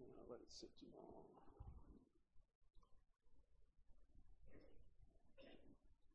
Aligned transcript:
Uh, 0.00 0.04
let 0.30 0.40
it 0.40 0.50
sit 0.50 0.70
too 0.78 0.86
long. 0.96 1.24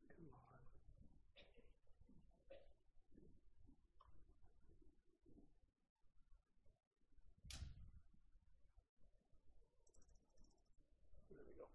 Come 0.08 0.28
on. 0.32 0.60
There 11.28 11.38
we 11.46 11.52
go. 11.58 11.66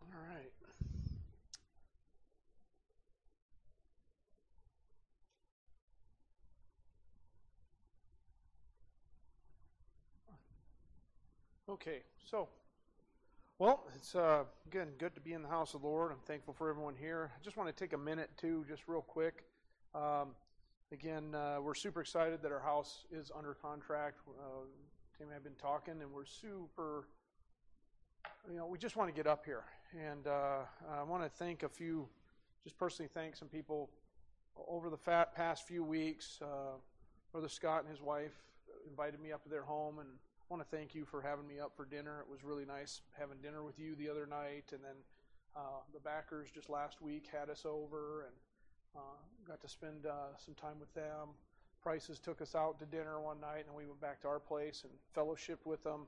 All 0.00 0.08
right. 0.34 0.52
Okay, 11.70 11.98
so, 12.24 12.48
well, 13.58 13.84
it's 13.94 14.14
uh, 14.14 14.44
again 14.66 14.88
good 14.96 15.14
to 15.14 15.20
be 15.20 15.34
in 15.34 15.42
the 15.42 15.48
house 15.48 15.74
of 15.74 15.82
the 15.82 15.86
Lord. 15.86 16.10
I'm 16.10 16.18
thankful 16.26 16.54
for 16.54 16.70
everyone 16.70 16.94
here. 16.98 17.30
I 17.38 17.44
just 17.44 17.58
want 17.58 17.68
to 17.68 17.78
take 17.78 17.92
a 17.92 17.98
minute, 17.98 18.30
too, 18.38 18.64
just 18.66 18.84
real 18.86 19.02
quick. 19.02 19.44
Um, 19.94 20.28
again, 20.92 21.34
uh, 21.34 21.58
we're 21.60 21.74
super 21.74 22.00
excited 22.00 22.40
that 22.40 22.52
our 22.52 22.60
house 22.60 23.04
is 23.12 23.30
under 23.36 23.52
contract. 23.52 24.16
Uh, 24.26 24.64
Tim 25.18 25.26
and 25.26 25.32
I 25.32 25.34
have 25.34 25.44
been 25.44 25.52
talking, 25.60 26.00
and 26.00 26.10
we're 26.10 26.24
super, 26.24 27.06
you 28.50 28.56
know, 28.56 28.66
we 28.66 28.78
just 28.78 28.96
want 28.96 29.10
to 29.10 29.14
get 29.14 29.26
up 29.26 29.44
here. 29.44 29.64
And 29.92 30.26
uh, 30.26 30.60
I 30.90 31.02
want 31.02 31.22
to 31.22 31.28
thank 31.28 31.64
a 31.64 31.68
few, 31.68 32.08
just 32.64 32.78
personally 32.78 33.10
thank 33.12 33.36
some 33.36 33.48
people 33.48 33.90
over 34.66 34.88
the 34.88 34.96
fat, 34.96 35.34
past 35.34 35.68
few 35.68 35.84
weeks. 35.84 36.38
Uh, 36.40 36.78
Brother 37.30 37.50
Scott 37.50 37.82
and 37.82 37.90
his 37.90 38.00
wife 38.00 38.32
invited 38.88 39.20
me 39.20 39.32
up 39.32 39.42
to 39.42 39.50
their 39.50 39.64
home, 39.64 39.98
and 39.98 40.08
I 40.50 40.54
want 40.54 40.66
to 40.66 40.76
thank 40.76 40.94
you 40.94 41.04
for 41.04 41.20
having 41.20 41.46
me 41.46 41.60
up 41.60 41.72
for 41.76 41.84
dinner. 41.84 42.20
It 42.20 42.30
was 42.30 42.42
really 42.42 42.64
nice 42.64 43.02
having 43.18 43.36
dinner 43.42 43.62
with 43.62 43.78
you 43.78 43.94
the 43.94 44.08
other 44.08 44.26
night, 44.26 44.64
and 44.72 44.82
then 44.82 44.96
uh, 45.54 45.80
the 45.92 46.00
backers 46.00 46.48
just 46.50 46.70
last 46.70 47.02
week 47.02 47.26
had 47.30 47.50
us 47.50 47.66
over 47.66 48.22
and 48.22 48.34
uh, 48.96 49.18
got 49.46 49.60
to 49.60 49.68
spend 49.68 50.06
uh, 50.06 50.34
some 50.42 50.54
time 50.54 50.80
with 50.80 50.92
them. 50.94 51.28
Prices 51.82 52.18
took 52.18 52.40
us 52.40 52.54
out 52.54 52.78
to 52.78 52.86
dinner 52.86 53.20
one 53.20 53.38
night, 53.42 53.66
and 53.66 53.76
we 53.76 53.84
went 53.84 54.00
back 54.00 54.22
to 54.22 54.28
our 54.28 54.38
place 54.38 54.84
and 54.84 54.92
fellowship 55.14 55.60
with 55.66 55.84
them. 55.84 56.06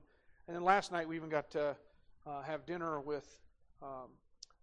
And 0.48 0.56
then 0.56 0.64
last 0.64 0.90
night 0.90 1.06
we 1.06 1.16
even 1.16 1.28
got 1.28 1.50
to 1.50 1.76
uh, 2.26 2.40
have 2.40 2.64
dinner 2.64 2.98
with 2.98 3.40
um, 3.82 4.08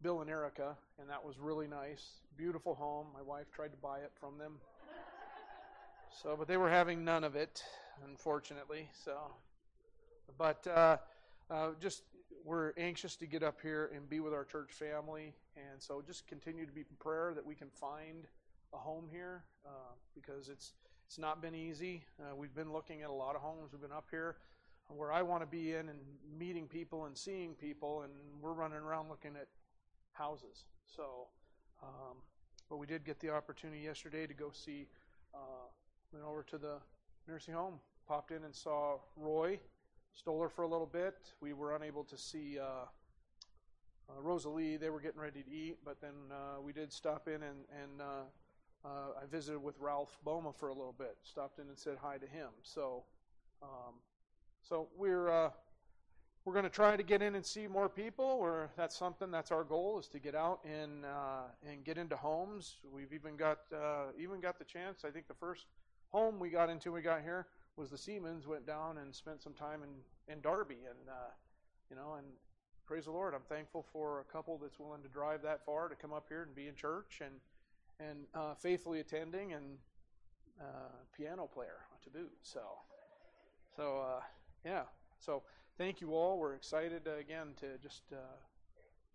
Bill 0.02 0.22
and 0.22 0.30
Erica, 0.30 0.75
and 1.00 1.08
that 1.08 1.23
was 1.23 1.38
really 1.38 1.67
nice. 1.67 2.22
Beautiful 2.36 2.73
home. 2.73 3.06
My 3.14 3.22
wife 3.22 3.52
tried 3.52 3.73
to 3.73 3.78
buy 3.78 4.00
it 4.00 4.12
from 4.19 4.39
them. 4.39 4.53
So, 6.23 6.36
but 6.36 6.47
they 6.47 6.58
were 6.58 6.69
having 6.69 7.06
none 7.06 7.23
of 7.23 7.36
it, 7.36 7.64
unfortunately. 8.09 8.89
So, 9.06 9.17
but 10.38 10.66
uh, 10.67 10.97
uh, 11.50 11.70
just 11.80 12.03
we're 12.44 12.73
anxious 12.78 13.16
to 13.17 13.25
get 13.25 13.44
up 13.44 13.59
here 13.61 13.92
and 13.94 14.09
be 14.09 14.20
with 14.20 14.34
our 14.34 14.45
church 14.45 14.72
family, 14.72 15.34
and 15.56 15.81
so 15.81 16.02
just 16.06 16.28
continue 16.28 16.66
to 16.66 16.72
be 16.72 16.81
in 16.81 16.95
prayer 17.00 17.34
that 17.36 17.45
we 17.45 17.56
can 17.56 17.69
find 17.69 18.28
a 18.73 18.78
home 18.78 19.06
here 19.11 19.44
uh, 19.66 19.94
because 20.16 20.50
it's 20.50 20.73
it's 21.06 21.17
not 21.17 21.42
been 21.42 21.56
easy. 21.56 22.03
Uh, 22.19 22.36
we've 22.36 22.53
been 22.53 22.72
looking 22.72 23.02
at 23.02 23.09
a 23.09 23.14
lot 23.14 23.36
of 23.36 23.42
homes. 23.42 23.72
We've 23.72 23.81
been 23.81 23.92
up 23.92 24.08
here 24.11 24.38
where 24.89 25.11
I 25.11 25.22
want 25.22 25.42
to 25.42 25.47
be 25.47 25.73
in 25.73 25.89
and 25.89 26.00
meeting 26.38 26.67
people 26.67 27.06
and 27.06 27.17
seeing 27.17 27.53
people, 27.53 28.02
and 28.02 28.12
we're 28.41 28.53
running 28.53 28.80
around 28.80 29.09
looking 29.09 29.31
at 29.36 29.47
houses. 30.14 30.66
So, 30.86 31.28
um, 31.84 32.17
but 32.69 32.78
we 32.78 32.88
did 32.88 33.06
get 33.06 33.19
the 33.19 33.30
opportunity 33.30 33.81
yesterday 33.81 34.28
to 34.28 34.34
go 34.34 34.52
see. 34.52 34.88
Uh, 35.34 35.67
went 36.12 36.25
over 36.25 36.44
to 36.44 36.58
the 36.58 36.78
nursing 37.28 37.53
home, 37.53 37.75
popped 38.08 38.31
in 38.31 38.44
and 38.44 38.56
saw 38.56 38.97
Roy 39.16 39.59
stole 40.17 40.41
her 40.41 40.50
for 40.50 40.63
a 40.63 40.67
little 40.67 40.88
bit. 40.88 41.16
We 41.41 41.53
were 41.53 41.75
unable 41.75 42.03
to 42.05 42.17
see 42.17 42.57
uh, 42.59 42.85
uh, 44.09 44.22
Rosalie. 44.22 44.78
They 44.78 44.89
were 44.89 45.00
getting 45.00 45.22
ready 45.22 45.44
to 45.44 45.50
eat, 45.50 45.78
but 45.85 46.01
then 46.01 46.13
uh, 46.31 46.61
we 46.61 46.73
did 46.73 46.91
stop 46.91 47.28
in 47.28 47.44
and, 47.44 47.66
and 47.72 48.01
uh, 48.01 48.85
uh, 48.85 48.89
I 49.22 49.25
visited 49.29 49.59
with 49.59 49.75
Ralph 49.79 50.17
Boma 50.23 50.51
for 50.51 50.69
a 50.69 50.73
little 50.73 50.95
bit. 50.97 51.17
Stopped 51.23 51.59
in 51.59 51.67
and 51.67 51.77
said 51.77 51.97
hi 52.01 52.17
to 52.17 52.25
him. 52.25 52.50
So, 52.63 53.03
um, 53.61 53.94
so 54.63 54.88
we're 54.97 55.29
uh, 55.29 55.50
we're 56.45 56.53
going 56.53 56.63
to 56.63 56.69
try 56.69 56.95
to 56.95 57.03
get 57.03 57.22
in 57.22 57.35
and 57.35 57.45
see 57.45 57.67
more 57.67 57.89
people. 57.89 58.25
Or 58.25 58.72
that's 58.75 58.97
something 58.97 59.29
that's 59.29 59.51
our 59.51 59.63
goal 59.63 60.00
is 60.00 60.07
to 60.09 60.19
get 60.19 60.33
out 60.33 60.61
and 60.66 61.06
and 61.69 61.83
get 61.83 61.97
into 61.97 62.16
homes. 62.16 62.77
We've 62.91 63.13
even 63.13 63.35
got 63.35 63.59
even 64.19 64.39
got 64.39 64.57
the 64.57 64.66
chance. 64.66 65.03
I 65.06 65.09
think 65.09 65.27
the 65.27 65.35
first 65.35 65.66
home 66.11 66.39
we 66.39 66.50
got 66.50 66.69
into 66.69 66.91
we 66.91 67.01
got 67.01 67.22
here 67.22 67.47
was 67.77 67.91
the 67.91 67.97
Siemens 67.97 68.47
went 68.47 68.65
down 68.65 68.97
and 68.97 69.13
spent 69.13 69.41
some 69.41 69.53
time 69.53 69.81
in, 69.83 70.33
in 70.33 70.41
Darby 70.41 70.79
and 70.89 71.09
uh, 71.09 71.31
you 71.89 71.95
know 71.95 72.15
and 72.17 72.25
praise 72.85 73.05
the 73.05 73.11
Lord 73.11 73.33
I'm 73.33 73.41
thankful 73.47 73.85
for 73.93 74.19
a 74.19 74.23
couple 74.23 74.57
that's 74.57 74.79
willing 74.79 75.03
to 75.03 75.09
drive 75.09 75.43
that 75.43 75.63
far 75.65 75.88
to 75.88 75.95
come 75.95 76.11
up 76.11 76.25
here 76.27 76.43
and 76.43 76.55
be 76.55 76.67
in 76.67 76.75
church 76.75 77.21
and 77.21 77.35
and 77.99 78.25
uh, 78.33 78.53
faithfully 78.55 78.99
attending 78.99 79.53
and 79.53 79.77
uh, 80.59 80.89
piano 81.15 81.47
player 81.51 81.85
to 82.03 82.09
boot. 82.09 82.33
So 82.41 82.61
so 83.75 83.99
uh, 83.99 84.21
yeah. 84.65 84.83
So 85.19 85.44
thank 85.77 86.01
you 86.01 86.15
all. 86.15 86.38
We're 86.38 86.55
excited 86.55 87.07
uh, 87.07 87.19
again 87.19 87.49
to 87.59 87.77
just 87.81 88.03
uh, 88.11 88.38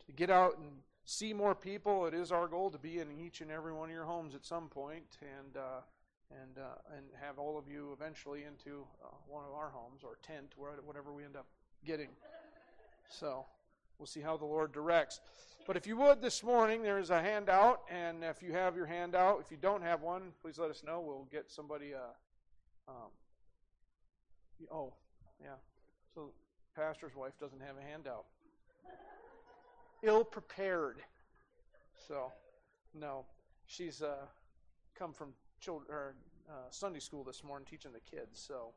to 0.06 0.12
get 0.12 0.30
out 0.30 0.58
and 0.58 0.70
see 1.04 1.32
more 1.32 1.54
people. 1.54 2.06
It 2.06 2.14
is 2.14 2.30
our 2.30 2.46
goal 2.46 2.70
to 2.70 2.78
be 2.78 2.98
in 2.98 3.10
each 3.10 3.40
and 3.40 3.50
every 3.50 3.72
one 3.72 3.88
of 3.88 3.94
your 3.94 4.04
homes 4.04 4.34
at 4.34 4.44
some 4.44 4.68
point 4.68 5.18
and 5.20 5.56
and 6.41 6.59
uh, 6.59 6.97
and 6.97 7.06
have 7.20 7.38
all 7.38 7.59
of 7.59 7.69
you 7.69 7.97
eventually 7.98 8.44
into 8.44 8.84
uh, 9.04 9.09
one 9.28 9.44
of 9.44 9.53
our 9.53 9.70
homes 9.70 10.03
or 10.04 10.19
tent, 10.22 10.53
or 10.56 10.72
whatever 10.84 11.12
we 11.12 11.25
end 11.25 11.37
up 11.37 11.47
getting. 11.84 12.09
So 13.09 13.44
we'll 13.98 14.06
see 14.06 14.20
how 14.20 14.37
the 14.37 14.44
Lord 14.44 14.72
directs. 14.72 15.21
But 15.66 15.76
if 15.76 15.87
you 15.87 15.97
would 15.97 16.21
this 16.21 16.42
morning, 16.42 16.82
there 16.82 16.98
is 16.98 17.10
a 17.10 17.22
handout, 17.22 17.82
and 17.88 18.25
if 18.25 18.42
you 18.42 18.53
have 18.53 18.75
your 18.75 18.87
handout, 18.87 19.41
if 19.44 19.50
you 19.50 19.56
don't 19.60 19.82
have 19.82 20.03
one, 20.03 20.32
please 20.42 20.59
let 20.59 20.71
us 20.71 20.82
know. 20.84 21.00
We'll 21.00 21.28
get 21.31 21.50
somebody. 21.50 21.94
Uh, 21.94 22.91
um, 22.91 23.10
oh, 24.72 24.92
yeah. 25.41 25.54
So 26.15 26.32
pastor's 26.75 27.15
wife 27.15 27.32
doesn't 27.38 27.60
have 27.60 27.76
a 27.78 27.82
handout. 27.82 28.25
Ill 30.03 30.25
prepared. 30.25 30.97
So, 32.09 32.32
no, 32.92 33.25
she's 33.66 34.03
uh, 34.03 34.26
come 34.98 35.12
from 35.12 35.28
children 35.62 35.86
or 35.90 36.14
uh, 36.50 36.54
Sunday 36.70 36.98
school 36.98 37.22
this 37.22 37.44
morning 37.44 37.66
teaching 37.70 37.92
the 37.92 38.00
kids. 38.00 38.40
So 38.40 38.72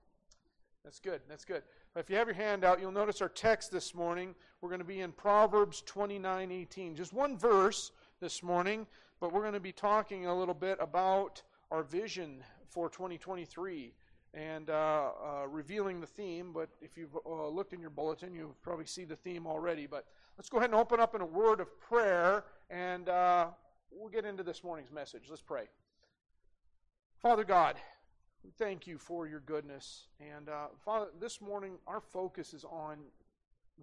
that's 0.84 1.00
good. 1.00 1.22
That's 1.28 1.44
good. 1.44 1.63
If 1.96 2.12
you 2.12 2.16
have 2.16 2.28
your 2.28 2.35
hand 2.35 2.63
out, 2.63 2.79
you'll 2.79 2.91
notice 2.91 3.22
our 3.22 3.29
text 3.29 3.72
this 3.72 3.96
morning. 3.96 4.35
We're 4.62 4.69
going 4.69 4.79
to 4.79 4.85
be 4.85 5.01
in 5.01 5.12
Proverbs 5.12 5.81
29 5.85 6.51
18. 6.51 6.96
Just 6.96 7.12
one 7.12 7.38
verse 7.38 7.91
this 8.22 8.44
morning, 8.44 8.85
but 9.19 9.34
we're 9.34 9.41
going 9.41 9.53
to 9.53 9.59
be 9.59 9.72
talking 9.72 10.28
a 10.28 10.38
little 10.38 10.53
bit 10.53 10.78
about 10.79 11.41
our 11.72 11.81
vision 11.81 12.44
for 12.69 12.88
2023 12.88 13.94
and 14.35 14.69
uh, 14.69 14.73
uh, 14.73 15.47
revealing 15.47 16.00
the 16.00 16.07
theme. 16.07 16.52
But 16.53 16.69
if 16.81 16.97
you've 16.97 17.17
uh, 17.25 17.47
looked 17.47 17.73
in 17.73 17.79
your 17.79 17.90
bulletin, 17.90 18.35
you 18.35 18.53
probably 18.62 18.85
see 18.85 19.06
the 19.06 19.16
theme 19.16 19.47
already. 19.47 19.88
But 19.88 20.06
let's 20.38 20.50
go 20.50 20.57
ahead 20.57 20.69
and 20.69 20.79
open 20.79 21.00
up 21.00 21.16
in 21.16 21.22
a 21.22 21.25
word 21.25 21.62
of 21.62 21.79
prayer, 21.79 22.44
and 22.69 23.09
uh, 23.09 23.47
we'll 23.90 24.09
get 24.09 24.23
into 24.23 24.44
this 24.44 24.63
morning's 24.63 24.91
message. 24.91 25.23
Let's 25.29 25.41
pray. 25.41 25.66
Father 27.25 27.44
God, 27.44 27.78
we 28.44 28.52
thank 28.52 28.86
you 28.86 29.00
for 29.00 29.25
your 29.25 29.40
goodness. 29.40 30.09
And 30.19 30.47
uh, 30.47 30.68
Father, 30.78 31.08
this 31.19 31.41
morning 31.41 31.80
our 31.88 32.00
focus 32.00 32.53
is 32.53 32.63
on 32.63 32.97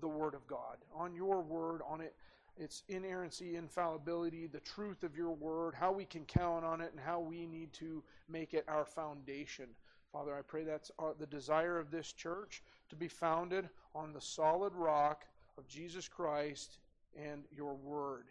the 0.00 0.06
Word 0.06 0.34
of 0.34 0.46
God, 0.46 0.76
on 0.94 1.12
your 1.12 1.40
Word, 1.42 1.80
on 1.84 2.00
it, 2.00 2.14
its 2.56 2.84
inerrancy, 2.88 3.56
infallibility, 3.56 4.46
the 4.46 4.60
truth 4.60 5.02
of 5.02 5.16
your 5.16 5.32
Word, 5.32 5.74
how 5.74 5.90
we 5.90 6.04
can 6.04 6.24
count 6.24 6.64
on 6.64 6.80
it, 6.80 6.92
and 6.92 7.00
how 7.00 7.18
we 7.18 7.44
need 7.44 7.72
to 7.72 8.04
make 8.28 8.54
it 8.54 8.64
our 8.68 8.84
foundation. 8.84 9.66
Father, 10.12 10.36
I 10.36 10.42
pray 10.42 10.62
that's 10.62 10.92
our, 11.00 11.12
the 11.18 11.26
desire 11.26 11.80
of 11.80 11.90
this 11.90 12.12
church 12.12 12.62
to 12.90 12.94
be 12.94 13.08
founded 13.08 13.68
on 13.92 14.12
the 14.12 14.20
solid 14.20 14.72
rock 14.72 15.24
of 15.58 15.66
Jesus 15.66 16.06
Christ 16.06 16.78
and 17.20 17.42
your 17.50 17.74
Word. 17.74 18.26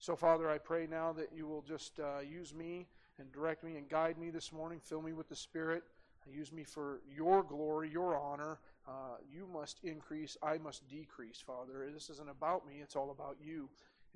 So, 0.00 0.16
Father, 0.16 0.50
I 0.50 0.58
pray 0.58 0.88
now 0.90 1.12
that 1.12 1.30
you 1.32 1.46
will 1.46 1.62
just 1.62 2.00
uh, 2.00 2.18
use 2.28 2.52
me 2.52 2.88
and 3.18 3.32
direct 3.32 3.64
me 3.64 3.76
and 3.76 3.88
guide 3.88 4.18
me 4.18 4.30
this 4.30 4.52
morning. 4.52 4.80
Fill 4.82 5.02
me 5.02 5.12
with 5.12 5.28
the 5.28 5.36
Spirit. 5.36 5.82
Use 6.28 6.52
me 6.52 6.64
for 6.64 7.00
your 7.14 7.42
glory, 7.44 7.88
your 7.88 8.16
honor. 8.16 8.58
Uh, 8.86 9.18
you 9.32 9.46
must 9.52 9.78
increase, 9.84 10.36
I 10.42 10.58
must 10.58 10.88
decrease, 10.88 11.40
Father. 11.44 11.88
This 11.92 12.10
isn't 12.10 12.28
about 12.28 12.66
me, 12.66 12.80
it's 12.82 12.96
all 12.96 13.10
about 13.10 13.36
you 13.40 13.68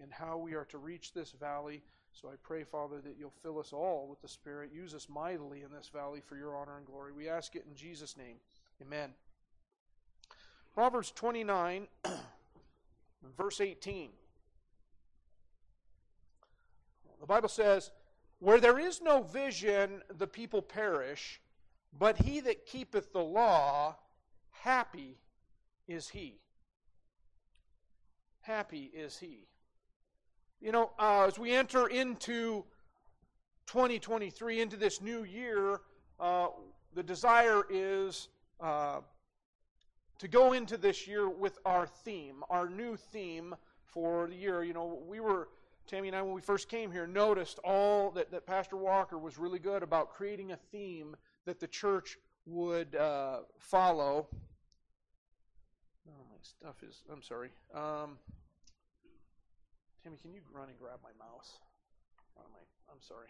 and 0.03 0.13
how 0.13 0.39
we 0.39 0.55
are 0.55 0.65
to 0.67 0.79
reach 0.79 1.13
this 1.13 1.33
valley. 1.33 1.83
So 2.13 2.29
I 2.29 2.35
pray, 2.43 2.65
Father, 2.65 3.01
that 3.03 3.17
you'll 3.19 3.33
fill 3.43 3.59
us 3.59 3.73
all 3.73 4.09
with 4.09 4.21
the 4.21 4.29
Spirit. 4.29 4.71
Use 4.75 4.95
us 4.95 5.09
mightily 5.09 5.63
in 5.63 5.71
this 5.71 5.89
valley 5.89 6.21
for 6.21 6.37
your 6.37 6.57
honor 6.57 6.79
and 6.79 6.87
glory. 6.87 7.13
We 7.13 7.29
ask 7.29 7.55
it 7.55 7.65
in 7.69 7.77
Jesus' 7.77 8.17
name. 8.17 8.37
Amen. 8.83 9.11
Proverbs 10.75 11.13
29, 11.13 11.87
verse 13.37 13.61
18. 13.61 14.11
The 17.21 17.27
Bible 17.27 17.49
says, 17.49 17.91
where 18.41 18.59
there 18.59 18.79
is 18.79 19.01
no 19.01 19.23
vision, 19.23 20.03
the 20.19 20.27
people 20.27 20.63
perish, 20.63 21.41
But 21.99 22.19
he 22.19 22.41
that 22.41 22.67
keepeth 22.67 23.13
the 23.13 23.23
law, 23.23 23.97
happy 24.51 25.19
is 25.89 26.09
he. 26.09 26.41
Happy 28.41 28.91
is 28.95 29.19
he. 29.19 29.47
You 30.61 30.73
know, 30.73 30.91
uh, 30.99 31.27
as 31.27 31.39
we 31.39 31.53
enter 31.53 31.89
into 31.89 32.65
2023, 33.67 34.61
into 34.61 34.77
this 34.77 35.01
new 35.01 35.25
year, 35.25 35.81
uh, 36.19 36.49
the 36.95 37.03
desire 37.03 37.63
is 37.71 38.29
uh, 38.61 39.01
to 40.19 40.29
go 40.29 40.53
into 40.53 40.77
this 40.77 41.07
year 41.07 41.29
with 41.29 41.59
our 41.65 41.87
theme, 41.87 42.45
our 42.51 42.69
new 42.69 42.97
theme 42.97 43.55
for 43.85 44.29
the 44.29 44.37
year. 44.37 44.63
You 44.63 44.75
know, 44.75 45.03
we 45.09 45.19
were, 45.21 45.49
Tammy 45.91 46.07
and 46.07 46.17
I, 46.17 46.23
when 46.23 46.35
we 46.35 46.41
first 46.41 46.69
came 46.69 46.93
here, 46.93 47.05
noticed 47.05 47.59
all 47.65 48.13
that, 48.13 48.31
that 48.31 48.47
Pastor 48.47 48.77
Walker 48.77 49.19
was 49.19 49.39
really 49.39 49.59
good 49.59 49.83
about 49.83 50.11
creating 50.11 50.53
a 50.53 50.57
theme 50.57 51.17
that 51.47 51.59
the 51.59 51.67
church 51.67 52.17
would 52.47 52.95
uh, 52.95 53.39
follow. 53.59 54.29
Oh, 56.09 56.23
my 56.31 56.39
stuff 56.43 56.77
is, 56.89 57.03
I'm 57.13 57.23
sorry. 57.23 57.49
Um, 57.75 58.19
Tammy, 60.05 60.17
can 60.23 60.33
you 60.33 60.43
run 60.53 60.69
and 60.69 60.79
grab 60.79 61.01
my 61.03 61.11
mouse? 61.19 61.59
Oh, 62.39 62.47
my, 62.53 62.61
I'm 62.93 63.01
sorry. 63.01 63.27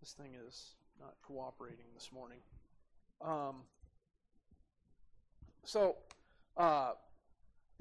This 0.00 0.10
thing 0.10 0.32
is 0.48 0.70
not 0.98 1.14
cooperating 1.22 1.86
this 1.94 2.10
morning. 2.12 2.38
Um, 3.24 3.62
so, 5.64 5.94
uh, 6.56 6.94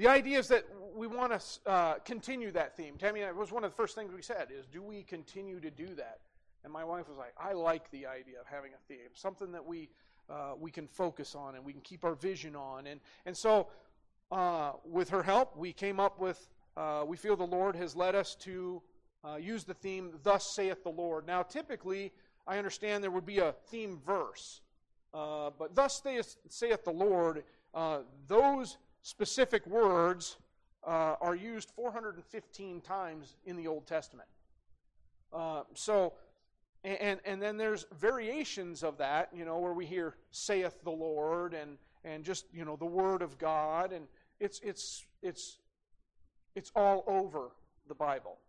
the 0.01 0.07
idea 0.07 0.39
is 0.39 0.48
that 0.48 0.65
we 0.95 1.06
want 1.06 1.39
to 1.39 1.69
uh, 1.69 1.94
continue 2.00 2.50
that 2.53 2.75
theme. 2.75 2.95
Tammy, 2.98 3.19
it 3.19 3.36
was 3.36 3.51
one 3.51 3.63
of 3.63 3.69
the 3.69 3.75
first 3.75 3.94
things 3.94 4.12
we 4.12 4.24
said 4.24 4.48
is, 4.50 4.65
do 4.65 4.81
we 4.81 5.03
continue 5.03 5.59
to 5.59 5.69
do 5.69 5.94
that? 5.94 6.21
And 6.63 6.74
my 6.74 6.83
wife 6.83 7.07
was 7.07 7.19
like, 7.19 7.36
I 7.39 7.53
like 7.53 7.92
the 7.92 8.07
idea 8.07 8.39
of 8.42 8.48
having 8.48 8.71
a 8.74 8.88
theme, 8.88 9.12
something 9.13 9.51
that 9.51 9.63
we 9.63 9.89
uh, 10.27 10.53
we 10.59 10.71
can 10.71 10.88
focus 10.88 11.36
on 11.36 11.53
and 11.53 11.63
we 11.63 11.71
can 11.71 11.81
keep 11.81 12.03
our 12.03 12.15
vision 12.15 12.56
on. 12.56 12.88
And 12.88 13.00
and 13.27 13.38
so, 13.38 13.68
uh, 14.31 14.71
with 14.86 15.09
her 15.09 15.21
help, 15.21 15.56
we 15.56 15.71
came 15.71 16.00
up 16.00 16.19
with. 16.19 16.50
Uh, 16.75 17.04
we 17.06 17.15
feel 17.15 17.36
the 17.36 17.44
Lord 17.44 17.75
has 17.75 17.95
led 17.95 18.15
us 18.15 18.33
to 18.42 18.81
uh, 19.24 19.36
use 19.36 19.65
the 19.65 19.74
theme, 19.75 20.13
"Thus 20.24 20.56
saith 20.56 20.83
the 20.83 20.89
Lord." 20.89 21.27
Now, 21.27 21.44
typically, 21.44 22.12
I 22.47 22.57
understand 22.57 23.04
there 23.04 23.12
would 23.12 23.25
be 23.25 23.39
a 23.39 23.51
theme 23.68 24.00
verse, 24.04 24.62
uh, 25.13 25.51
but 25.59 25.75
"Thus 25.75 26.01
saith, 26.01 26.38
saith 26.50 26.86
the 26.86 26.92
Lord." 26.92 27.44
those 28.27 28.77
specific 29.01 29.65
words 29.65 30.38
uh, 30.86 31.15
are 31.21 31.36
used 31.36 31.69
415 31.71 32.81
times 32.81 33.36
in 33.45 33.56
the 33.56 33.68
Old 33.68 33.86
Testament. 33.86 34.27
Uh, 35.33 35.63
so, 35.74 36.13
and, 36.83 37.19
and 37.25 37.42
then 37.42 37.57
there's 37.57 37.86
variations 38.00 38.83
of 38.83 38.98
that, 38.98 39.30
you 39.33 39.45
know, 39.45 39.59
where 39.59 39.74
we 39.74 39.86
hear 39.86 40.15
saith 40.31 40.83
the 40.83 40.92
Lord 40.92 41.53
and, 41.53 41.77
and 42.03 42.24
just, 42.24 42.45
you 42.53 42.65
know, 42.65 42.75
the 42.75 42.86
word 42.86 43.21
of 43.21 43.38
God. 43.38 43.94
And 43.94 44.07
it's, 44.39 44.59
it's, 44.63 45.06
it's, 45.21 45.59
it's 46.56 46.71
all 46.75 47.04
over 47.07 47.51
the 47.88 47.95
Bible. 47.95 48.39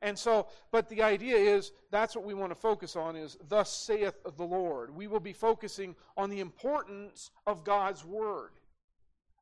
And 0.00 0.18
so, 0.18 0.48
but 0.72 0.88
the 0.88 1.02
idea 1.02 1.36
is 1.36 1.72
that's 1.90 2.16
what 2.16 2.24
we 2.24 2.34
want 2.34 2.50
to 2.50 2.56
focus 2.56 2.96
on 2.96 3.14
is 3.14 3.36
thus 3.48 3.72
saith 3.72 4.14
the 4.36 4.44
Lord. 4.44 4.94
We 4.94 5.06
will 5.06 5.20
be 5.20 5.32
focusing 5.32 5.94
on 6.16 6.30
the 6.30 6.40
importance 6.40 7.30
of 7.46 7.62
God's 7.62 8.04
word 8.04 8.50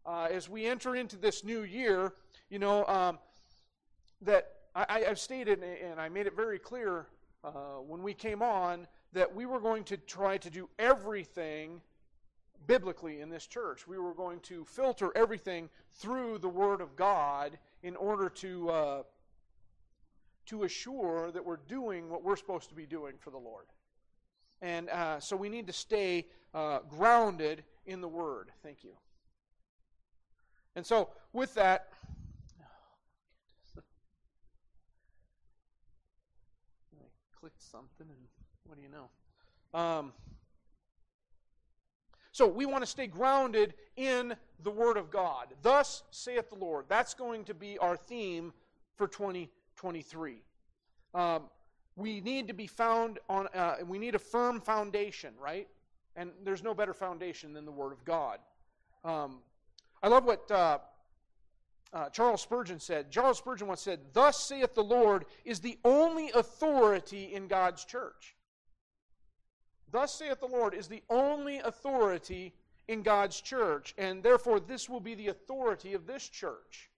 uh, 0.06 0.28
as 0.30 0.48
we 0.48 0.66
enter 0.66 0.96
into 0.96 1.16
this 1.16 1.44
new 1.44 1.62
year, 1.62 2.12
you 2.48 2.58
know, 2.58 2.84
um, 2.86 3.18
that 4.22 4.52
I, 4.74 5.00
have 5.00 5.18
stated 5.18 5.62
and 5.62 6.00
I 6.00 6.08
made 6.08 6.26
it 6.26 6.36
very 6.36 6.58
clear 6.58 7.06
uh, 7.42 7.80
when 7.86 8.02
we 8.02 8.14
came 8.14 8.42
on 8.42 8.86
that 9.12 9.34
we 9.34 9.46
were 9.46 9.58
going 9.58 9.84
to 9.84 9.96
try 9.96 10.38
to 10.38 10.50
do 10.50 10.68
everything 10.78 11.80
biblically 12.66 13.20
in 13.20 13.30
this 13.30 13.46
church. 13.46 13.88
We 13.88 13.98
were 13.98 14.14
going 14.14 14.40
to 14.40 14.64
filter 14.64 15.10
everything 15.16 15.68
through 15.92 16.38
the 16.38 16.48
Word 16.48 16.80
of 16.80 16.94
God 16.94 17.58
in 17.82 17.96
order 17.96 18.28
to 18.28 18.70
uh, 18.70 19.02
to 20.46 20.64
assure 20.64 21.30
that 21.32 21.44
we're 21.44 21.58
doing 21.68 22.08
what 22.10 22.22
we're 22.24 22.36
supposed 22.36 22.68
to 22.68 22.74
be 22.74 22.86
doing 22.86 23.14
for 23.18 23.30
the 23.30 23.38
Lord. 23.38 23.66
And 24.62 24.88
uh, 24.90 25.20
so 25.20 25.36
we 25.36 25.48
need 25.48 25.66
to 25.68 25.72
stay 25.72 26.26
uh, 26.54 26.80
grounded 26.88 27.62
in 27.86 28.00
the 28.00 28.08
Word. 28.08 28.50
Thank 28.62 28.84
you. 28.84 28.90
And 30.76 30.86
so, 30.86 31.08
with 31.32 31.54
that, 31.54 31.88
I 36.94 37.00
clicked 37.38 37.62
something, 37.62 38.06
and 38.08 38.18
what 38.66 38.76
do 38.76 38.82
you 38.82 38.88
know? 38.88 39.78
Um, 39.78 40.12
so, 42.32 42.46
we 42.46 42.66
want 42.66 42.82
to 42.84 42.86
stay 42.86 43.08
grounded 43.08 43.74
in 43.96 44.36
the 44.62 44.70
Word 44.70 44.96
of 44.96 45.10
God. 45.10 45.48
Thus 45.62 46.04
saith 46.10 46.50
the 46.50 46.56
Lord. 46.56 46.84
That's 46.88 47.14
going 47.14 47.44
to 47.44 47.54
be 47.54 47.76
our 47.78 47.96
theme 47.96 48.52
for 48.96 49.08
2023. 49.08 50.42
Um, 51.14 51.42
we 51.96 52.20
need 52.20 52.46
to 52.48 52.54
be 52.54 52.66
found 52.66 53.18
on, 53.28 53.48
uh, 53.54 53.76
we 53.86 53.98
need 53.98 54.14
a 54.14 54.18
firm 54.18 54.60
foundation, 54.60 55.34
right? 55.42 55.66
And 56.16 56.30
there's 56.44 56.62
no 56.62 56.74
better 56.74 56.94
foundation 56.94 57.52
than 57.52 57.64
the 57.64 57.72
Word 57.72 57.92
of 57.92 58.04
God. 58.04 58.38
Um, 59.04 59.38
I 60.02 60.08
love 60.08 60.24
what 60.24 60.50
uh, 60.50 60.78
uh, 61.92 62.08
Charles 62.10 62.42
Spurgeon 62.42 62.80
said. 62.80 63.10
Charles 63.10 63.38
Spurgeon 63.38 63.66
once 63.66 63.82
said, 63.82 64.00
Thus 64.12 64.38
saith 64.38 64.74
the 64.74 64.84
Lord 64.84 65.26
is 65.44 65.60
the 65.60 65.78
only 65.84 66.30
authority 66.30 67.34
in 67.34 67.48
God's 67.48 67.84
church. 67.84 68.36
Thus 69.90 70.14
saith 70.14 70.40
the 70.40 70.46
Lord 70.46 70.74
is 70.74 70.86
the 70.86 71.02
only 71.10 71.58
authority 71.58 72.54
in 72.88 73.02
God's 73.02 73.40
church, 73.40 73.94
and 73.98 74.22
therefore 74.22 74.60
this 74.60 74.88
will 74.88 75.00
be 75.00 75.14
the 75.14 75.28
authority 75.28 75.94
of 75.94 76.06
this 76.06 76.28
church. 76.28 76.90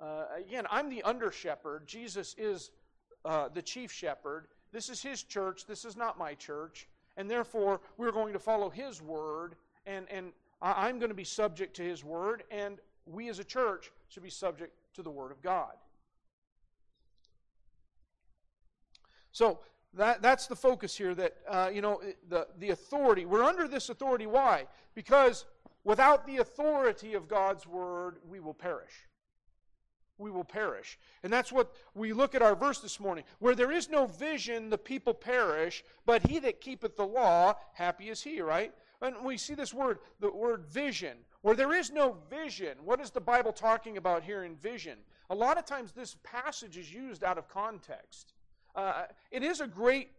Uh, 0.00 0.24
again, 0.36 0.66
I'm 0.70 0.88
the 0.88 1.02
under 1.02 1.30
shepherd. 1.30 1.86
Jesus 1.86 2.34
is 2.38 2.70
uh, 3.24 3.48
the 3.48 3.62
chief 3.62 3.92
shepherd. 3.92 4.46
This 4.72 4.88
is 4.88 5.02
his 5.02 5.22
church. 5.22 5.66
This 5.66 5.84
is 5.84 5.96
not 5.96 6.18
my 6.18 6.34
church. 6.34 6.88
And 7.16 7.30
therefore, 7.30 7.80
we're 7.98 8.12
going 8.12 8.32
to 8.32 8.38
follow 8.38 8.70
his 8.70 9.02
word 9.02 9.56
and, 9.84 10.06
and 10.10 10.32
I'm 10.62 10.98
going 10.98 11.10
to 11.10 11.14
be 11.14 11.24
subject 11.24 11.74
to 11.76 11.82
His 11.82 12.04
Word, 12.04 12.44
and 12.50 12.78
we 13.06 13.28
as 13.28 13.38
a 13.38 13.44
church 13.44 13.90
should 14.08 14.22
be 14.22 14.30
subject 14.30 14.74
to 14.94 15.02
the 15.02 15.10
Word 15.10 15.32
of 15.32 15.40
God. 15.42 15.72
So 19.32 19.60
that, 19.94 20.22
that's 20.22 20.46
the 20.46 20.56
focus 20.56 20.96
here 20.96 21.14
that, 21.14 21.36
uh, 21.48 21.70
you 21.72 21.80
know, 21.80 22.00
the, 22.28 22.46
the 22.58 22.70
authority. 22.70 23.24
We're 23.24 23.44
under 23.44 23.66
this 23.66 23.88
authority. 23.88 24.26
Why? 24.26 24.66
Because 24.94 25.46
without 25.84 26.26
the 26.26 26.38
authority 26.38 27.14
of 27.14 27.28
God's 27.28 27.66
Word, 27.66 28.16
we 28.28 28.40
will 28.40 28.54
perish. 28.54 28.92
We 30.18 30.30
will 30.30 30.44
perish. 30.44 30.98
And 31.22 31.32
that's 31.32 31.50
what 31.50 31.74
we 31.94 32.12
look 32.12 32.34
at 32.34 32.42
our 32.42 32.54
verse 32.54 32.80
this 32.80 33.00
morning. 33.00 33.24
Where 33.38 33.54
there 33.54 33.72
is 33.72 33.88
no 33.88 34.06
vision, 34.06 34.68
the 34.68 34.76
people 34.76 35.14
perish, 35.14 35.82
but 36.04 36.26
he 36.26 36.38
that 36.40 36.60
keepeth 36.60 36.96
the 36.96 37.06
law, 37.06 37.54
happy 37.72 38.10
is 38.10 38.22
he, 38.22 38.42
right? 38.42 38.72
And 39.02 39.16
we 39.24 39.36
see 39.36 39.54
this 39.54 39.72
word, 39.72 39.98
the 40.20 40.30
word 40.30 40.66
vision, 40.66 41.16
where 41.42 41.56
there 41.56 41.72
is 41.72 41.90
no 41.90 42.16
vision. 42.28 42.76
What 42.84 43.00
is 43.00 43.10
the 43.10 43.20
Bible 43.20 43.52
talking 43.52 43.96
about 43.96 44.22
here 44.22 44.44
in 44.44 44.56
vision? 44.56 44.98
A 45.30 45.34
lot 45.34 45.58
of 45.58 45.64
times 45.64 45.92
this 45.92 46.16
passage 46.22 46.76
is 46.76 46.92
used 46.92 47.24
out 47.24 47.38
of 47.38 47.48
context. 47.48 48.34
Uh, 48.74 49.04
it 49.30 49.42
is 49.42 49.60
a 49.60 49.66
great 49.66 50.10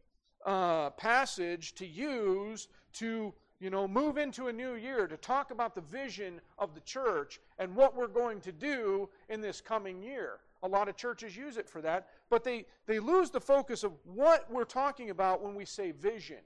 uh, 0.45 0.89
passage 0.91 1.73
to 1.75 1.85
use 1.85 2.67
to 2.93 3.33
you 3.59 3.69
know 3.69 3.87
move 3.87 4.17
into 4.17 4.47
a 4.47 4.53
new 4.53 4.73
year 4.73 5.07
to 5.07 5.15
talk 5.17 5.51
about 5.51 5.75
the 5.75 5.81
vision 5.81 6.41
of 6.57 6.73
the 6.73 6.81
church 6.81 7.39
and 7.59 7.73
what 7.75 7.95
we're 7.95 8.07
going 8.07 8.41
to 8.41 8.51
do 8.51 9.07
in 9.29 9.39
this 9.39 9.61
coming 9.61 10.01
year 10.01 10.39
a 10.63 10.67
lot 10.67 10.89
of 10.89 10.97
churches 10.97 11.37
use 11.37 11.57
it 11.57 11.69
for 11.69 11.79
that 11.81 12.07
but 12.29 12.43
they 12.43 12.65
they 12.87 12.99
lose 12.99 13.29
the 13.29 13.39
focus 13.39 13.83
of 13.83 13.93
what 14.03 14.51
we're 14.51 14.63
talking 14.63 15.11
about 15.11 15.43
when 15.43 15.53
we 15.53 15.63
say 15.63 15.91
vision 15.91 16.39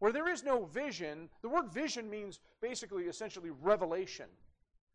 where 0.00 0.12
there 0.12 0.28
is 0.28 0.42
no 0.42 0.64
vision, 0.64 1.28
the 1.42 1.48
word 1.48 1.72
vision 1.72 2.10
means 2.10 2.40
basically, 2.60 3.04
essentially, 3.04 3.50
revelation. 3.62 4.26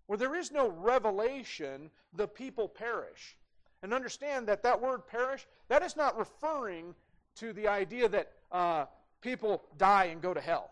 Where 0.07 0.17
there 0.17 0.35
is 0.35 0.51
no 0.51 0.67
revelation, 0.69 1.89
the 2.13 2.27
people 2.27 2.67
perish. 2.67 3.37
And 3.81 3.93
understand 3.93 4.47
that 4.47 4.63
that 4.63 4.81
word 4.81 5.07
perish, 5.07 5.47
that 5.69 5.83
is 5.83 5.95
not 5.95 6.17
referring 6.17 6.95
to 7.35 7.53
the 7.53 7.67
idea 7.67 8.09
that 8.09 8.31
uh, 8.51 8.85
people 9.21 9.63
die 9.77 10.05
and 10.05 10.21
go 10.21 10.33
to 10.33 10.41
hell. 10.41 10.71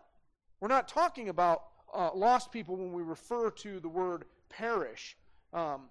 We're 0.60 0.68
not 0.68 0.88
talking 0.88 1.28
about 1.28 1.64
uh, 1.94 2.10
lost 2.12 2.50
people 2.50 2.76
when 2.76 2.92
we 2.92 3.02
refer 3.02 3.50
to 3.50 3.78
the 3.78 3.88
word 3.88 4.24
perish. 4.48 5.16
Um, 5.52 5.82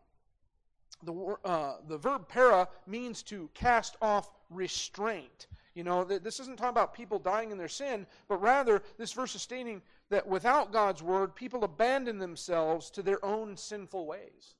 the, 1.03 1.37
uh, 1.45 1.75
the 1.87 1.97
verb 1.97 2.27
para 2.27 2.67
means 2.87 3.23
to 3.23 3.49
cast 3.53 3.95
off 4.01 4.29
restraint. 4.49 5.47
You 5.75 5.83
know, 5.83 6.03
this 6.03 6.39
isn't 6.39 6.57
talking 6.57 6.69
about 6.69 6.93
people 6.93 7.17
dying 7.17 7.49
in 7.49 7.57
their 7.57 7.67
sin, 7.67 8.05
but 8.27 8.41
rather 8.41 8.83
this 8.97 9.11
verse 9.11 9.33
is 9.33 9.41
stating 9.41 9.81
that 10.09 10.27
without 10.27 10.71
God's 10.71 11.01
word, 11.01 11.35
people 11.35 11.63
abandon 11.63 12.19
themselves 12.19 12.91
to 12.91 13.01
their 13.01 13.23
own 13.25 13.57
sinful 13.57 14.05
ways. 14.05 14.55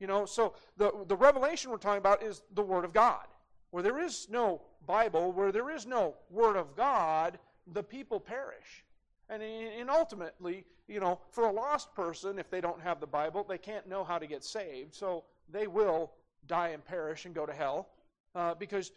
You 0.00 0.06
know, 0.06 0.24
so 0.24 0.54
the, 0.78 0.90
the 1.06 1.16
revelation 1.16 1.70
we're 1.70 1.76
talking 1.76 1.98
about 1.98 2.22
is 2.22 2.42
the 2.54 2.62
word 2.62 2.84
of 2.84 2.94
God. 2.94 3.26
Where 3.70 3.82
there 3.82 4.00
is 4.00 4.26
no 4.30 4.62
Bible, 4.86 5.32
where 5.32 5.52
there 5.52 5.70
is 5.70 5.86
no 5.86 6.14
word 6.30 6.56
of 6.56 6.74
God, 6.76 7.38
the 7.72 7.82
people 7.82 8.18
perish. 8.18 8.84
And, 9.28 9.42
and 9.42 9.90
ultimately, 9.90 10.64
you 10.88 11.00
know, 11.00 11.20
for 11.30 11.44
a 11.44 11.52
lost 11.52 11.94
person, 11.94 12.38
if 12.38 12.50
they 12.50 12.60
don't 12.60 12.80
have 12.80 13.00
the 13.00 13.06
Bible, 13.06 13.44
they 13.48 13.58
can't 13.58 13.86
know 13.86 14.02
how 14.02 14.18
to 14.18 14.26
get 14.26 14.44
saved. 14.44 14.94
So 14.94 15.24
they 15.50 15.66
will 15.66 16.12
die 16.46 16.68
and 16.68 16.84
perish 16.84 17.24
and 17.26 17.34
go 17.34 17.46
to 17.46 17.52
hell 17.52 17.88
uh, 18.34 18.54
because 18.54 18.90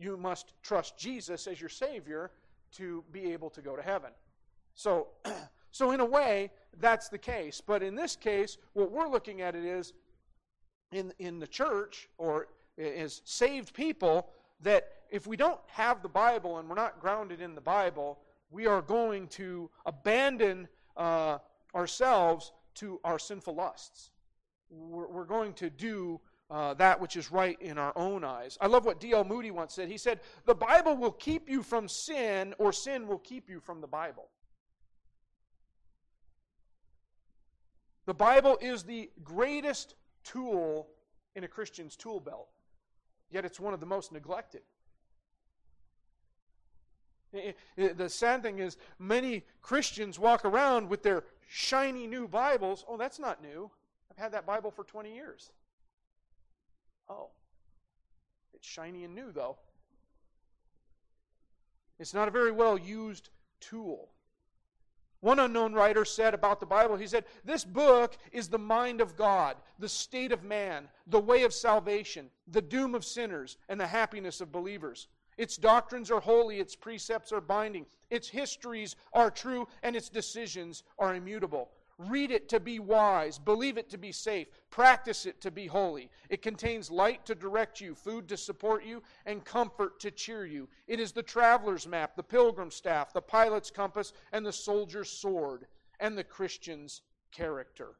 you 0.00 0.16
must 0.16 0.54
trust 0.62 0.96
Jesus 0.98 1.46
as 1.46 1.60
your 1.60 1.68
Savior 1.68 2.30
to 2.76 3.04
be 3.12 3.32
able 3.32 3.50
to 3.50 3.60
go 3.60 3.76
to 3.76 3.82
heaven. 3.82 4.10
So, 4.74 5.08
so 5.70 5.90
in 5.90 6.00
a 6.00 6.04
way, 6.04 6.50
that's 6.80 7.08
the 7.08 7.18
case. 7.18 7.60
But 7.64 7.82
in 7.82 7.94
this 7.94 8.16
case, 8.16 8.56
what 8.72 8.90
we're 8.90 9.08
looking 9.08 9.42
at 9.42 9.54
it 9.54 9.64
is 9.64 9.92
in, 10.92 11.12
in 11.18 11.38
the 11.38 11.46
church 11.46 12.08
or 12.18 12.48
as 12.78 13.20
saved 13.24 13.74
people 13.74 14.28
that 14.62 14.88
if 15.10 15.26
we 15.26 15.36
don't 15.36 15.60
have 15.66 16.02
the 16.02 16.08
Bible 16.08 16.58
and 16.58 16.68
we're 16.68 16.74
not 16.76 17.00
grounded 17.00 17.40
in 17.40 17.54
the 17.54 17.60
Bible, 17.60 18.18
we 18.50 18.66
are 18.66 18.82
going 18.82 19.28
to 19.28 19.70
abandon 19.86 20.68
uh, 20.96 21.38
ourselves 21.74 22.52
to 22.76 23.00
our 23.04 23.18
sinful 23.18 23.54
lusts. 23.54 24.10
We're, 24.70 25.08
we're 25.08 25.24
going 25.24 25.52
to 25.54 25.70
do 25.70 26.20
uh, 26.50 26.74
that 26.74 27.00
which 27.00 27.16
is 27.16 27.30
right 27.30 27.60
in 27.60 27.78
our 27.78 27.92
own 27.94 28.24
eyes. 28.24 28.58
I 28.60 28.66
love 28.66 28.84
what 28.84 28.98
D.L. 28.98 29.24
Moody 29.24 29.52
once 29.52 29.74
said. 29.74 29.88
He 29.88 29.98
said, 29.98 30.20
The 30.46 30.54
Bible 30.54 30.96
will 30.96 31.12
keep 31.12 31.48
you 31.48 31.62
from 31.62 31.88
sin, 31.88 32.54
or 32.58 32.72
sin 32.72 33.06
will 33.06 33.18
keep 33.18 33.48
you 33.48 33.60
from 33.60 33.80
the 33.80 33.86
Bible. 33.86 34.28
The 38.06 38.14
Bible 38.14 38.58
is 38.60 38.82
the 38.82 39.10
greatest 39.22 39.94
tool 40.24 40.88
in 41.36 41.44
a 41.44 41.48
Christian's 41.48 41.94
tool 41.94 42.18
belt, 42.18 42.48
yet 43.30 43.44
it's 43.44 43.60
one 43.60 43.72
of 43.72 43.78
the 43.78 43.86
most 43.86 44.10
neglected. 44.10 44.62
The 47.76 48.08
sad 48.08 48.42
thing 48.42 48.58
is, 48.58 48.76
many 48.98 49.44
Christians 49.62 50.18
walk 50.18 50.44
around 50.44 50.88
with 50.88 51.04
their 51.04 51.22
shiny 51.46 52.08
new 52.08 52.26
Bibles. 52.26 52.84
Oh, 52.88 52.96
that's 52.96 53.20
not 53.20 53.40
new. 53.40 53.70
I've 54.10 54.16
had 54.16 54.32
that 54.32 54.44
Bible 54.44 54.72
for 54.72 54.82
20 54.82 55.14
years. 55.14 55.52
Oh, 57.10 57.28
it's 58.54 58.66
shiny 58.66 59.04
and 59.04 59.14
new, 59.14 59.32
though. 59.32 59.58
It's 61.98 62.14
not 62.14 62.28
a 62.28 62.30
very 62.30 62.52
well 62.52 62.78
used 62.78 63.30
tool. 63.58 64.10
One 65.20 65.38
unknown 65.38 65.74
writer 65.74 66.06
said 66.06 66.32
about 66.32 66.60
the 66.60 66.66
Bible, 66.66 66.96
he 66.96 67.06
said, 67.06 67.26
This 67.44 67.64
book 67.64 68.16
is 68.32 68.48
the 68.48 68.58
mind 68.58 69.02
of 69.02 69.16
God, 69.16 69.56
the 69.78 69.88
state 69.88 70.32
of 70.32 70.44
man, 70.44 70.88
the 71.06 71.20
way 71.20 71.42
of 71.42 71.52
salvation, 71.52 72.30
the 72.46 72.62
doom 72.62 72.94
of 72.94 73.04
sinners, 73.04 73.58
and 73.68 73.78
the 73.78 73.86
happiness 73.86 74.40
of 74.40 74.50
believers. 74.50 75.08
Its 75.36 75.56
doctrines 75.56 76.10
are 76.10 76.20
holy, 76.20 76.58
its 76.58 76.74
precepts 76.74 77.32
are 77.32 77.40
binding, 77.40 77.84
its 78.08 78.28
histories 78.28 78.96
are 79.12 79.30
true, 79.30 79.68
and 79.82 79.94
its 79.94 80.08
decisions 80.08 80.84
are 80.98 81.14
immutable. 81.14 81.70
Read 82.08 82.30
it 82.30 82.48
to 82.48 82.60
be 82.60 82.78
wise, 82.78 83.38
believe 83.38 83.76
it 83.76 83.90
to 83.90 83.98
be 83.98 84.10
safe, 84.10 84.48
practice 84.70 85.26
it 85.26 85.38
to 85.42 85.50
be 85.50 85.66
holy. 85.66 86.08
It 86.30 86.40
contains 86.40 86.90
light 86.90 87.26
to 87.26 87.34
direct 87.34 87.78
you, 87.78 87.94
food 87.94 88.26
to 88.28 88.38
support 88.38 88.86
you, 88.86 89.02
and 89.26 89.44
comfort 89.44 90.00
to 90.00 90.10
cheer 90.10 90.46
you. 90.46 90.66
It 90.86 90.98
is 90.98 91.12
the 91.12 91.22
traveler's 91.22 91.86
map, 91.86 92.16
the 92.16 92.22
pilgrim's 92.22 92.74
staff, 92.74 93.12
the 93.12 93.20
pilot's 93.20 93.70
compass, 93.70 94.14
and 94.32 94.46
the 94.46 94.52
soldier's 94.52 95.10
sword, 95.10 95.66
and 95.98 96.16
the 96.16 96.24
Christian's 96.24 97.02
character. 97.32 97.96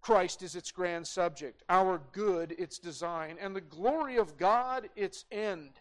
Christ 0.00 0.44
is 0.44 0.54
its 0.54 0.70
grand 0.70 1.04
subject, 1.04 1.64
our 1.68 2.00
good 2.12 2.52
its 2.52 2.78
design, 2.78 3.38
and 3.40 3.56
the 3.56 3.60
glory 3.60 4.18
of 4.18 4.38
God 4.38 4.88
its 4.94 5.24
end. 5.32 5.80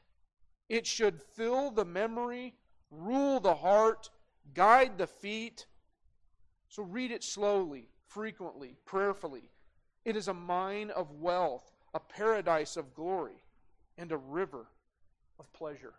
It 0.68 0.88
should 0.88 1.22
fill 1.22 1.70
the 1.70 1.86
memory, 1.86 2.56
rule 2.90 3.40
the 3.40 3.54
heart, 3.54 4.10
guide 4.56 4.98
the 4.98 5.06
feet. 5.06 5.68
So 6.70 6.84
read 6.84 7.12
it 7.12 7.24
slowly, 7.24 7.88
frequently, 8.08 8.76
prayerfully. 8.86 9.50
It 10.06 10.16
is 10.16 10.28
a 10.28 10.34
mine 10.34 10.90
of 10.92 11.12
wealth, 11.12 11.72
a 11.94 12.00
paradise 12.00 12.78
of 12.78 12.94
glory, 12.94 13.44
and 13.98 14.12
a 14.12 14.18
river 14.18 14.68
of 15.40 15.52
pleasure. 15.54 15.94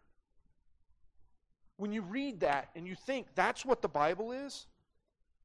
When 1.76 1.92
you 1.92 2.02
read 2.02 2.40
that 2.40 2.70
and 2.74 2.86
you 2.86 2.94
think 2.94 3.28
that's 3.34 3.64
what 3.64 3.82
the 3.82 3.88
Bible 3.88 4.32
is, 4.32 4.66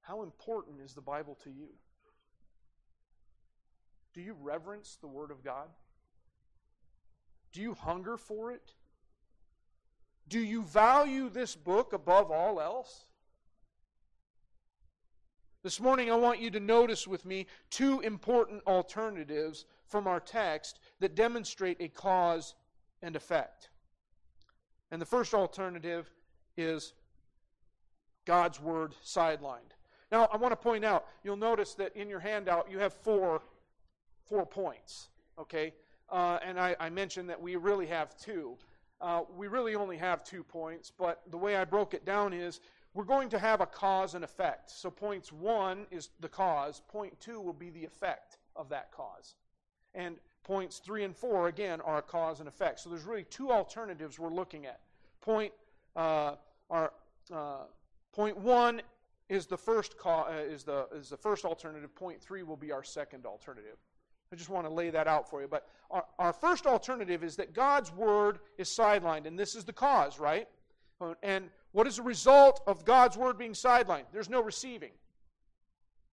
how 0.01 0.23
important 0.23 0.81
is 0.81 0.93
the 0.93 1.01
Bible 1.01 1.37
to 1.43 1.49
you? 1.49 1.69
Do 4.13 4.21
you 4.21 4.35
reverence 4.41 4.97
the 4.99 5.07
Word 5.07 5.31
of 5.31 5.43
God? 5.43 5.67
Do 7.51 7.61
you 7.61 7.73
hunger 7.73 8.17
for 8.17 8.51
it? 8.51 8.73
Do 10.27 10.39
you 10.39 10.63
value 10.63 11.29
this 11.29 11.55
book 11.55 11.93
above 11.93 12.31
all 12.31 12.59
else? 12.59 13.05
This 15.63 15.79
morning, 15.79 16.11
I 16.11 16.15
want 16.15 16.41
you 16.41 16.51
to 16.51 16.59
notice 16.59 17.07
with 17.07 17.25
me 17.25 17.45
two 17.69 18.01
important 18.01 18.61
alternatives 18.67 19.63
from 19.87 20.07
our 20.07 20.19
text 20.19 20.79
that 20.99 21.15
demonstrate 21.15 21.77
a 21.79 21.87
cause 21.87 22.55
and 23.01 23.15
effect. 23.15 23.69
And 24.91 25.01
the 25.01 25.05
first 25.05 25.33
alternative 25.33 26.11
is 26.57 26.91
God's 28.25 28.59
Word 28.59 28.93
sidelined. 29.05 29.71
Now, 30.11 30.27
I 30.33 30.35
want 30.35 30.51
to 30.51 30.57
point 30.57 30.83
out, 30.83 31.05
you'll 31.23 31.37
notice 31.37 31.75
that 31.75 31.95
in 31.95 32.09
your 32.09 32.19
handout 32.19 32.69
you 32.69 32.79
have 32.79 32.93
four, 32.93 33.41
four 34.25 34.45
points, 34.45 35.07
okay? 35.39 35.73
Uh, 36.09 36.39
and 36.43 36.59
I, 36.59 36.75
I 36.77 36.89
mentioned 36.89 37.29
that 37.29 37.41
we 37.41 37.55
really 37.55 37.87
have 37.87 38.17
two. 38.17 38.57
Uh, 38.99 39.21
we 39.33 39.47
really 39.47 39.75
only 39.75 39.95
have 39.95 40.25
two 40.25 40.43
points, 40.43 40.91
but 40.91 41.21
the 41.31 41.37
way 41.37 41.55
I 41.55 41.63
broke 41.63 41.93
it 41.93 42.05
down 42.05 42.33
is 42.33 42.59
we're 42.93 43.03
going 43.03 43.29
to 43.29 43.39
have 43.39 43.61
a 43.61 43.65
cause 43.65 44.13
and 44.13 44.23
effect. 44.23 44.69
So, 44.71 44.89
points 44.89 45.31
one 45.31 45.85
is 45.91 46.09
the 46.19 46.29
cause, 46.29 46.81
point 46.87 47.19
two 47.19 47.41
will 47.41 47.53
be 47.53 47.69
the 47.69 47.83
effect 47.83 48.37
of 48.55 48.69
that 48.69 48.91
cause. 48.91 49.35
And 49.95 50.17
points 50.43 50.79
three 50.79 51.03
and 51.03 51.15
four, 51.15 51.47
again, 51.47 51.81
are 51.81 51.97
a 51.97 52.01
cause 52.01 52.39
and 52.39 52.47
effect. 52.47 52.81
So, 52.81 52.89
there's 52.89 53.03
really 53.03 53.25
two 53.29 53.51
alternatives 53.51 54.19
we're 54.19 54.33
looking 54.33 54.65
at. 54.65 54.79
Point, 55.21 55.53
uh, 55.95 56.35
our, 56.69 56.93
uh, 57.33 57.63
point 58.13 58.37
one 58.37 58.81
is 59.29 59.47
the 59.47 59.57
first 59.57 59.95
uh, 60.05 60.25
is 60.47 60.63
the 60.63 60.87
is 60.93 61.09
the 61.09 61.17
first 61.17 61.45
alternative. 61.45 61.93
Point 61.95 62.21
three 62.21 62.43
will 62.43 62.57
be 62.57 62.71
our 62.71 62.83
second 62.83 63.25
alternative. 63.25 63.77
I 64.31 64.35
just 64.35 64.49
want 64.49 64.67
to 64.67 64.73
lay 64.73 64.89
that 64.89 65.07
out 65.07 65.29
for 65.29 65.41
you. 65.41 65.47
But 65.47 65.67
our, 65.91 66.05
our 66.17 66.33
first 66.33 66.65
alternative 66.65 67.23
is 67.23 67.35
that 67.35 67.53
God's 67.53 67.91
word 67.93 68.39
is 68.57 68.67
sidelined, 68.67 69.27
and 69.27 69.37
this 69.37 69.55
is 69.55 69.63
the 69.63 69.73
cause, 69.73 70.19
right? 70.19 70.47
And 71.21 71.49
what 71.73 71.87
is 71.87 71.97
the 71.97 72.03
result 72.03 72.61
of 72.65 72.85
God's 72.85 73.17
word 73.17 73.37
being 73.37 73.53
sidelined? 73.53 74.05
There's 74.13 74.29
no 74.29 74.41
receiving. 74.41 74.91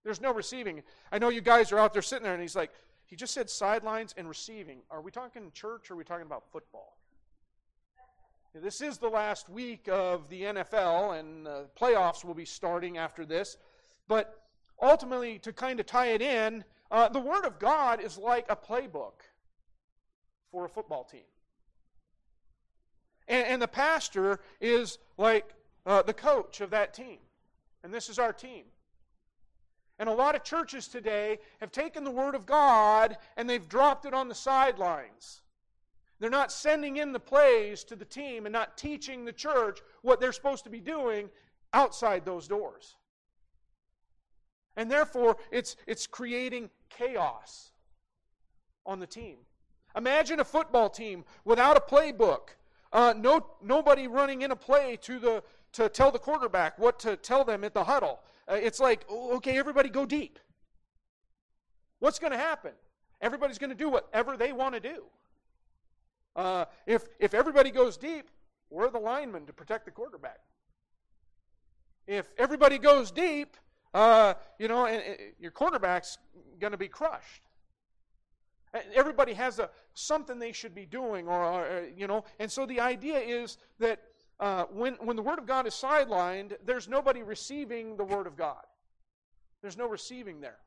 There's 0.03 0.21
no 0.21 0.33
receiving. 0.33 0.83
I 1.13 1.19
know 1.19 1.29
you 1.29 1.43
guys 1.43 1.71
are 1.71 1.79
out 1.79 1.93
there 1.93 2.03
sitting 2.03 2.25
there, 2.25 2.33
and 2.33 2.43
he's 2.43 2.57
like, 2.57 2.73
he 3.05 3.15
just 3.15 3.35
said 3.35 3.51
sidelines 3.51 4.15
and 4.17 4.27
receiving. 4.27 4.79
Are 4.91 5.03
we 5.03 5.11
talking 5.11 5.53
church 5.53 5.91
or 5.91 5.95
are 5.95 5.97
we 5.97 6.05
talking 6.05 6.27
about 6.27 6.45
football? 6.51 6.97
This 8.55 8.81
is 8.81 8.99
the 8.99 9.09
last 9.09 9.49
week 9.49 9.89
of 9.89 10.29
the 10.29 10.43
NFL, 10.43 11.21
and 11.21 11.47
the 11.47 11.67
playoffs 11.79 12.25
will 12.25 12.35
be 12.35 12.45
starting 12.45 12.99
after 12.99 13.25
this. 13.25 13.59
But 14.09 14.43
ultimately, 14.83 15.39
to 15.41 15.53
kind 15.53 15.79
of 15.79 15.87
tie 15.87 16.09
it 16.09 16.23
in, 16.23 16.65
uh, 16.91 17.09
the 17.11 17.21
Word 17.21 17.45
of 17.45 17.59
God 17.59 18.01
is 18.01 18.19
like 18.19 18.47
a 18.49 18.57
playbook 18.57 19.21
for 20.51 20.65
a 20.65 20.69
football 20.69 21.05
team. 21.05 21.21
And, 23.31 23.47
and 23.47 23.63
the 23.63 23.69
pastor 23.69 24.41
is 24.61 24.99
like 25.17 25.55
uh, 25.87 26.03
the 26.03 26.13
coach 26.13 26.61
of 26.61 26.69
that 26.71 26.93
team. 26.93 27.19
And 27.83 27.95
this 27.95 28.11
is 28.11 28.19
our 28.19 28.35
team. 28.35 28.65
And 29.99 30.09
a 30.09 30.15
lot 30.15 30.35
of 30.35 30.45
churches 30.45 30.89
today 30.89 31.39
have 31.61 31.73
taken 31.73 32.05
the 32.05 32.11
Word 32.11 32.35
of 32.35 32.45
God 32.45 33.17
and 33.37 33.49
they've 33.49 33.69
dropped 33.69 34.05
it 34.05 34.13
on 34.13 34.29
the 34.29 34.35
sidelines. 34.35 35.43
They're 36.19 36.29
not 36.29 36.53
sending 36.53 36.99
in 36.99 37.13
the 37.13 37.21
plays 37.21 37.85
to 37.85 37.97
the 37.97 38.05
team 38.05 38.45
and 38.45 38.53
not 38.53 38.77
teaching 38.77 39.25
the 39.25 39.33
church 39.33 39.81
what 40.03 40.21
they're 40.21 40.33
supposed 40.33 40.65
to 40.65 40.71
be 40.71 40.81
doing 40.81 41.31
outside 41.73 42.25
those 42.25 42.47
doors. 42.47 42.97
And 44.77 44.91
therefore, 44.91 45.37
it's, 45.51 45.77
it's 45.87 46.07
creating 46.07 46.71
chaos 46.91 47.73
on 48.85 49.01
the 49.01 49.07
team. 49.07 49.37
Imagine 49.97 50.41
a 50.41 50.45
football 50.45 50.89
team 50.89 51.25
without 51.45 51.77
a 51.77 51.81
playbook, 51.81 52.51
uh, 52.93 53.15
no, 53.17 53.47
nobody 53.63 54.07
running 54.07 54.43
in 54.43 54.51
a 54.51 54.57
play 54.57 54.97
to, 55.03 55.19
the, 55.19 55.43
to 55.73 55.89
tell 55.89 56.11
the 56.11 56.19
quarterback 56.19 56.79
what 56.79 56.99
to 57.01 57.17
tell 57.17 57.45
them 57.45 57.65
at 57.65 57.75
the 57.75 57.85
huddle. 57.85 58.21
Uh, 58.49 58.55
it's 58.55 58.81
like, 58.81 59.05
oh, 59.09 59.37
okay, 59.37 59.57
everybody 59.59 59.89
go 59.89 60.05
deep. 60.05 60.39
What's 62.01 62.19
going 62.19 62.33
to 62.33 62.39
happen? 62.39 62.73
Everybody's 63.21 63.59
going 63.59 63.71
to 63.71 63.77
do 63.77 63.89
whatever 63.89 64.37
they 64.37 64.53
want 64.53 64.75
to 64.75 64.81
do. 64.81 65.05
Uh, 66.35 66.65
if, 66.87 67.05
if 67.19 67.35
everybody 67.35 67.71
goes 67.71 67.97
deep, 67.97 68.31
we're 68.71 68.91
the 68.91 68.99
linemen 68.99 69.47
to 69.47 69.53
protect 69.53 69.85
the 69.85 69.91
quarterback. 69.91 70.41
If 72.07 72.33
everybody 72.39 72.79
goes 72.79 73.11
deep, 73.11 73.57
uh, 73.93 74.35
you 74.59 74.69
know, 74.69 74.87
and, 74.87 75.03
and 75.03 75.17
your 75.39 75.51
quarterback's 75.51 76.19
going 76.59 76.73
to 76.73 76.79
be 76.79 76.89
crushed. 76.89 77.43
Everybody 78.95 79.33
has 79.35 79.59
a 79.59 79.71
something 79.95 80.39
they 80.39 80.53
should 80.53 80.75
be 80.75 80.87
doing, 80.87 81.27
or, 81.27 81.43
or, 81.43 81.89
you 81.97 82.07
know, 82.07 82.25
and 82.39 82.51
so 82.51 82.67
the 82.67 82.81
idea 82.81 83.19
is 83.19 83.59
that 83.79 84.01
uh, 84.39 84.65
when, 84.73 84.95
when 84.95 85.17
the 85.17 85.23
Word 85.23 85.39
of 85.39 85.47
God 85.47 85.67
is 85.67 85.75
sidelined, 85.75 86.57
there's 86.65 86.89
nobody 86.89 87.23
receiving 87.23 87.97
the 87.97 88.05
Word 88.05 88.27
of 88.27 88.37
God. 88.37 88.65
There's 89.61 89.77
no 89.77 89.87
receiving 89.87 90.41
there. 90.41 90.59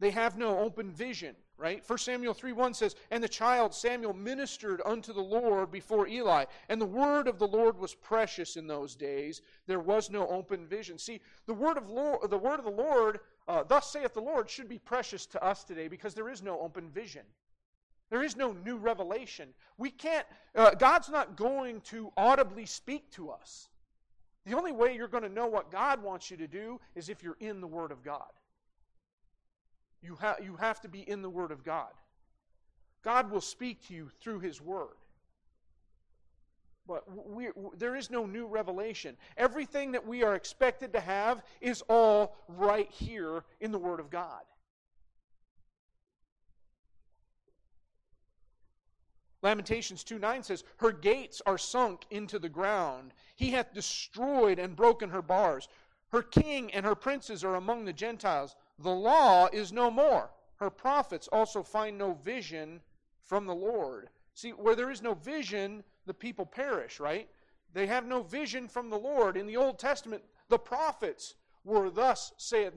They 0.00 0.10
have 0.10 0.36
no 0.36 0.58
open 0.58 0.92
vision, 0.92 1.34
right? 1.56 1.82
1 1.86 1.98
Samuel 1.98 2.34
3 2.34 2.52
1 2.52 2.74
says, 2.74 2.94
And 3.10 3.24
the 3.24 3.28
child 3.28 3.74
Samuel 3.74 4.12
ministered 4.12 4.82
unto 4.84 5.12
the 5.12 5.22
Lord 5.22 5.70
before 5.70 6.06
Eli, 6.06 6.44
and 6.68 6.80
the 6.80 6.86
word 6.86 7.26
of 7.26 7.38
the 7.38 7.48
Lord 7.48 7.78
was 7.78 7.94
precious 7.94 8.56
in 8.56 8.66
those 8.66 8.94
days. 8.94 9.40
There 9.66 9.80
was 9.80 10.10
no 10.10 10.26
open 10.28 10.66
vision. 10.66 10.98
See, 10.98 11.20
the 11.46 11.54
word 11.54 11.78
of, 11.78 11.88
Lord, 11.88 12.30
the, 12.30 12.38
word 12.38 12.58
of 12.58 12.66
the 12.66 12.70
Lord, 12.70 13.20
uh, 13.46 13.62
thus 13.62 13.90
saith 13.90 14.14
the 14.14 14.20
Lord, 14.20 14.48
should 14.48 14.68
be 14.68 14.78
precious 14.78 15.26
to 15.26 15.42
us 15.42 15.64
today 15.64 15.88
because 15.88 16.14
there 16.14 16.28
is 16.28 16.42
no 16.42 16.60
open 16.60 16.88
vision. 16.90 17.22
There 18.10 18.22
is 18.22 18.36
no 18.36 18.52
new 18.52 18.76
revelation. 18.76 19.48
We 19.78 19.90
can't, 19.90 20.26
uh, 20.54 20.74
God's 20.74 21.08
not 21.08 21.36
going 21.36 21.80
to 21.82 22.12
audibly 22.16 22.66
speak 22.66 23.10
to 23.12 23.30
us. 23.30 23.68
The 24.46 24.56
only 24.56 24.72
way 24.72 24.94
you're 24.94 25.08
going 25.08 25.22
to 25.22 25.28
know 25.28 25.46
what 25.46 25.70
God 25.70 26.02
wants 26.02 26.30
you 26.30 26.36
to 26.36 26.46
do 26.46 26.80
is 26.94 27.08
if 27.08 27.22
you're 27.22 27.36
in 27.40 27.60
the 27.60 27.66
Word 27.66 27.90
of 27.90 28.04
God. 28.04 28.30
You, 30.02 30.16
ha- 30.20 30.36
you 30.42 30.56
have 30.56 30.80
to 30.82 30.88
be 30.88 31.00
in 31.00 31.22
the 31.22 31.30
Word 31.30 31.50
of 31.50 31.64
God. 31.64 31.92
God 33.02 33.30
will 33.30 33.40
speak 33.40 33.86
to 33.88 33.94
you 33.94 34.10
through 34.20 34.40
His 34.40 34.60
Word. 34.60 34.96
But 36.86 37.04
we, 37.28 37.48
there 37.78 37.96
is 37.96 38.10
no 38.10 38.26
new 38.26 38.46
revelation. 38.46 39.16
Everything 39.36 39.92
that 39.92 40.06
we 40.06 40.22
are 40.22 40.34
expected 40.34 40.92
to 40.92 41.00
have 41.00 41.42
is 41.60 41.82
all 41.88 42.36
right 42.46 42.90
here 42.90 43.44
in 43.60 43.72
the 43.72 43.78
Word 43.78 44.00
of 44.00 44.10
God. 44.10 44.42
Lamentations 49.44 50.04
2 50.04 50.18
9 50.18 50.42
says, 50.42 50.64
Her 50.78 50.90
gates 50.90 51.42
are 51.44 51.58
sunk 51.58 52.06
into 52.10 52.38
the 52.38 52.48
ground. 52.48 53.12
He 53.36 53.50
hath 53.50 53.74
destroyed 53.74 54.58
and 54.58 54.74
broken 54.74 55.10
her 55.10 55.22
bars. 55.22 55.68
Her 56.08 56.22
king 56.22 56.72
and 56.72 56.86
her 56.86 56.94
princes 56.94 57.44
are 57.44 57.56
among 57.56 57.84
the 57.84 57.92
Gentiles. 57.92 58.56
The 58.78 58.90
law 58.90 59.48
is 59.52 59.72
no 59.72 59.90
more. 59.90 60.30
Her 60.56 60.70
prophets 60.70 61.28
also 61.30 61.62
find 61.62 61.98
no 61.98 62.14
vision 62.14 62.80
from 63.20 63.46
the 63.46 63.54
Lord. 63.54 64.08
See, 64.32 64.50
where 64.50 64.74
there 64.74 64.90
is 64.90 65.02
no 65.02 65.14
vision, 65.14 65.84
the 66.06 66.14
people 66.14 66.46
perish, 66.46 67.00
right? 67.00 67.28
They 67.72 67.86
have 67.86 68.06
no 68.06 68.22
vision 68.22 68.68
from 68.68 68.90
the 68.90 68.98
Lord. 68.98 69.36
In 69.36 69.46
the 69.46 69.56
Old 69.56 69.78
Testament, 69.78 70.22
the 70.48 70.58
prophets 70.58 71.34
were 71.64 71.90
thus 71.90 72.32
say, 72.36 72.70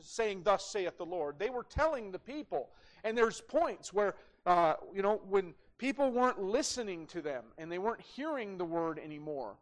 saying, 0.00 0.42
Thus 0.44 0.64
saith 0.64 0.96
the 0.96 1.04
Lord. 1.04 1.38
They 1.38 1.50
were 1.50 1.64
telling 1.64 2.10
the 2.10 2.18
people. 2.18 2.70
And 3.04 3.16
there's 3.16 3.40
points 3.40 3.92
where, 3.92 4.14
uh, 4.46 4.74
you 4.94 5.02
know, 5.02 5.20
when 5.28 5.54
people 5.76 6.10
weren't 6.10 6.42
listening 6.42 7.06
to 7.08 7.20
them 7.20 7.44
and 7.58 7.70
they 7.70 7.78
weren't 7.78 8.00
hearing 8.00 8.56
the 8.56 8.64
word 8.64 8.98
anymore. 8.98 9.56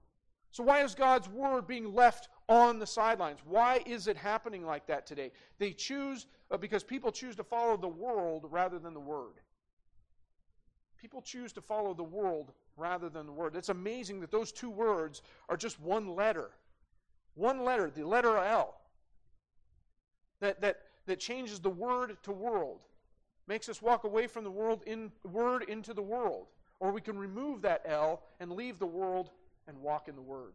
So, 0.50 0.62
why 0.62 0.82
is 0.82 0.94
God's 0.94 1.28
word 1.28 1.66
being 1.66 1.92
left 1.92 2.28
on 2.48 2.78
the 2.78 2.86
sidelines? 2.86 3.40
Why 3.44 3.82
is 3.84 4.06
it 4.06 4.16
happening 4.16 4.64
like 4.64 4.86
that 4.86 5.06
today? 5.06 5.32
They 5.58 5.72
choose, 5.72 6.26
uh, 6.50 6.56
because 6.56 6.82
people 6.82 7.12
choose 7.12 7.36
to 7.36 7.44
follow 7.44 7.76
the 7.76 7.88
world 7.88 8.46
rather 8.50 8.78
than 8.78 8.94
the 8.94 9.00
word. 9.00 9.40
People 10.98 11.20
choose 11.20 11.52
to 11.54 11.60
follow 11.60 11.92
the 11.92 12.02
world 12.02 12.52
rather 12.76 13.08
than 13.08 13.26
the 13.26 13.32
word. 13.32 13.56
It's 13.56 13.68
amazing 13.68 14.20
that 14.20 14.30
those 14.30 14.52
two 14.52 14.70
words 14.70 15.22
are 15.48 15.56
just 15.56 15.80
one 15.80 16.14
letter. 16.14 16.50
One 17.34 17.64
letter, 17.64 17.90
the 17.90 18.06
letter 18.06 18.36
L, 18.38 18.74
that, 20.40 20.60
that, 20.60 20.80
that 21.06 21.20
changes 21.20 21.60
the 21.60 21.70
word 21.70 22.16
to 22.22 22.32
world, 22.32 22.80
makes 23.46 23.68
us 23.68 23.80
walk 23.80 24.04
away 24.04 24.26
from 24.26 24.44
the 24.44 24.50
world 24.50 24.82
in, 24.86 25.12
word 25.24 25.64
into 25.68 25.94
the 25.94 26.02
world. 26.02 26.46
Or 26.80 26.92
we 26.92 27.00
can 27.00 27.18
remove 27.18 27.62
that 27.62 27.82
L 27.86 28.22
and 28.38 28.52
leave 28.52 28.78
the 28.78 28.86
world 28.86 29.30
and 29.66 29.80
walk 29.80 30.08
in 30.08 30.14
the 30.14 30.22
Word. 30.22 30.54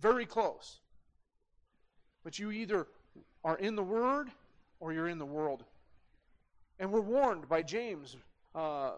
Very 0.00 0.26
close. 0.26 0.80
But 2.24 2.38
you 2.38 2.50
either 2.50 2.86
are 3.44 3.56
in 3.58 3.76
the 3.76 3.82
Word 3.82 4.30
or 4.80 4.92
you're 4.92 5.08
in 5.08 5.18
the 5.18 5.26
world. 5.26 5.64
And 6.78 6.92
we're 6.92 7.00
warned 7.00 7.48
by 7.48 7.62
James. 7.62 8.16
Uh, 8.54 8.92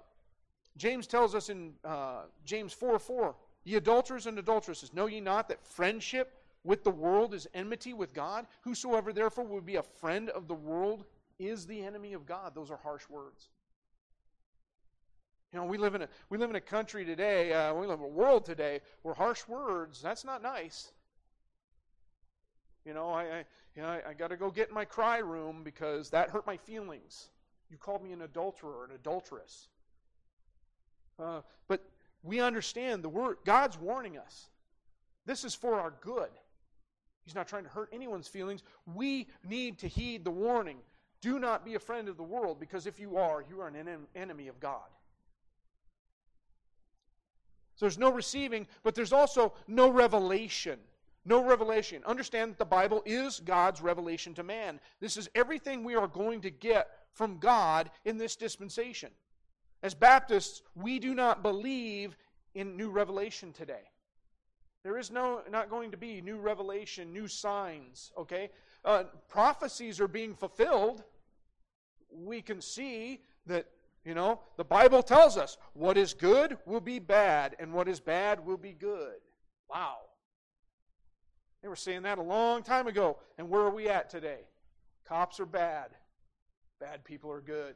James 0.76 1.06
tells 1.06 1.34
us 1.34 1.48
in 1.48 1.72
uh, 1.84 2.22
James 2.44 2.72
4 2.72 2.98
4, 2.98 3.34
Ye 3.64 3.76
adulterers 3.76 4.26
and 4.26 4.38
adulteresses, 4.38 4.94
know 4.94 5.06
ye 5.06 5.20
not 5.20 5.48
that 5.48 5.64
friendship 5.64 6.40
with 6.64 6.84
the 6.84 6.90
world 6.90 7.34
is 7.34 7.46
enmity 7.54 7.92
with 7.92 8.14
God? 8.14 8.46
Whosoever 8.62 9.12
therefore 9.12 9.44
would 9.44 9.66
be 9.66 9.76
a 9.76 9.82
friend 9.82 10.30
of 10.30 10.48
the 10.48 10.54
world 10.54 11.04
is 11.38 11.66
the 11.66 11.82
enemy 11.82 12.12
of 12.12 12.26
God. 12.26 12.54
Those 12.54 12.70
are 12.70 12.76
harsh 12.78 13.08
words. 13.08 13.48
You 15.52 15.58
know, 15.58 15.64
we 15.64 15.78
live 15.78 15.94
in 15.94 16.02
a 16.02 16.08
we 16.28 16.38
live 16.38 16.50
in 16.50 16.56
a 16.56 16.60
country 16.60 17.04
today, 17.04 17.52
uh, 17.52 17.74
we 17.74 17.86
live 17.86 17.98
in 17.98 18.04
a 18.04 18.08
world 18.08 18.44
today 18.44 18.80
where 19.02 19.14
harsh 19.14 19.48
words 19.48 20.00
that's 20.00 20.24
not 20.24 20.42
nice. 20.42 20.92
You 22.84 22.94
know, 22.94 23.10
I, 23.10 23.22
I 23.22 23.44
you 23.74 23.82
know 23.82 23.88
I, 23.88 24.10
I 24.10 24.14
got 24.14 24.28
to 24.28 24.36
go 24.36 24.50
get 24.50 24.68
in 24.68 24.74
my 24.74 24.84
cry 24.84 25.18
room 25.18 25.62
because 25.64 26.10
that 26.10 26.30
hurt 26.30 26.46
my 26.46 26.56
feelings. 26.56 27.30
You 27.68 27.78
called 27.78 28.02
me 28.02 28.12
an 28.12 28.22
adulterer 28.22 28.84
an 28.84 28.94
adulteress. 28.94 29.68
Uh, 31.20 31.42
but 31.68 31.84
we 32.22 32.40
understand 32.40 33.02
the 33.02 33.08
word. 33.08 33.38
God's 33.44 33.78
warning 33.78 34.18
us. 34.18 34.48
This 35.26 35.44
is 35.44 35.54
for 35.54 35.78
our 35.78 35.92
good. 36.00 36.30
He's 37.24 37.34
not 37.34 37.46
trying 37.46 37.64
to 37.64 37.68
hurt 37.68 37.90
anyone's 37.92 38.28
feelings. 38.28 38.62
We 38.94 39.28
need 39.46 39.78
to 39.80 39.88
heed 39.88 40.24
the 40.24 40.30
warning. 40.30 40.78
Do 41.20 41.38
not 41.38 41.64
be 41.64 41.74
a 41.74 41.78
friend 41.78 42.08
of 42.08 42.16
the 42.16 42.22
world 42.22 42.58
because 42.58 42.86
if 42.86 42.98
you 42.98 43.16
are, 43.18 43.44
you 43.48 43.60
are 43.60 43.68
an 43.68 44.06
enemy 44.16 44.48
of 44.48 44.58
God. 44.58 44.88
So 47.76 47.86
there's 47.86 47.98
no 47.98 48.10
receiving, 48.10 48.66
but 48.82 48.94
there's 48.94 49.12
also 49.12 49.54
no 49.66 49.90
revelation. 49.90 50.78
No 51.24 51.44
revelation. 51.44 52.02
Understand 52.04 52.52
that 52.52 52.58
the 52.58 52.64
Bible 52.64 53.02
is 53.04 53.40
God's 53.40 53.82
revelation 53.82 54.34
to 54.34 54.42
man. 54.42 54.80
This 55.00 55.16
is 55.16 55.28
everything 55.34 55.84
we 55.84 55.94
are 55.94 56.08
going 56.08 56.40
to 56.40 56.50
get 56.50 56.88
from 57.12 57.38
God 57.38 57.90
in 58.04 58.16
this 58.16 58.36
dispensation. 58.36 59.10
As 59.82 59.94
Baptists, 59.94 60.62
we 60.74 60.98
do 60.98 61.14
not 61.14 61.42
believe 61.42 62.16
in 62.54 62.76
new 62.76 62.90
revelation 62.90 63.52
today. 63.52 63.90
There 64.82 64.98
is 64.98 65.10
no 65.10 65.42
not 65.50 65.70
going 65.70 65.90
to 65.90 65.96
be 65.96 66.20
new 66.20 66.38
revelation, 66.38 67.12
new 67.12 67.28
signs, 67.28 68.12
okay? 68.16 68.50
Uh, 68.84 69.04
prophecies 69.28 70.00
are 70.00 70.08
being 70.08 70.34
fulfilled. 70.34 71.02
We 72.10 72.40
can 72.40 72.60
see 72.60 73.20
that 73.46 73.66
you 74.04 74.14
know, 74.14 74.40
the 74.56 74.64
Bible 74.64 75.02
tells 75.02 75.36
us 75.36 75.58
what 75.74 75.98
is 75.98 76.14
good 76.14 76.56
will 76.64 76.80
be 76.80 76.98
bad, 76.98 77.56
and 77.58 77.72
what 77.72 77.88
is 77.88 78.00
bad 78.00 78.44
will 78.44 78.56
be 78.56 78.72
good. 78.72 79.16
Wow. 79.68 79.96
They 81.62 81.68
were 81.68 81.76
saying 81.76 82.02
that 82.02 82.18
a 82.18 82.22
long 82.22 82.62
time 82.62 82.86
ago. 82.86 83.18
And 83.36 83.50
where 83.50 83.60
are 83.62 83.70
we 83.70 83.88
at 83.88 84.08
today? 84.08 84.40
Cops 85.06 85.38
are 85.40 85.46
bad, 85.46 85.90
bad 86.80 87.04
people 87.04 87.30
are 87.30 87.42
good. 87.42 87.74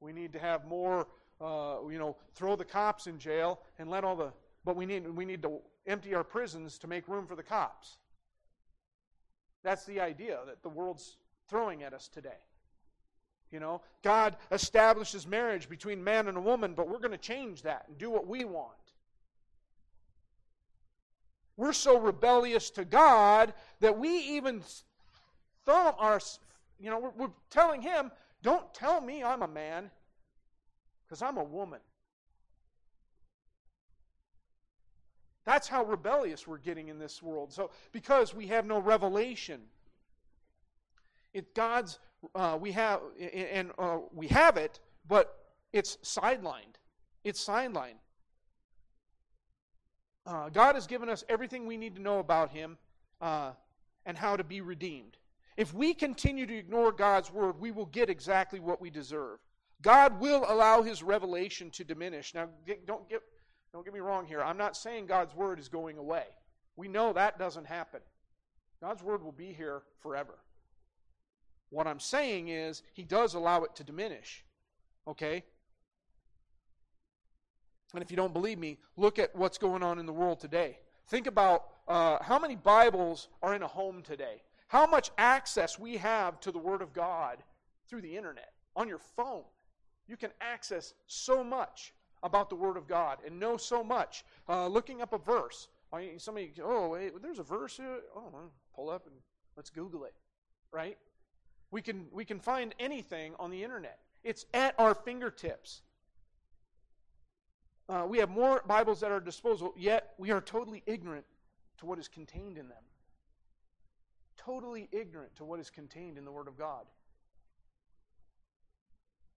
We 0.00 0.12
need 0.12 0.32
to 0.32 0.38
have 0.38 0.64
more, 0.66 1.06
uh, 1.40 1.76
you 1.90 1.98
know, 1.98 2.16
throw 2.34 2.56
the 2.56 2.64
cops 2.64 3.06
in 3.06 3.18
jail 3.18 3.60
and 3.78 3.90
let 3.90 4.04
all 4.04 4.16
the, 4.16 4.32
but 4.64 4.76
we 4.76 4.86
need, 4.86 5.08
we 5.08 5.24
need 5.24 5.42
to 5.42 5.60
empty 5.86 6.14
our 6.14 6.24
prisons 6.24 6.78
to 6.78 6.86
make 6.86 7.06
room 7.08 7.26
for 7.26 7.36
the 7.36 7.42
cops. 7.42 7.98
That's 9.62 9.84
the 9.84 10.00
idea 10.00 10.38
that 10.46 10.62
the 10.62 10.68
world's 10.68 11.16
throwing 11.48 11.82
at 11.82 11.92
us 11.92 12.08
today. 12.08 12.38
You 13.50 13.58
know, 13.58 13.82
God 14.02 14.36
establishes 14.52 15.26
marriage 15.26 15.68
between 15.68 16.02
man 16.02 16.28
and 16.28 16.36
a 16.36 16.40
woman, 16.40 16.74
but 16.74 16.88
we're 16.88 17.00
going 17.00 17.10
to 17.10 17.18
change 17.18 17.62
that 17.62 17.84
and 17.88 17.98
do 17.98 18.08
what 18.08 18.26
we 18.26 18.44
want. 18.44 18.76
We're 21.56 21.72
so 21.72 21.98
rebellious 21.98 22.70
to 22.70 22.84
God 22.84 23.52
that 23.80 23.98
we 23.98 24.16
even 24.18 24.62
thumb 25.66 25.94
our, 25.98 26.20
you 26.78 26.90
know, 26.90 26.98
we're, 26.98 27.26
we're 27.26 27.32
telling 27.50 27.82
Him, 27.82 28.12
don't 28.42 28.72
tell 28.72 29.00
me 29.00 29.22
I'm 29.22 29.42
a 29.42 29.48
man 29.48 29.90
because 31.04 31.22
I'm 31.22 31.36
a 31.36 31.44
woman. 31.44 31.80
That's 35.44 35.66
how 35.66 35.84
rebellious 35.84 36.46
we're 36.46 36.58
getting 36.58 36.88
in 36.88 36.98
this 36.98 37.22
world. 37.22 37.52
So, 37.52 37.70
because 37.92 38.34
we 38.34 38.46
have 38.48 38.66
no 38.66 38.78
revelation, 38.78 39.62
it, 41.32 41.54
God's 41.54 41.98
uh, 42.34 42.58
we 42.60 42.72
have 42.72 43.00
and 43.54 43.72
uh, 43.78 43.98
we 44.14 44.28
have 44.28 44.56
it, 44.56 44.78
but 45.08 45.38
it's 45.72 45.96
sidelined. 45.98 46.76
It's 47.24 47.44
sidelined. 47.44 47.98
Uh, 50.26 50.48
God 50.50 50.74
has 50.74 50.86
given 50.86 51.08
us 51.08 51.24
everything 51.28 51.66
we 51.66 51.76
need 51.76 51.96
to 51.96 52.02
know 52.02 52.18
about 52.18 52.50
Him 52.50 52.76
uh, 53.20 53.52
and 54.06 54.16
how 54.16 54.36
to 54.36 54.44
be 54.44 54.60
redeemed. 54.60 55.16
If 55.60 55.74
we 55.74 55.92
continue 55.92 56.46
to 56.46 56.56
ignore 56.56 56.90
God's 56.90 57.30
word, 57.30 57.60
we 57.60 57.70
will 57.70 57.84
get 57.84 58.08
exactly 58.08 58.60
what 58.60 58.80
we 58.80 58.88
deserve. 58.88 59.40
God 59.82 60.18
will 60.18 60.46
allow 60.48 60.80
His 60.80 61.02
revelation 61.02 61.68
to 61.72 61.84
diminish. 61.84 62.32
Now, 62.34 62.48
don't 62.86 63.06
get 63.10 63.20
don't 63.70 63.84
get 63.84 63.92
me 63.92 64.00
wrong 64.00 64.24
here. 64.24 64.40
I'm 64.40 64.56
not 64.56 64.74
saying 64.74 65.04
God's 65.04 65.34
word 65.34 65.58
is 65.58 65.68
going 65.68 65.98
away. 65.98 66.24
We 66.76 66.88
know 66.88 67.12
that 67.12 67.38
doesn't 67.38 67.66
happen. 67.66 68.00
God's 68.82 69.02
word 69.02 69.22
will 69.22 69.32
be 69.32 69.52
here 69.52 69.82
forever. 69.98 70.38
What 71.68 71.86
I'm 71.86 72.00
saying 72.00 72.48
is, 72.48 72.82
he 72.94 73.04
does 73.04 73.34
allow 73.34 73.62
it 73.64 73.74
to 73.74 73.84
diminish. 73.84 74.42
Okay? 75.06 75.44
And 77.92 78.02
if 78.02 78.10
you 78.10 78.16
don't 78.16 78.32
believe 78.32 78.58
me, 78.58 78.78
look 78.96 79.18
at 79.18 79.36
what's 79.36 79.58
going 79.58 79.82
on 79.82 79.98
in 79.98 80.06
the 80.06 80.12
world 80.14 80.40
today. 80.40 80.78
Think 81.08 81.26
about 81.26 81.66
uh, 81.86 82.16
how 82.22 82.38
many 82.38 82.56
Bibles 82.56 83.28
are 83.42 83.54
in 83.54 83.62
a 83.62 83.68
home 83.68 84.02
today. 84.02 84.40
How 84.70 84.86
much 84.86 85.10
access 85.18 85.78
we 85.78 85.98
have 85.98 86.40
to 86.40 86.50
the 86.50 86.58
Word 86.58 86.82
of 86.82 86.92
God 86.92 87.38
through 87.90 88.02
the 88.02 88.16
internet, 88.16 88.52
on 88.76 88.88
your 88.88 88.98
phone. 88.98 89.42
You 90.06 90.16
can 90.16 90.30
access 90.40 90.94
so 91.08 91.42
much 91.42 91.92
about 92.22 92.48
the 92.48 92.54
Word 92.56 92.76
of 92.76 92.86
God 92.86 93.18
and 93.26 93.38
know 93.38 93.56
so 93.56 93.82
much. 93.82 94.24
Uh, 94.48 94.68
looking 94.68 95.02
up 95.02 95.12
a 95.12 95.18
verse. 95.18 95.68
Somebody, 96.18 96.52
oh, 96.62 96.90
wait, 96.90 97.20
there's 97.20 97.40
a 97.40 97.42
verse 97.42 97.76
here. 97.76 97.98
Oh, 98.14 98.32
pull 98.74 98.90
up 98.90 99.06
and 99.06 99.14
let's 99.56 99.70
Google 99.70 100.04
it, 100.04 100.14
right? 100.72 100.96
We 101.72 101.82
can, 101.82 102.06
we 102.12 102.24
can 102.24 102.38
find 102.38 102.74
anything 102.78 103.34
on 103.40 103.50
the 103.50 103.62
internet. 103.64 103.98
It's 104.22 104.46
at 104.54 104.74
our 104.78 104.94
fingertips. 104.94 105.82
Uh, 107.88 108.06
we 108.08 108.18
have 108.18 108.30
more 108.30 108.62
Bibles 108.68 109.02
at 109.02 109.10
our 109.10 109.18
disposal, 109.18 109.74
yet 109.76 110.14
we 110.16 110.30
are 110.30 110.40
totally 110.40 110.84
ignorant 110.86 111.24
to 111.78 111.86
what 111.86 111.98
is 111.98 112.06
contained 112.06 112.56
in 112.56 112.68
them. 112.68 112.82
Totally 114.44 114.88
ignorant 114.90 115.36
to 115.36 115.44
what 115.44 115.60
is 115.60 115.70
contained 115.70 116.16
in 116.16 116.24
the 116.24 116.32
Word 116.32 116.48
of 116.48 116.56
God. 116.56 116.86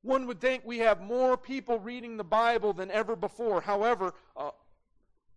One 0.02 0.28
would 0.28 0.40
think 0.40 0.64
we 0.66 0.80
have 0.80 1.02
more 1.02 1.38
people 1.38 1.80
reading 1.80 2.18
the 2.18 2.24
Bible 2.24 2.74
than 2.74 2.92
ever 2.92 3.16
before. 3.16 3.62
However, 3.62 4.14
uh, 4.36 4.52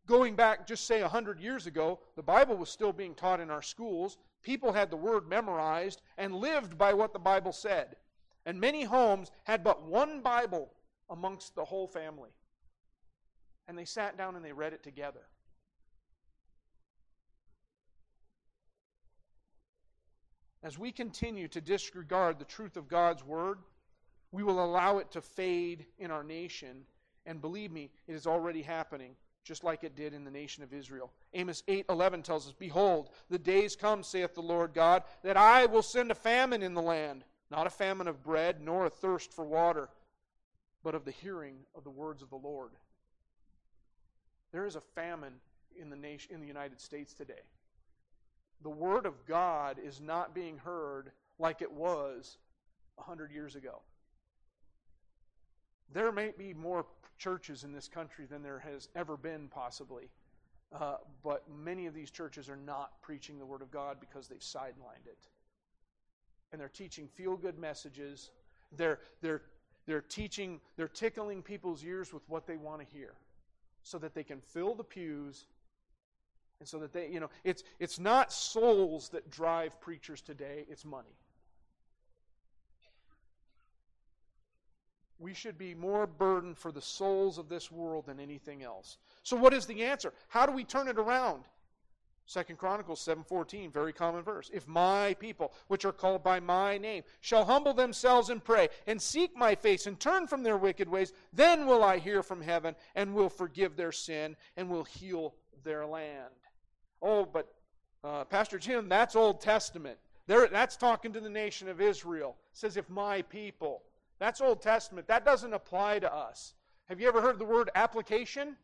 going 0.06 0.34
back 0.34 0.66
just 0.66 0.86
say 0.86 1.00
100 1.00 1.40
years 1.40 1.66
ago, 1.66 2.00
the 2.16 2.22
Bible 2.22 2.56
was 2.56 2.68
still 2.68 2.92
being 2.92 3.14
taught 3.14 3.40
in 3.40 3.50
our 3.50 3.62
schools. 3.62 4.18
People 4.42 4.72
had 4.72 4.90
the 4.90 4.96
Word 4.96 5.28
memorized 5.28 6.02
and 6.18 6.34
lived 6.34 6.78
by 6.78 6.92
what 6.94 7.12
the 7.12 7.18
Bible 7.18 7.52
said. 7.52 7.96
And 8.44 8.60
many 8.60 8.84
homes 8.84 9.30
had 9.44 9.64
but 9.64 9.82
one 9.82 10.20
Bible 10.20 10.72
amongst 11.10 11.54
the 11.54 11.64
whole 11.64 11.88
family. 11.88 12.30
And 13.68 13.76
they 13.76 13.84
sat 13.84 14.16
down 14.16 14.36
and 14.36 14.44
they 14.44 14.52
read 14.52 14.72
it 14.72 14.82
together. 14.82 15.28
As 20.66 20.76
we 20.76 20.90
continue 20.90 21.46
to 21.46 21.60
disregard 21.60 22.40
the 22.40 22.44
truth 22.44 22.76
of 22.76 22.88
God's 22.88 23.22
Word, 23.22 23.60
we 24.32 24.42
will 24.42 24.64
allow 24.64 24.98
it 24.98 25.12
to 25.12 25.20
fade 25.20 25.86
in 25.96 26.10
our 26.10 26.24
nation. 26.24 26.84
And 27.24 27.40
believe 27.40 27.70
me, 27.70 27.92
it 28.08 28.16
is 28.16 28.26
already 28.26 28.62
happening, 28.62 29.14
just 29.44 29.62
like 29.62 29.84
it 29.84 29.94
did 29.94 30.12
in 30.12 30.24
the 30.24 30.30
nation 30.32 30.64
of 30.64 30.74
Israel. 30.74 31.12
Amos 31.34 31.62
8:11 31.68 32.24
tells 32.24 32.48
us, 32.48 32.52
"Behold, 32.52 33.14
the 33.28 33.38
days 33.38 33.76
come, 33.76 34.02
saith 34.02 34.34
the 34.34 34.42
Lord 34.42 34.74
God, 34.74 35.04
that 35.22 35.36
I 35.36 35.66
will 35.66 35.84
send 35.84 36.10
a 36.10 36.16
famine 36.16 36.64
in 36.64 36.74
the 36.74 36.82
land, 36.82 37.24
not 37.48 37.68
a 37.68 37.70
famine 37.70 38.08
of 38.08 38.24
bread, 38.24 38.60
nor 38.60 38.86
a 38.86 38.90
thirst 38.90 39.32
for 39.32 39.44
water, 39.44 39.88
but 40.82 40.96
of 40.96 41.04
the 41.04 41.12
hearing 41.12 41.64
of 41.76 41.84
the 41.84 41.92
words 41.92 42.22
of 42.22 42.30
the 42.30 42.38
Lord." 42.38 42.76
There 44.50 44.66
is 44.66 44.74
a 44.74 44.80
famine 44.80 45.40
in 45.76 45.90
the 45.90 45.96
nation 45.96 46.34
in 46.34 46.40
the 46.40 46.48
United 46.48 46.80
States 46.80 47.14
today. 47.14 47.44
The 48.62 48.70
word 48.70 49.06
of 49.06 49.26
God 49.26 49.78
is 49.82 50.00
not 50.00 50.34
being 50.34 50.58
heard 50.58 51.10
like 51.38 51.62
it 51.62 51.70
was 51.70 52.38
a 52.98 53.02
hundred 53.02 53.30
years 53.30 53.54
ago. 53.54 53.80
There 55.92 56.10
may 56.10 56.32
be 56.36 56.52
more 56.52 56.86
churches 57.18 57.64
in 57.64 57.72
this 57.72 57.88
country 57.88 58.26
than 58.26 58.42
there 58.42 58.58
has 58.58 58.88
ever 58.94 59.16
been, 59.16 59.48
possibly. 59.48 60.08
Uh, 60.72 60.96
but 61.22 61.44
many 61.48 61.86
of 61.86 61.94
these 61.94 62.10
churches 62.10 62.48
are 62.48 62.56
not 62.56 63.00
preaching 63.02 63.38
the 63.38 63.46
Word 63.46 63.62
of 63.62 63.70
God 63.70 63.98
because 64.00 64.26
they've 64.26 64.38
sidelined 64.38 65.06
it. 65.06 65.28
And 66.52 66.60
they're 66.60 66.68
teaching 66.68 67.08
feel 67.08 67.36
good 67.36 67.58
messages. 67.58 68.30
They're, 68.76 68.98
they're, 69.22 69.42
they're 69.86 70.00
teaching, 70.00 70.60
they're 70.76 70.88
tickling 70.88 71.42
people's 71.42 71.84
ears 71.84 72.12
with 72.12 72.28
what 72.28 72.46
they 72.46 72.56
want 72.56 72.80
to 72.80 72.86
hear 72.86 73.14
so 73.82 73.98
that 73.98 74.14
they 74.14 74.24
can 74.24 74.40
fill 74.40 74.74
the 74.74 74.84
pews 74.84 75.46
and 76.60 76.68
so 76.68 76.78
that 76.78 76.92
they, 76.92 77.08
you 77.08 77.20
know, 77.20 77.30
it's, 77.44 77.62
it's 77.78 77.98
not 77.98 78.32
souls 78.32 79.08
that 79.10 79.30
drive 79.30 79.80
preachers 79.80 80.20
today, 80.20 80.64
it's 80.68 80.84
money. 80.84 81.16
We 85.18 85.32
should 85.32 85.56
be 85.56 85.74
more 85.74 86.06
burdened 86.06 86.58
for 86.58 86.72
the 86.72 86.82
souls 86.82 87.38
of 87.38 87.48
this 87.48 87.70
world 87.70 88.06
than 88.06 88.20
anything 88.20 88.62
else. 88.62 88.98
So 89.22 89.36
what 89.36 89.54
is 89.54 89.66
the 89.66 89.84
answer? 89.84 90.12
How 90.28 90.44
do 90.44 90.52
we 90.52 90.64
turn 90.64 90.88
it 90.88 90.98
around? 90.98 91.44
Second 92.28 92.56
Chronicles 92.56 93.00
7:14, 93.00 93.70
very 93.70 93.92
common 93.92 94.22
verse. 94.22 94.50
If 94.52 94.66
my 94.66 95.14
people, 95.14 95.54
which 95.68 95.84
are 95.84 95.92
called 95.92 96.24
by 96.24 96.40
my 96.40 96.76
name, 96.76 97.04
shall 97.20 97.44
humble 97.44 97.72
themselves 97.72 98.30
and 98.30 98.42
pray 98.42 98.68
and 98.88 99.00
seek 99.00 99.36
my 99.36 99.54
face 99.54 99.86
and 99.86 99.98
turn 99.98 100.26
from 100.26 100.42
their 100.42 100.56
wicked 100.56 100.88
ways, 100.88 101.12
then 101.32 101.66
will 101.66 101.84
I 101.84 101.98
hear 101.98 102.24
from 102.24 102.42
heaven 102.42 102.74
and 102.96 103.14
will 103.14 103.30
forgive 103.30 103.76
their 103.76 103.92
sin 103.92 104.36
and 104.56 104.68
will 104.68 104.84
heal 104.84 105.36
their 105.64 105.86
land. 105.86 106.32
Oh, 107.02 107.24
but 107.24 107.52
uh, 108.04 108.24
Pastor 108.24 108.58
Jim, 108.58 108.88
that's 108.88 109.16
Old 109.16 109.40
Testament. 109.40 109.98
There, 110.26 110.48
that's 110.48 110.76
talking 110.76 111.12
to 111.12 111.20
the 111.20 111.30
nation 111.30 111.68
of 111.68 111.80
Israel. 111.80 112.36
It 112.52 112.58
says, 112.58 112.76
if 112.76 112.88
my 112.90 113.22
people. 113.22 113.82
That's 114.18 114.40
Old 114.40 114.62
Testament. 114.62 115.06
That 115.08 115.24
doesn't 115.24 115.52
apply 115.52 116.00
to 116.00 116.12
us. 116.12 116.54
Have 116.88 117.00
you 117.00 117.08
ever 117.08 117.20
heard 117.20 117.38
the 117.38 117.44
word 117.44 117.70
application? 117.74 118.56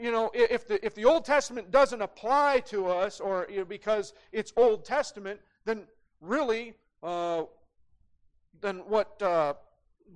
You 0.00 0.12
know, 0.12 0.30
if 0.32 0.68
the, 0.68 0.84
if 0.84 0.94
the 0.94 1.04
Old 1.04 1.24
Testament 1.24 1.72
doesn't 1.72 2.00
apply 2.00 2.60
to 2.66 2.86
us, 2.86 3.18
or 3.18 3.48
you 3.50 3.58
know, 3.58 3.64
because 3.64 4.12
it's 4.30 4.52
Old 4.56 4.84
Testament, 4.84 5.40
then 5.64 5.88
really, 6.20 6.74
uh, 7.02 7.42
then 8.60 8.78
what 8.86 9.20
uh, 9.20 9.54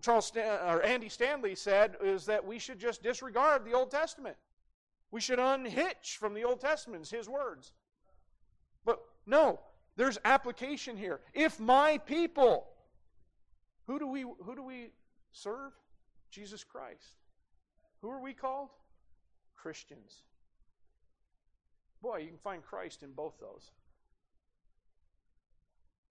Charles 0.00 0.26
Stan- 0.26 0.60
or 0.68 0.82
Andy 0.82 1.08
Stanley 1.08 1.54
said 1.54 1.96
is 2.02 2.26
that 2.26 2.44
we 2.44 2.58
should 2.58 2.78
just 2.78 3.02
disregard 3.02 3.64
the 3.64 3.72
Old 3.72 3.90
Testament. 3.90 4.36
We 5.10 5.20
should 5.20 5.38
unhitch 5.38 6.16
from 6.18 6.34
the 6.34 6.44
Old 6.44 6.60
Testament, 6.60 7.06
his 7.08 7.28
words. 7.28 7.72
But 8.84 9.00
no, 9.26 9.60
there's 9.96 10.18
application 10.24 10.96
here. 10.96 11.20
If 11.34 11.60
my 11.60 11.98
people, 11.98 12.66
who 13.86 13.98
do 13.98 14.06
we 14.06 14.22
who 14.22 14.54
do 14.56 14.62
we 14.62 14.90
serve? 15.32 15.72
Jesus 16.30 16.64
Christ. 16.64 17.18
Who 18.00 18.10
are 18.10 18.20
we 18.20 18.32
called? 18.32 18.70
Christians. 19.54 20.22
Boy, 22.00 22.18
you 22.18 22.28
can 22.28 22.38
find 22.38 22.62
Christ 22.62 23.02
in 23.02 23.12
both 23.12 23.34
those. 23.38 23.70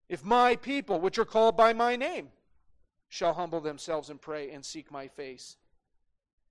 If 0.08 0.24
my 0.24 0.56
people, 0.56 1.00
which 1.00 1.18
are 1.18 1.26
called 1.26 1.58
by 1.58 1.74
my 1.74 1.96
name, 1.96 2.30
shall 3.12 3.34
humble 3.34 3.60
themselves 3.60 4.10
and 4.10 4.22
pray 4.22 4.52
and 4.52 4.66
seek 4.66 4.90
my 4.90 5.06
face. 5.06 5.58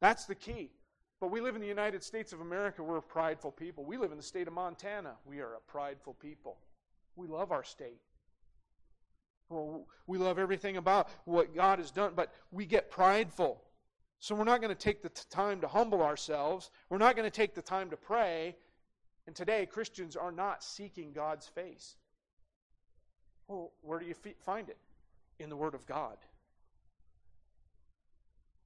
That's 0.00 0.26
the 0.26 0.34
key. 0.34 0.70
But 1.18 1.30
we 1.30 1.40
live 1.40 1.54
in 1.54 1.62
the 1.62 1.66
United 1.66 2.04
States 2.04 2.34
of 2.34 2.42
America. 2.42 2.82
We're 2.82 2.98
a 2.98 3.02
prideful 3.02 3.50
people. 3.50 3.82
We 3.82 3.96
live 3.96 4.10
in 4.10 4.18
the 4.18 4.22
state 4.22 4.46
of 4.46 4.52
Montana. 4.52 5.14
We 5.24 5.40
are 5.40 5.54
a 5.54 5.60
prideful 5.66 6.14
people. 6.20 6.58
We 7.16 7.28
love 7.28 7.50
our 7.50 7.64
state. 7.64 8.02
Well, 9.48 9.86
we 10.06 10.18
love 10.18 10.38
everything 10.38 10.76
about 10.76 11.08
what 11.24 11.54
God 11.54 11.78
has 11.78 11.90
done, 11.90 12.12
but 12.14 12.30
we 12.52 12.66
get 12.66 12.90
prideful. 12.90 13.62
So 14.18 14.34
we're 14.34 14.44
not 14.44 14.60
going 14.60 14.74
to 14.74 14.78
take 14.78 15.00
the 15.00 15.08
t- 15.08 15.22
time 15.30 15.62
to 15.62 15.66
humble 15.66 16.02
ourselves. 16.02 16.70
We're 16.90 16.98
not 16.98 17.16
going 17.16 17.28
to 17.28 17.34
take 17.34 17.54
the 17.54 17.62
time 17.62 17.88
to 17.88 17.96
pray. 17.96 18.54
And 19.26 19.34
today, 19.34 19.64
Christians 19.64 20.14
are 20.14 20.30
not 20.30 20.62
seeking 20.62 21.12
God's 21.12 21.46
face. 21.46 21.96
Well, 23.48 23.72
where 23.80 23.98
do 23.98 24.04
you 24.04 24.14
f- 24.24 24.34
find 24.44 24.68
it? 24.68 24.76
In 25.38 25.48
the 25.48 25.56
Word 25.56 25.74
of 25.74 25.86
God. 25.86 26.18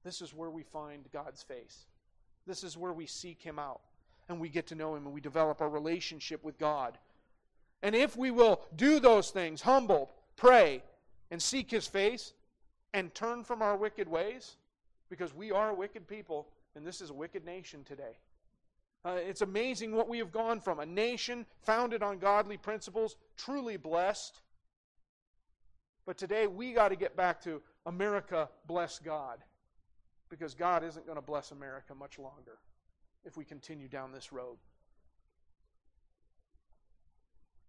This 0.05 0.21
is 0.21 0.35
where 0.35 0.51
we 0.51 0.61
find 0.61 1.03
God's 1.11 1.41
face. 1.41 1.87
This 2.45 2.63
is 2.63 2.77
where 2.77 2.93
we 2.93 3.07
seek 3.07 3.41
Him 3.41 3.57
out 3.57 3.81
and 4.29 4.39
we 4.39 4.49
get 4.49 4.67
to 4.67 4.75
know 4.75 4.95
Him 4.95 5.05
and 5.05 5.13
we 5.13 5.19
develop 5.19 5.61
our 5.61 5.69
relationship 5.69 6.43
with 6.43 6.59
God. 6.59 6.99
And 7.81 7.95
if 7.95 8.15
we 8.15 8.29
will 8.29 8.61
do 8.75 8.99
those 8.99 9.31
things, 9.31 9.61
humble, 9.61 10.11
pray, 10.35 10.83
and 11.31 11.41
seek 11.41 11.71
His 11.71 11.87
face, 11.87 12.33
and 12.93 13.13
turn 13.13 13.43
from 13.43 13.61
our 13.61 13.75
wicked 13.75 14.07
ways, 14.07 14.55
because 15.09 15.35
we 15.35 15.51
are 15.51 15.73
wicked 15.73 16.07
people, 16.07 16.47
and 16.75 16.85
this 16.85 17.01
is 17.01 17.09
a 17.09 17.13
wicked 17.13 17.43
nation 17.43 17.83
today. 17.83 18.17
Uh, 19.03 19.17
it's 19.17 19.41
amazing 19.41 19.93
what 19.93 20.07
we 20.07 20.19
have 20.19 20.31
gone 20.31 20.61
from 20.61 20.79
a 20.79 20.85
nation 20.85 21.45
founded 21.63 22.01
on 22.01 22.19
godly 22.19 22.57
principles, 22.57 23.17
truly 23.37 23.75
blessed. 23.75 24.39
But 26.05 26.17
today 26.17 26.47
we 26.47 26.73
got 26.73 26.89
to 26.89 26.95
get 26.95 27.17
back 27.17 27.41
to 27.41 27.61
America, 27.85 28.49
bless 28.67 28.99
God 28.99 29.43
because 30.29 30.53
God 30.53 30.83
isn't 30.83 31.05
going 31.05 31.17
to 31.17 31.21
bless 31.21 31.51
America 31.51 31.93
much 31.95 32.19
longer 32.19 32.59
if 33.23 33.37
we 33.37 33.45
continue 33.45 33.87
down 33.87 34.11
this 34.11 34.31
road. 34.31 34.57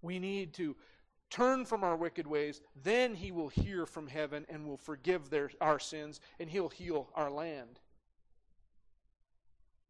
We 0.03 0.19
need 0.19 0.55
to 0.55 0.77
turn 1.31 1.65
from 1.65 1.83
our 1.83 1.97
wicked 1.97 2.27
ways, 2.27 2.61
then 2.83 3.15
He 3.15 3.33
will 3.33 3.49
hear 3.49 3.87
from 3.87 4.07
heaven 4.07 4.47
and 4.49 4.67
will 4.67 4.77
forgive 4.77 5.31
their, 5.31 5.51
our 5.61 5.79
sins, 5.79 6.21
and 6.39 6.49
He'll 6.49 6.69
heal 6.69 7.09
our 7.15 7.31
land. 7.31 7.81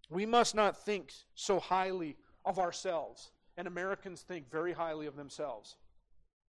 We 0.08 0.24
must 0.24 0.54
not 0.54 0.76
think 0.84 1.12
so 1.34 1.58
highly 1.60 2.16
of 2.44 2.58
ourselves, 2.58 3.32
and 3.56 3.66
Americans 3.66 4.22
think 4.22 4.50
very 4.50 4.72
highly 4.72 5.06
of 5.06 5.16
themselves. 5.16 5.76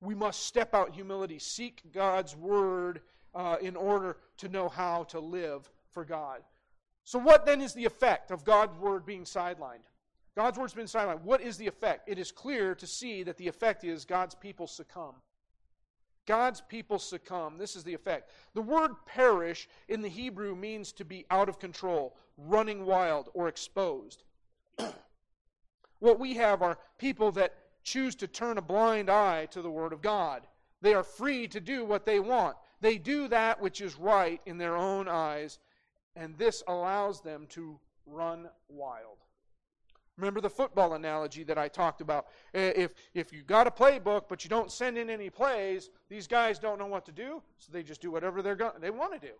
we 0.02 0.14
must 0.14 0.46
step 0.46 0.74
out 0.74 0.94
humility, 0.94 1.40
seek 1.40 1.82
God's 1.94 2.36
word 2.36 3.02
uh, 3.34 3.58
in 3.62 3.76
order 3.76 4.18
to 4.38 4.50
know 4.50 4.70
how 4.70 5.04
to 5.06 5.20
live 5.20 5.70
for 5.96 6.06
God. 6.06 6.42
So, 7.06 7.18
what 7.18 7.48
then 7.48 7.62
is 7.62 7.74
the 7.74 7.86
effect 7.86 8.30
of 8.30 8.44
God's 8.44 8.78
word 8.78 9.06
being 9.06 9.24
sidelined? 9.24 9.88
God's 10.36 10.60
word's 10.60 10.74
been 10.74 10.86
sidelined. 10.86 11.22
What 11.22 11.42
is 11.42 11.58
the 11.58 11.66
effect? 11.66 12.08
It 12.08 12.20
is 12.20 12.32
clear 12.32 12.76
to 12.76 12.86
see 12.86 13.24
that 13.24 13.38
the 13.38 13.48
effect 13.48 13.84
is 13.84 14.06
God's 14.06 14.36
people 14.36 14.68
succumb. 14.68 15.16
God's 16.26 16.62
people 16.62 17.00
succumb. 17.00 17.58
This 17.58 17.76
is 17.76 17.84
the 17.84 17.94
effect. 17.94 18.32
The 18.54 18.62
word 18.62 18.92
perish 19.06 19.70
in 19.88 20.02
the 20.02 20.10
Hebrew 20.10 20.56
means 20.56 20.92
to 20.94 21.06
be 21.06 21.26
out 21.32 21.50
of 21.50 21.60
control, 21.60 22.18
running 22.38 22.86
wild, 22.86 23.30
or 23.34 23.48
exposed. 23.48 24.24
what 26.00 26.20
we 26.20 26.34
have 26.34 26.62
are 26.62 26.80
people 26.98 27.32
that 27.34 27.54
choose 27.84 28.16
to 28.16 28.28
turn 28.28 28.58
a 28.58 28.62
blind 28.62 29.10
eye 29.10 29.46
to 29.52 29.62
the 29.62 29.70
Word 29.70 29.94
of 29.94 30.02
God. 30.02 30.48
They 30.82 30.94
are 30.94 31.04
free 31.04 31.48
to 31.50 31.60
do 31.60 31.86
what 31.86 32.06
they 32.06 32.20
want. 32.20 32.58
They 32.82 32.98
do 32.98 33.28
that 33.30 33.62
which 33.62 33.80
is 33.80 33.96
right 33.96 34.42
in 34.46 34.58
their 34.58 34.76
own 34.76 35.08
eyes, 35.08 35.60
and 36.16 36.38
this 36.38 36.64
allows 36.68 37.22
them 37.22 37.46
to 37.50 37.80
run 38.06 38.50
wild. 38.70 39.18
Remember 40.18 40.40
the 40.40 40.50
football 40.50 40.94
analogy 40.94 41.44
that 41.44 41.58
I 41.58 41.68
talked 41.68 42.00
about. 42.00 42.28
If, 42.54 42.94
if 43.14 43.34
you 43.34 43.44
got 43.44 43.68
a 43.68 43.72
playbook 43.72 44.24
but 44.30 44.46
you 44.46 44.50
don't 44.50 44.72
send 44.72 44.98
in 44.98 45.10
any 45.10 45.30
plays, 45.30 45.90
these 46.10 46.26
guys 46.26 46.58
don't 46.58 46.80
know 46.80 46.86
what 46.86 47.06
to 47.06 47.12
do, 47.12 47.42
so 47.58 47.72
they 47.74 47.84
just 47.84 48.02
do 48.02 48.12
whatever 48.12 48.42
they're 48.42 48.56
going, 48.56 48.74
they 48.80 48.92
want 48.92 49.14
to 49.14 49.20
do. 49.20 49.34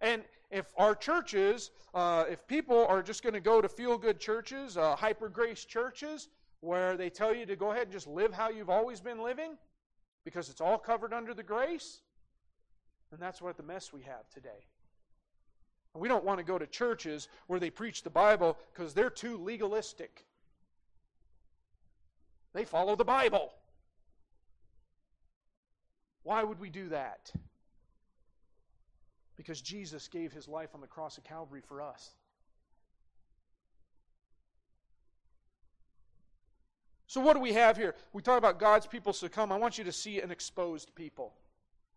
And 0.00 0.22
if 0.50 0.72
our 0.78 0.94
churches, 0.94 1.70
uh, 1.92 2.24
if 2.30 2.46
people 2.46 2.86
are 2.86 3.02
just 3.02 3.22
going 3.22 3.34
to 3.34 3.40
go 3.40 3.60
to 3.60 3.68
feel 3.68 3.98
good 3.98 4.18
churches, 4.18 4.78
uh, 4.78 4.96
hyper 4.96 5.28
grace 5.28 5.66
churches, 5.66 6.28
where 6.60 6.96
they 6.96 7.10
tell 7.10 7.34
you 7.34 7.44
to 7.44 7.56
go 7.56 7.72
ahead 7.72 7.84
and 7.84 7.92
just 7.92 8.06
live 8.06 8.32
how 8.32 8.48
you've 8.48 8.70
always 8.70 9.00
been 9.00 9.22
living 9.22 9.56
because 10.24 10.48
it's 10.48 10.60
all 10.60 10.78
covered 10.78 11.12
under 11.12 11.34
the 11.34 11.42
grace, 11.42 12.00
then 13.10 13.20
that's 13.20 13.42
what 13.42 13.58
the 13.58 13.62
mess 13.62 13.92
we 13.92 14.02
have 14.02 14.28
today. 14.32 14.66
We 15.94 16.08
don't 16.08 16.24
want 16.24 16.38
to 16.38 16.44
go 16.44 16.58
to 16.58 16.66
churches 16.66 17.28
where 17.46 17.58
they 17.58 17.70
preach 17.70 18.02
the 18.02 18.10
Bible 18.10 18.56
because 18.72 18.94
they're 18.94 19.10
too 19.10 19.36
legalistic. 19.36 20.24
They 22.52 22.64
follow 22.64 22.94
the 22.94 23.04
Bible. 23.04 23.52
Why 26.22 26.44
would 26.44 26.60
we 26.60 26.70
do 26.70 26.88
that? 26.90 27.32
Because 29.36 29.60
Jesus 29.60 30.06
gave 30.06 30.32
his 30.32 30.46
life 30.46 30.70
on 30.74 30.80
the 30.80 30.86
cross 30.86 31.18
of 31.18 31.24
Calvary 31.24 31.62
for 31.66 31.82
us. 31.82 32.10
So, 37.06 37.20
what 37.20 37.34
do 37.34 37.40
we 37.40 37.52
have 37.54 37.76
here? 37.76 37.96
We 38.12 38.22
talk 38.22 38.38
about 38.38 38.60
God's 38.60 38.86
people 38.86 39.12
succumb. 39.12 39.50
I 39.50 39.56
want 39.56 39.78
you 39.78 39.84
to 39.84 39.92
see 39.92 40.20
an 40.20 40.30
exposed 40.30 40.94
people 40.94 41.34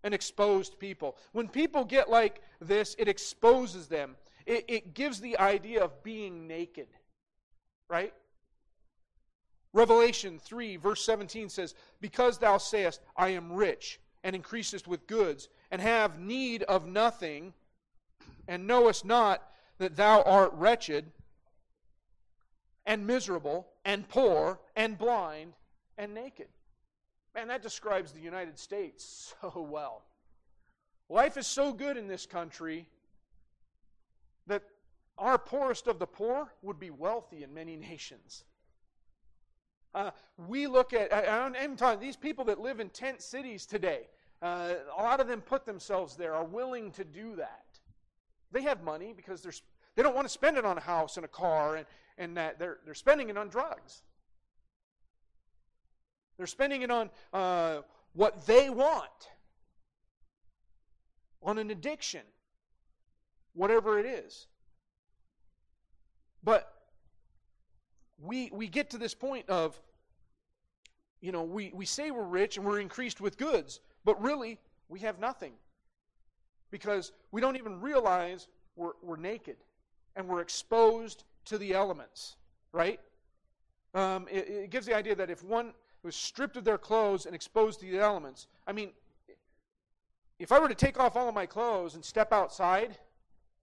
an 0.03 0.13
exposed 0.13 0.79
people. 0.79 1.15
When 1.31 1.47
people 1.47 1.85
get 1.85 2.09
like 2.09 2.41
this, 2.59 2.95
it 2.99 3.07
exposes 3.07 3.87
them. 3.87 4.15
It, 4.45 4.65
it 4.67 4.93
gives 4.93 5.19
the 5.19 5.37
idea 5.37 5.83
of 5.83 6.03
being 6.03 6.47
naked, 6.47 6.87
right? 7.89 8.13
Revelation 9.71 10.39
3, 10.39 10.75
verse 10.77 11.03
17 11.05 11.49
says, 11.49 11.73
Because 12.01 12.37
thou 12.37 12.57
sayest, 12.57 13.01
I 13.17 13.29
am 13.29 13.53
rich, 13.53 13.99
and 14.23 14.35
increasest 14.35 14.87
with 14.87 15.07
goods, 15.07 15.49
and 15.71 15.81
have 15.81 16.19
need 16.19 16.63
of 16.63 16.85
nothing, 16.85 17.53
and 18.47 18.67
knowest 18.67 19.05
not 19.05 19.41
that 19.79 19.95
thou 19.95 20.21
art 20.23 20.53
wretched, 20.53 21.11
and 22.85 23.07
miserable, 23.07 23.67
and 23.85 24.07
poor, 24.07 24.59
and 24.75 24.97
blind, 24.97 25.53
and 25.97 26.13
naked. 26.13 26.47
Man, 27.35 27.47
that 27.47 27.63
describes 27.63 28.11
the 28.11 28.19
United 28.19 28.57
States 28.59 29.33
so 29.41 29.67
well. 29.69 30.03
Life 31.09 31.37
is 31.37 31.47
so 31.47 31.73
good 31.73 31.97
in 31.97 32.07
this 32.07 32.25
country 32.25 32.87
that 34.47 34.63
our 35.17 35.37
poorest 35.37 35.87
of 35.87 35.99
the 35.99 36.07
poor 36.07 36.51
would 36.61 36.79
be 36.79 36.89
wealthy 36.89 37.43
in 37.43 37.53
many 37.53 37.75
nations. 37.75 38.43
Uh, 39.93 40.09
we 40.47 40.65
look 40.65 40.91
at, 40.93 41.13
I'm 41.13 41.75
talking, 41.75 41.99
these 41.99 42.15
people 42.15 42.45
that 42.45 42.59
live 42.59 42.79
in 42.79 42.89
tent 42.89 43.21
cities 43.21 43.65
today, 43.67 44.07
uh, 44.41 44.73
a 44.97 45.01
lot 45.01 45.19
of 45.19 45.27
them 45.27 45.41
put 45.41 45.65
themselves 45.65 46.15
there, 46.15 46.33
are 46.33 46.43
willing 46.43 46.91
to 46.93 47.03
do 47.03 47.35
that. 47.35 47.65
They 48.51 48.63
have 48.63 48.83
money 48.83 49.13
because 49.15 49.41
they're, 49.41 49.53
they 49.95 50.01
don't 50.01 50.15
want 50.15 50.25
to 50.25 50.33
spend 50.33 50.57
it 50.57 50.65
on 50.65 50.77
a 50.77 50.81
house 50.81 51.17
and 51.17 51.25
a 51.25 51.29
car, 51.29 51.75
and, 51.75 51.85
and 52.17 52.35
that 52.37 52.57
they're, 52.57 52.79
they're 52.85 52.95
spending 52.95 53.29
it 53.29 53.37
on 53.37 53.49
drugs. 53.49 54.01
They're 56.43 56.47
spending 56.47 56.81
it 56.81 56.91
on 56.91 57.09
uh, 57.31 57.77
what 58.11 58.45
they 58.45 58.69
want, 58.69 59.29
on 61.41 61.57
an 61.57 61.71
addiction, 61.71 62.19
whatever 63.53 63.97
it 63.97 64.05
is. 64.05 64.47
But 66.43 66.69
we, 68.21 68.49
we 68.51 68.67
get 68.67 68.89
to 68.89 68.97
this 68.97 69.13
point 69.13 69.49
of, 69.49 69.79
you 71.21 71.31
know, 71.31 71.43
we, 71.43 71.71
we 71.73 71.85
say 71.85 72.11
we're 72.11 72.23
rich 72.23 72.57
and 72.57 72.65
we're 72.65 72.81
increased 72.81 73.21
with 73.21 73.37
goods, 73.37 73.79
but 74.03 74.21
really 74.21 74.59
we 74.89 74.99
have 74.99 75.19
nothing. 75.19 75.53
Because 76.71 77.13
we 77.31 77.39
don't 77.39 77.55
even 77.55 77.79
realize 77.79 78.49
we're, 78.75 78.91
we're 79.01 79.15
naked 79.15 79.55
and 80.17 80.27
we're 80.27 80.41
exposed 80.41 81.23
to 81.45 81.57
the 81.57 81.73
elements, 81.73 82.35
right? 82.73 82.99
Um, 83.93 84.27
it, 84.29 84.49
it, 84.49 84.69
gives 84.71 84.85
the 84.85 84.93
idea 84.93 85.15
that 85.15 85.29
if 85.29 85.41
one 85.41 85.71
was 86.03 86.15
stripped 86.15 86.57
of 86.57 86.65
their 86.65 86.77
clothes 86.77 87.25
and 87.25 87.33
exposed 87.33 87.79
to 87.79 87.89
the 87.89 87.99
elements. 87.99 88.47
I 88.67 88.73
mean, 88.73 88.91
if 90.37 90.51
I 90.51 90.59
were 90.59 90.67
to 90.67 90.75
take 90.75 90.99
off 90.99 91.15
all 91.15 91.29
of 91.29 91.35
my 91.35 91.45
clothes 91.45 91.95
and 91.95 92.03
step 92.03 92.33
outside, 92.33 92.97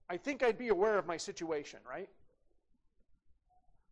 I 0.09 0.17
think 0.17 0.43
I'd 0.43 0.57
be 0.57 0.69
aware 0.69 0.97
of 0.97 1.05
my 1.05 1.17
situation, 1.17 1.79
right? 1.87 2.09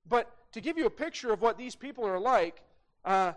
But 0.08 0.32
to 0.54 0.62
give 0.62 0.78
you 0.78 0.88
a 0.88 0.90
picture 0.92 1.32
of 1.32 1.42
what 1.42 1.58
these 1.58 1.76
people 1.76 2.06
are 2.06 2.20
like, 2.20 2.64
uh, 3.06 3.34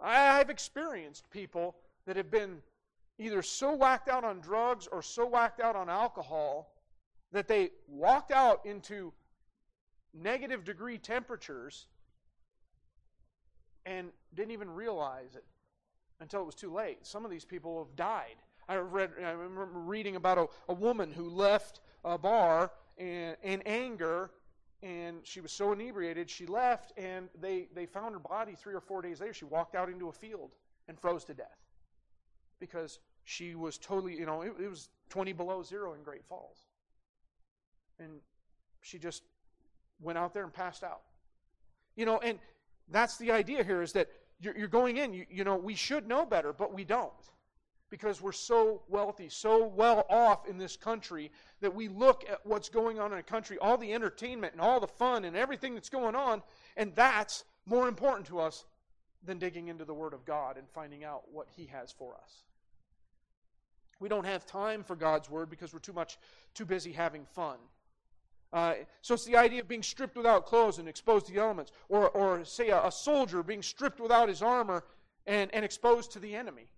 I've 0.00 0.50
experienced 0.50 1.28
people 1.30 1.74
that 2.06 2.16
have 2.16 2.30
been 2.30 2.62
either 3.18 3.42
so 3.42 3.74
whacked 3.74 4.08
out 4.08 4.24
on 4.24 4.40
drugs 4.40 4.86
or 4.86 5.02
so 5.02 5.26
whacked 5.26 5.60
out 5.60 5.74
on 5.74 5.88
alcohol 5.88 6.72
that 7.32 7.48
they 7.48 7.70
walked 7.88 8.30
out 8.30 8.64
into 8.64 9.12
negative 10.14 10.64
degree 10.64 10.98
temperatures 10.98 11.86
and 13.86 14.08
didn't 14.34 14.50
even 14.50 14.68
realize 14.68 15.36
it 15.36 15.44
until 16.20 16.42
it 16.42 16.46
was 16.46 16.54
too 16.54 16.72
late. 16.72 17.06
Some 17.06 17.24
of 17.24 17.30
these 17.30 17.44
people 17.44 17.78
have 17.78 17.96
died. 17.96 18.36
I 18.68 18.76
read. 18.76 19.12
I 19.24 19.30
remember 19.30 19.78
reading 19.78 20.16
about 20.16 20.38
a, 20.38 20.46
a 20.68 20.74
woman 20.74 21.12
who 21.12 21.30
left 21.30 21.80
a 22.04 22.18
bar 22.18 22.72
in, 22.98 23.36
in 23.42 23.62
anger, 23.64 24.30
and 24.82 25.18
she 25.22 25.40
was 25.40 25.52
so 25.52 25.72
inebriated 25.72 26.28
she 26.28 26.46
left, 26.46 26.92
and 26.98 27.28
they 27.40 27.68
they 27.74 27.86
found 27.86 28.14
her 28.14 28.18
body 28.18 28.54
three 28.54 28.74
or 28.74 28.80
four 28.80 29.02
days 29.02 29.20
later. 29.20 29.32
She 29.32 29.44
walked 29.44 29.76
out 29.76 29.88
into 29.88 30.08
a 30.08 30.12
field 30.12 30.50
and 30.88 30.98
froze 30.98 31.24
to 31.26 31.34
death 31.34 31.58
because 32.58 32.98
she 33.24 33.54
was 33.54 33.78
totally. 33.78 34.18
You 34.18 34.26
know, 34.26 34.42
it, 34.42 34.54
it 34.60 34.68
was 34.68 34.88
20 35.10 35.32
below 35.32 35.62
zero 35.62 35.94
in 35.94 36.02
Great 36.02 36.24
Falls, 36.24 36.66
and 38.00 38.10
she 38.82 38.98
just 38.98 39.22
went 40.00 40.18
out 40.18 40.34
there 40.34 40.42
and 40.42 40.52
passed 40.52 40.82
out. 40.82 41.02
You 41.94 42.04
know, 42.04 42.18
and 42.18 42.38
that's 42.90 43.16
the 43.16 43.32
idea 43.32 43.64
here 43.64 43.82
is 43.82 43.92
that 43.92 44.08
you're, 44.40 44.68
going 44.68 44.98
in, 44.98 45.26
you 45.30 45.44
know, 45.44 45.56
we 45.56 45.74
should 45.74 46.06
know 46.06 46.26
better, 46.26 46.52
but 46.52 46.72
we 46.74 46.84
don't. 46.84 47.12
Because 47.88 48.20
we're 48.20 48.32
so 48.32 48.82
wealthy, 48.88 49.28
so 49.28 49.64
well 49.64 50.04
off 50.10 50.48
in 50.48 50.58
this 50.58 50.76
country 50.76 51.30
that 51.60 51.74
we 51.74 51.88
look 51.88 52.24
at 52.28 52.44
what's 52.44 52.68
going 52.68 52.98
on 52.98 53.12
in 53.12 53.18
a 53.18 53.22
country, 53.22 53.56
all 53.58 53.78
the 53.78 53.92
entertainment 53.94 54.52
and 54.52 54.60
all 54.60 54.80
the 54.80 54.88
fun 54.88 55.24
and 55.24 55.36
everything 55.36 55.74
that's 55.74 55.88
going 55.88 56.14
on, 56.14 56.42
and 56.76 56.94
that's 56.94 57.44
more 57.64 57.88
important 57.88 58.26
to 58.26 58.40
us 58.40 58.64
than 59.24 59.38
digging 59.38 59.68
into 59.68 59.84
the 59.84 59.94
Word 59.94 60.12
of 60.12 60.24
God 60.24 60.56
and 60.56 60.68
finding 60.68 61.04
out 61.04 61.22
what 61.32 61.46
He 61.56 61.66
has 61.66 61.92
for 61.92 62.14
us. 62.14 62.42
We 64.00 64.08
don't 64.08 64.26
have 64.26 64.44
time 64.44 64.82
for 64.82 64.96
God's 64.96 65.30
Word 65.30 65.48
because 65.48 65.72
we're 65.72 65.78
too 65.78 65.92
much 65.92 66.18
too 66.54 66.66
busy 66.66 66.92
having 66.92 67.24
fun. 67.24 67.56
Uh, 68.52 68.74
so 69.02 69.14
it's 69.14 69.24
the 69.24 69.36
idea 69.36 69.60
of 69.60 69.68
being 69.68 69.82
stripped 69.82 70.16
without 70.16 70.46
clothes 70.46 70.78
and 70.78 70.88
exposed 70.88 71.26
to 71.26 71.32
the 71.32 71.40
elements. 71.40 71.72
Or, 71.88 72.08
or 72.10 72.44
say, 72.44 72.70
a, 72.70 72.86
a 72.86 72.92
soldier 72.92 73.42
being 73.42 73.62
stripped 73.62 74.00
without 74.00 74.28
his 74.28 74.42
armor 74.42 74.84
and, 75.26 75.52
and 75.54 75.64
exposed 75.64 76.12
to 76.12 76.18
the 76.18 76.34
enemy. 76.34 76.68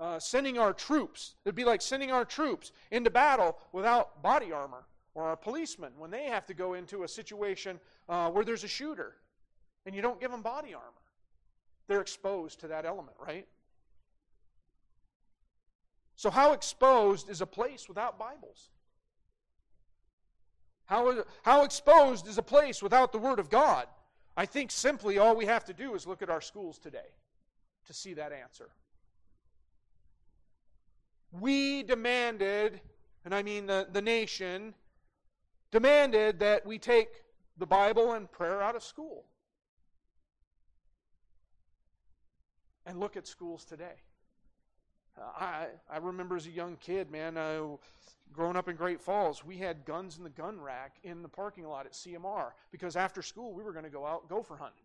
Uh, 0.00 0.18
sending 0.18 0.58
our 0.58 0.72
troops, 0.72 1.34
it'd 1.44 1.54
be 1.54 1.64
like 1.64 1.80
sending 1.80 2.10
our 2.10 2.24
troops 2.24 2.72
into 2.90 3.10
battle 3.10 3.58
without 3.72 4.22
body 4.22 4.52
armor. 4.52 4.84
Or 5.14 5.22
our 5.24 5.36
policemen 5.36 5.92
when 5.96 6.10
they 6.10 6.24
have 6.24 6.44
to 6.46 6.54
go 6.54 6.74
into 6.74 7.04
a 7.04 7.08
situation 7.08 7.78
uh, 8.08 8.30
where 8.30 8.44
there's 8.44 8.64
a 8.64 8.68
shooter 8.68 9.14
and 9.86 9.94
you 9.94 10.02
don't 10.02 10.20
give 10.20 10.30
them 10.30 10.42
body 10.42 10.74
armor. 10.74 10.86
They're 11.86 12.00
exposed 12.00 12.60
to 12.60 12.68
that 12.68 12.84
element, 12.84 13.16
right? 13.24 13.46
So, 16.16 16.30
how 16.30 16.52
exposed 16.52 17.28
is 17.28 17.40
a 17.40 17.46
place 17.46 17.88
without 17.88 18.18
Bibles? 18.18 18.70
How, 20.86 21.24
how 21.42 21.64
exposed 21.64 22.28
is 22.28 22.38
a 22.38 22.42
place 22.42 22.82
without 22.82 23.12
the 23.12 23.18
Word 23.18 23.38
of 23.38 23.48
God? 23.48 23.86
I 24.36 24.46
think 24.46 24.70
simply 24.70 25.18
all 25.18 25.36
we 25.36 25.46
have 25.46 25.64
to 25.66 25.72
do 25.72 25.94
is 25.94 26.06
look 26.06 26.22
at 26.22 26.30
our 26.30 26.40
schools 26.40 26.78
today 26.78 27.14
to 27.86 27.94
see 27.94 28.14
that 28.14 28.32
answer. 28.32 28.68
We 31.40 31.82
demanded, 31.82 32.80
and 33.24 33.34
I 33.34 33.42
mean 33.42 33.66
the, 33.66 33.88
the 33.92 34.02
nation, 34.02 34.74
demanded 35.70 36.40
that 36.40 36.66
we 36.66 36.78
take 36.78 37.08
the 37.56 37.66
Bible 37.66 38.12
and 38.12 38.30
prayer 38.30 38.60
out 38.62 38.76
of 38.76 38.82
school. 38.82 39.24
And 42.86 43.00
look 43.00 43.16
at 43.16 43.26
schools 43.26 43.64
today. 43.64 44.02
I, 45.18 45.66
I 45.90 45.98
remember 45.98 46.36
as 46.36 46.46
a 46.46 46.50
young 46.50 46.76
kid, 46.76 47.10
man, 47.10 47.36
uh, 47.36 47.76
growing 48.32 48.56
up 48.56 48.68
in 48.68 48.76
Great 48.76 49.00
Falls, 49.00 49.44
we 49.44 49.56
had 49.56 49.84
guns 49.84 50.18
in 50.18 50.24
the 50.24 50.30
gun 50.30 50.60
rack 50.60 50.96
in 51.04 51.22
the 51.22 51.28
parking 51.28 51.66
lot 51.66 51.86
at 51.86 51.92
CMR 51.92 52.50
because 52.72 52.96
after 52.96 53.22
school 53.22 53.52
we 53.52 53.62
were 53.62 53.72
going 53.72 53.84
to 53.84 53.90
go 53.90 54.04
out 54.04 54.28
gopher 54.28 54.56
hunting. 54.56 54.84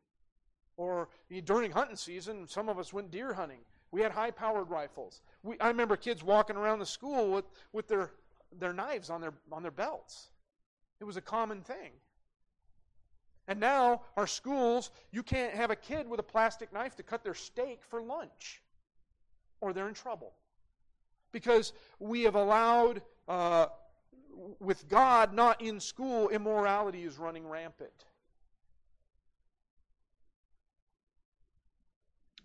Or 0.78 1.10
during 1.44 1.72
hunting 1.72 1.98
season, 1.98 2.48
some 2.48 2.70
of 2.70 2.80
us 2.80 2.94
went 2.94 3.12
deer 3.12 3.34
hunting. 3.34 3.60
We 3.92 4.02
had 4.02 4.12
high 4.12 4.32
powered 4.32 4.70
rifles. 4.70 5.22
We, 5.44 5.60
I 5.60 5.68
remember 5.68 5.98
kids 5.98 6.24
walking 6.24 6.56
around 6.56 6.80
the 6.80 6.86
school 6.86 7.32
with, 7.32 7.46
with 7.74 7.88
their, 7.88 8.12
their 8.58 8.72
knives 8.72 9.10
on 9.10 9.20
their, 9.20 9.34
on 9.52 9.62
their 9.62 9.72
belts. 9.72 10.30
It 11.02 11.06
was 11.06 11.18
a 11.18 11.22
common 11.22 11.62
thing. 11.62 11.92
And 13.48 13.60
now, 13.60 14.04
our 14.16 14.28
schools, 14.28 14.92
you 15.12 15.24
can't 15.24 15.56
have 15.56 15.72
a 15.72 15.76
kid 15.76 16.08
with 16.08 16.20
a 16.20 16.24
plastic 16.24 16.72
knife 16.72 16.96
to 16.98 17.04
cut 17.04 17.24
their 17.24 17.34
steak 17.34 17.82
for 17.84 18.00
lunch, 18.00 18.62
or 19.62 19.74
they're 19.74 19.88
in 19.88 19.94
trouble. 19.94 20.34
Because 21.32 21.74
we 22.00 22.24
have 22.24 22.36
allowed, 22.36 23.02
uh, 23.28 23.68
with 24.60 24.88
God 24.88 25.34
not 25.34 25.62
in 25.62 25.80
school, 25.80 26.30
immorality 26.30 27.04
is 27.04 27.18
running 27.18 27.48
rampant. 27.48 28.06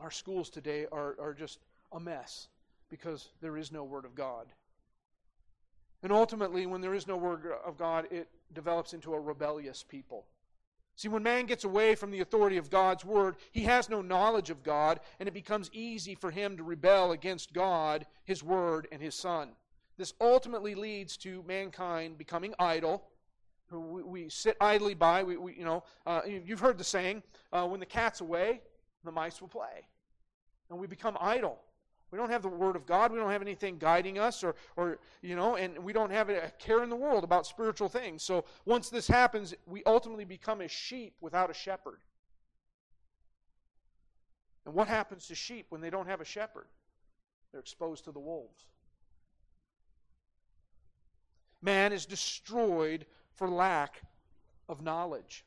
Our 0.01 0.11
schools 0.11 0.51
today 0.51 0.87
are, 0.93 1.17
are 1.21 1.35
just 1.35 1.61
a 1.93 2.01
mess 2.01 2.49
because 2.91 3.29
there 3.41 3.57
is 3.57 3.73
no 3.73 3.85
Word 3.85 4.05
of 4.05 4.15
God. 4.15 4.47
And 6.03 6.13
ultimately, 6.13 6.67
when 6.67 6.83
there 6.83 6.95
is 6.95 7.07
no 7.07 7.17
Word 7.17 7.47
of 7.65 7.79
God, 7.79 8.07
it 8.11 8.29
develops 8.53 8.93
into 8.93 9.15
a 9.15 9.21
rebellious 9.21 9.83
people. 9.83 10.27
See, 10.97 11.09
when 11.09 11.25
man 11.25 11.47
gets 11.47 11.65
away 11.65 11.97
from 11.97 12.13
the 12.13 12.21
authority 12.21 12.57
of 12.57 12.71
God's 12.71 13.05
Word, 13.05 13.37
he 13.51 13.63
has 13.63 13.89
no 13.89 14.01
knowledge 14.01 14.51
of 14.51 14.63
God, 14.63 15.01
and 15.19 15.29
it 15.29 15.33
becomes 15.35 15.71
easy 15.73 16.15
for 16.15 16.31
him 16.31 16.57
to 16.57 16.63
rebel 16.63 17.13
against 17.13 17.53
God, 17.53 18.07
His 18.25 18.45
Word, 18.45 18.87
and 18.93 19.03
His 19.03 19.15
Son. 19.15 19.51
This 19.97 20.13
ultimately 20.21 20.75
leads 20.75 21.17
to 21.19 21.43
mankind 21.47 22.17
becoming 22.19 22.55
idle. 22.59 23.05
We, 23.71 24.03
we 24.03 24.29
sit 24.29 24.57
idly 24.61 24.95
by. 24.95 25.25
We, 25.25 25.37
we 25.37 25.55
you 25.55 25.65
know, 25.65 25.83
uh, 26.07 26.23
you've 26.27 26.61
heard 26.61 26.79
the 26.79 26.85
saying, 26.85 27.23
uh, 27.53 27.67
when 27.67 27.81
the 27.81 27.87
cat's 27.87 28.21
away, 28.21 28.61
the 29.05 29.11
mice 29.13 29.41
will 29.41 29.49
play. 29.49 29.89
And 30.71 30.79
we 30.79 30.87
become 30.87 31.17
idle. 31.21 31.59
We 32.15 32.19
don't 32.19 32.31
have 32.31 32.43
the 32.43 32.49
Word 32.49 32.77
of 32.77 32.87
God. 32.87 33.11
We 33.11 33.19
don't 33.19 33.33
have 33.33 33.43
anything 33.43 33.77
guiding 33.77 34.21
us, 34.21 34.45
or, 34.45 34.55
or 34.77 35.01
you 35.21 35.35
know, 35.35 35.57
and 35.57 35.77
we 35.81 35.93
don't 35.93 36.13
have 36.13 36.29
a 36.29 36.53
care 36.61 36.85
in 36.85 36.89
the 36.89 36.95
world 36.95 37.25
about 37.25 37.45
spiritual 37.45 37.89
things. 37.89 38.23
So 38.23 38.45
once 38.65 38.89
this 38.89 39.09
happens, 39.09 39.53
we 39.67 39.83
ultimately 39.83 40.25
become 40.25 40.61
a 40.61 40.69
sheep 40.69 41.15
without 41.21 41.51
a 41.51 41.53
shepherd. 41.53 41.99
And 44.65 44.77
what 44.77 44.87
happens 44.87 45.27
to 45.27 45.35
sheep 45.35 45.67
when 45.71 45.81
they 45.81 45.91
don't 45.91 46.07
have 46.07 46.21
a 46.21 46.25
shepherd? 46.25 46.67
They're 47.51 47.61
exposed 47.61 48.05
to 48.05 48.13
the 48.13 48.21
wolves. 48.21 48.63
Man 51.63 51.93
is 51.93 52.07
destroyed 52.07 53.07
for 53.33 53.49
lack 53.49 54.03
of 54.69 54.83
knowledge. 54.83 55.45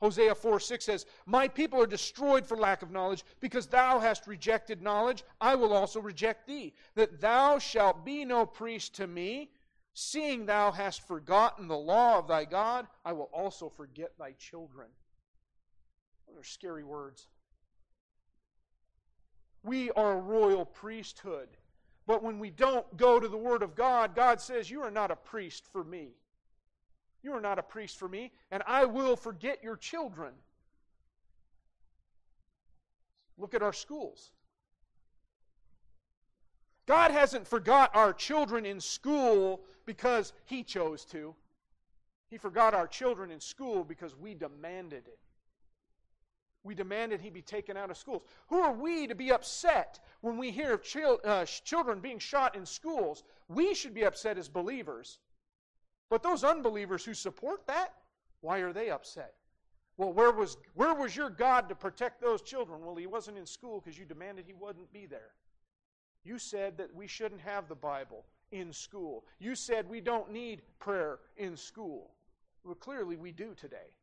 Hosea 0.00 0.34
4 0.34 0.60
6 0.60 0.84
says, 0.84 1.06
My 1.26 1.46
people 1.46 1.80
are 1.80 1.86
destroyed 1.86 2.46
for 2.46 2.56
lack 2.56 2.82
of 2.82 2.90
knowledge, 2.90 3.24
because 3.40 3.66
thou 3.66 3.98
hast 3.98 4.26
rejected 4.26 4.82
knowledge, 4.82 5.24
I 5.40 5.54
will 5.54 5.72
also 5.72 6.00
reject 6.00 6.46
thee. 6.46 6.72
That 6.94 7.20
thou 7.20 7.58
shalt 7.58 8.04
be 8.04 8.24
no 8.24 8.46
priest 8.46 8.94
to 8.96 9.06
me, 9.06 9.50
seeing 9.92 10.46
thou 10.46 10.72
hast 10.72 11.06
forgotten 11.06 11.68
the 11.68 11.76
law 11.76 12.18
of 12.18 12.28
thy 12.28 12.46
God, 12.46 12.86
I 13.04 13.12
will 13.12 13.30
also 13.32 13.68
forget 13.68 14.12
thy 14.18 14.32
children. 14.32 14.88
Those 16.26 16.40
are 16.40 16.44
scary 16.44 16.84
words. 16.84 17.26
We 19.62 19.90
are 19.90 20.12
a 20.12 20.20
royal 20.20 20.64
priesthood. 20.64 21.48
But 22.06 22.22
when 22.22 22.38
we 22.38 22.50
don't 22.50 22.96
go 22.96 23.20
to 23.20 23.28
the 23.28 23.36
Word 23.36 23.62
of 23.62 23.74
God, 23.74 24.16
God 24.16 24.40
says, 24.40 24.70
You 24.70 24.80
are 24.82 24.90
not 24.90 25.10
a 25.10 25.16
priest 25.16 25.66
for 25.70 25.84
me. 25.84 26.14
You 27.22 27.32
are 27.34 27.40
not 27.40 27.58
a 27.58 27.62
priest 27.62 27.98
for 27.98 28.08
me, 28.08 28.32
and 28.50 28.62
I 28.66 28.84
will 28.84 29.16
forget 29.16 29.62
your 29.62 29.76
children. 29.76 30.32
Look 33.36 33.54
at 33.54 33.62
our 33.62 33.72
schools. 33.72 34.32
God 36.86 37.10
hasn't 37.10 37.46
forgot 37.46 37.94
our 37.94 38.12
children 38.12 38.66
in 38.66 38.80
school 38.80 39.62
because 39.86 40.32
He 40.46 40.62
chose 40.62 41.04
to. 41.06 41.34
He 42.28 42.38
forgot 42.38 42.74
our 42.74 42.86
children 42.86 43.30
in 43.30 43.40
school 43.40 43.84
because 43.84 44.16
we 44.16 44.34
demanded 44.34 45.06
it. 45.06 45.18
We 46.62 46.74
demanded 46.74 47.20
he 47.20 47.30
be 47.30 47.42
taken 47.42 47.76
out 47.76 47.90
of 47.90 47.96
schools. 47.96 48.22
Who 48.48 48.60
are 48.60 48.72
we 48.72 49.06
to 49.06 49.14
be 49.14 49.32
upset 49.32 49.98
when 50.20 50.36
we 50.36 50.50
hear 50.50 50.74
of 50.74 50.82
chil- 50.82 51.20
uh, 51.24 51.46
children 51.46 52.00
being 52.00 52.18
shot 52.18 52.54
in 52.54 52.66
schools? 52.66 53.24
We 53.48 53.74
should 53.74 53.94
be 53.94 54.04
upset 54.04 54.36
as 54.36 54.48
believers 54.48 55.18
but 56.10 56.22
those 56.22 56.44
unbelievers 56.44 57.04
who 57.04 57.14
support 57.14 57.66
that, 57.68 57.94
why 58.40 58.58
are 58.58 58.72
they 58.72 58.90
upset? 58.90 59.34
Well, 59.96 60.12
where 60.12 60.32
was, 60.32 60.56
where 60.74 60.94
was 60.94 61.14
your 61.14 61.30
God 61.30 61.68
to 61.68 61.74
protect 61.74 62.20
those 62.20 62.42
children? 62.42 62.84
Well, 62.84 62.96
he 62.96 63.06
wasn't 63.06 63.38
in 63.38 63.46
school 63.46 63.80
because 63.80 63.98
you 63.98 64.04
demanded 64.04 64.44
he 64.46 64.54
wouldn't 64.54 64.92
be 64.92 65.06
there. 65.06 65.32
You 66.24 66.38
said 66.38 66.76
that 66.78 66.94
we 66.94 67.06
shouldn't 67.06 67.40
have 67.40 67.68
the 67.68 67.74
Bible 67.74 68.24
in 68.50 68.72
school. 68.72 69.24
You 69.38 69.54
said 69.54 69.88
we 69.88 70.00
don't 70.00 70.32
need 70.32 70.62
prayer 70.78 71.18
in 71.36 71.56
school. 71.56 72.10
Well, 72.64 72.74
clearly 72.74 73.16
we 73.16 73.32
do 73.32 73.54
today. 73.54 73.94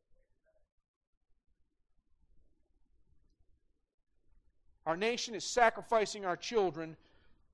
Our 4.86 4.96
nation 4.96 5.34
is 5.34 5.44
sacrificing 5.44 6.24
our 6.24 6.36
children 6.36 6.96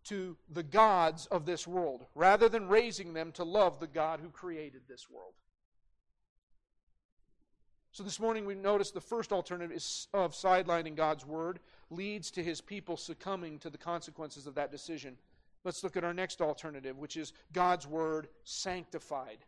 to 0.04 0.36
the 0.50 0.62
gods 0.62 1.26
of 1.26 1.46
this 1.46 1.66
world 1.66 2.04
rather 2.14 2.48
than 2.48 2.68
raising 2.68 3.14
them 3.14 3.32
to 3.32 3.44
love 3.44 3.80
the 3.80 3.86
God 3.86 4.20
who 4.20 4.28
created 4.28 4.82
this 4.88 5.08
world. 5.10 5.34
So 7.92 8.02
this 8.02 8.18
morning 8.18 8.44
we 8.44 8.56
notice 8.56 8.90
the 8.90 9.00
first 9.00 9.32
alternative 9.32 9.76
is 9.76 10.08
of 10.12 10.32
sidelining 10.32 10.96
God's 10.96 11.24
word 11.24 11.60
leads 11.90 12.30
to 12.32 12.42
his 12.42 12.60
people 12.60 12.96
succumbing 12.96 13.60
to 13.60 13.70
the 13.70 13.78
consequences 13.78 14.46
of 14.46 14.56
that 14.56 14.72
decision. 14.72 15.16
Let's 15.62 15.84
look 15.84 15.96
at 15.96 16.04
our 16.04 16.12
next 16.12 16.40
alternative, 16.40 16.98
which 16.98 17.16
is 17.16 17.32
God's 17.52 17.86
word 17.86 18.28
sanctified. 18.42 19.38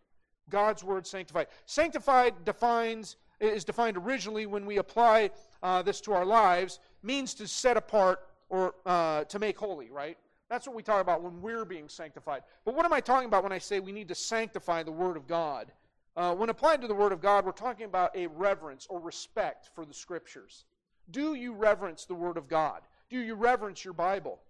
God's 0.48 0.84
word 0.84 1.06
sanctified. 1.06 1.48
Sanctified 1.66 2.44
defines 2.44 3.16
is 3.40 3.64
defined 3.64 3.96
originally 3.96 4.46
when 4.46 4.64
we 4.64 4.78
apply 4.78 5.30
uh, 5.62 5.82
this 5.82 6.00
to 6.02 6.12
our 6.12 6.24
lives 6.24 6.78
means 7.02 7.34
to 7.34 7.46
set 7.46 7.76
apart 7.76 8.20
or 8.48 8.74
uh, 8.86 9.24
to 9.24 9.38
make 9.38 9.58
holy, 9.58 9.90
right? 9.90 10.16
That's 10.48 10.66
what 10.66 10.76
we 10.76 10.82
talk 10.82 11.00
about 11.00 11.22
when 11.22 11.42
we're 11.42 11.64
being 11.64 11.88
sanctified. 11.88 12.42
But 12.64 12.74
what 12.74 12.85
am 12.85 12.92
I 12.92 13.00
talking 13.00 13.26
about 13.26 13.42
when 13.42 13.52
I 13.52 13.59
say 13.59 13.80
we 13.80 13.92
need 13.92 14.09
to 14.09 14.14
sanctify 14.14 14.82
the 14.82 14.92
Word 14.92 15.16
of 15.16 15.26
God? 15.26 15.72
Uh, 16.16 16.35
when 16.35 16.48
applied 16.48 16.80
to 16.82 16.88
the 16.88 16.94
Word 16.94 17.12
of 17.12 17.20
God, 17.20 17.44
we're 17.44 17.52
talking 17.52 17.85
about 17.85 18.16
a 18.16 18.28
reverence 18.28 18.87
or 18.88 19.00
respect 19.00 19.70
for 19.74 19.85
the 19.85 19.92
Scriptures. 19.92 20.64
Do 21.11 21.35
you 21.35 21.52
reverence 21.52 22.04
the 22.04 22.14
Word 22.14 22.37
of 22.37 22.48
God? 22.48 22.82
Do 23.11 23.18
you 23.18 23.35
reverence 23.35 23.85
your 23.85 23.94
Bible? 23.94 24.40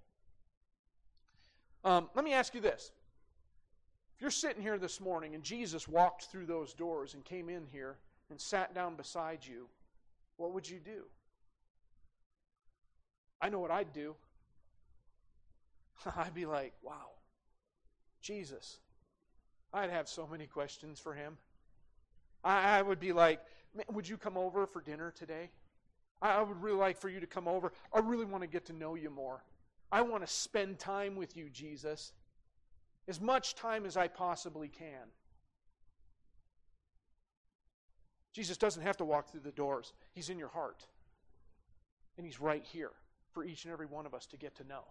Um, 1.85 2.09
let 2.15 2.25
me 2.25 2.33
ask 2.33 2.55
you 2.55 2.61
this. 2.61 2.93
If 4.17 4.23
you're 4.23 4.31
sitting 4.31 4.63
here 4.63 4.79
this 4.79 5.01
morning 5.01 5.35
and 5.35 5.43
Jesus 5.43 5.87
walked 5.87 6.25
through 6.25 6.47
those 6.47 6.73
doors 6.73 7.15
and 7.15 7.25
came 7.25 7.49
in 7.49 7.67
here 7.71 7.99
and 8.31 8.41
sat 8.41 8.75
down 8.75 8.97
beside 8.97 9.41
you, 9.43 9.67
what 10.37 10.53
would 10.53 10.69
you 10.69 10.79
do? 10.79 11.05
I 13.41 13.49
know 13.49 13.59
what 13.59 13.71
I'd 13.71 13.93
do. 13.93 14.15
I'd 16.17 16.35
be 16.35 16.47
like, 16.47 16.75
wow, 16.83 17.11
Jesus. 18.21 18.79
I'd 19.73 19.91
have 19.91 20.09
so 20.09 20.27
many 20.27 20.47
questions 20.47 20.99
for 20.99 21.15
him. 21.15 21.37
I, 22.45 22.79
I 22.79 22.83
would 22.83 23.01
be 23.01 23.13
like, 23.13 23.41
would 23.93 24.09
you 24.09 24.17
come 24.17 24.37
over 24.37 24.67
for 24.67 24.81
dinner 24.81 25.13
today? 25.15 25.51
I, 26.23 26.35
I 26.35 26.43
would 26.43 26.63
really 26.63 26.79
like 26.79 26.99
for 26.99 27.09
you 27.09 27.21
to 27.21 27.27
come 27.27 27.49
over. 27.49 27.73
I 27.93 28.01
really 28.01 28.25
want 28.25 28.43
to 28.43 28.49
get 28.49 28.67
to 28.67 28.73
know 28.73 28.95
you 28.95 29.11
more. 29.11 29.45
I 29.93 30.03
want 30.03 30.27
to 30.27 30.33
spend 30.33 30.79
time 30.79 31.17
with 31.17 31.37
you, 31.37 31.49
Jesus. 31.51 32.13
As 33.09 33.21
much 33.21 33.55
time 33.55 33.87
as 33.87 33.97
I 33.97 34.09
possibly 34.09 34.69
can. 34.69 35.09
Jesus 38.33 38.59
doesn't 38.59 38.83
have 38.83 38.97
to 38.99 39.05
walk 39.05 39.31
through 39.31 39.41
the 39.41 39.53
doors, 39.53 39.93
He's 40.13 40.29
in 40.29 40.39
your 40.39 40.49
heart. 40.49 40.87
And 42.17 42.27
He's 42.27 42.41
right 42.41 42.65
here 42.65 42.93
for 43.33 43.45
each 43.45 43.65
and 43.65 43.73
every 43.73 43.87
one 43.87 44.07
of 44.07 44.15
us 44.15 44.27
to 44.27 44.37
get 44.37 44.57
to 44.57 44.65
know. 44.65 44.85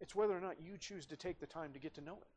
It's 0.00 0.14
whether 0.14 0.36
or 0.36 0.40
not 0.40 0.60
you 0.60 0.78
choose 0.78 1.06
to 1.06 1.16
take 1.16 1.40
the 1.40 1.46
time 1.46 1.72
to 1.72 1.78
get 1.78 1.94
to 1.94 2.00
know 2.00 2.14
Him. 2.14 2.28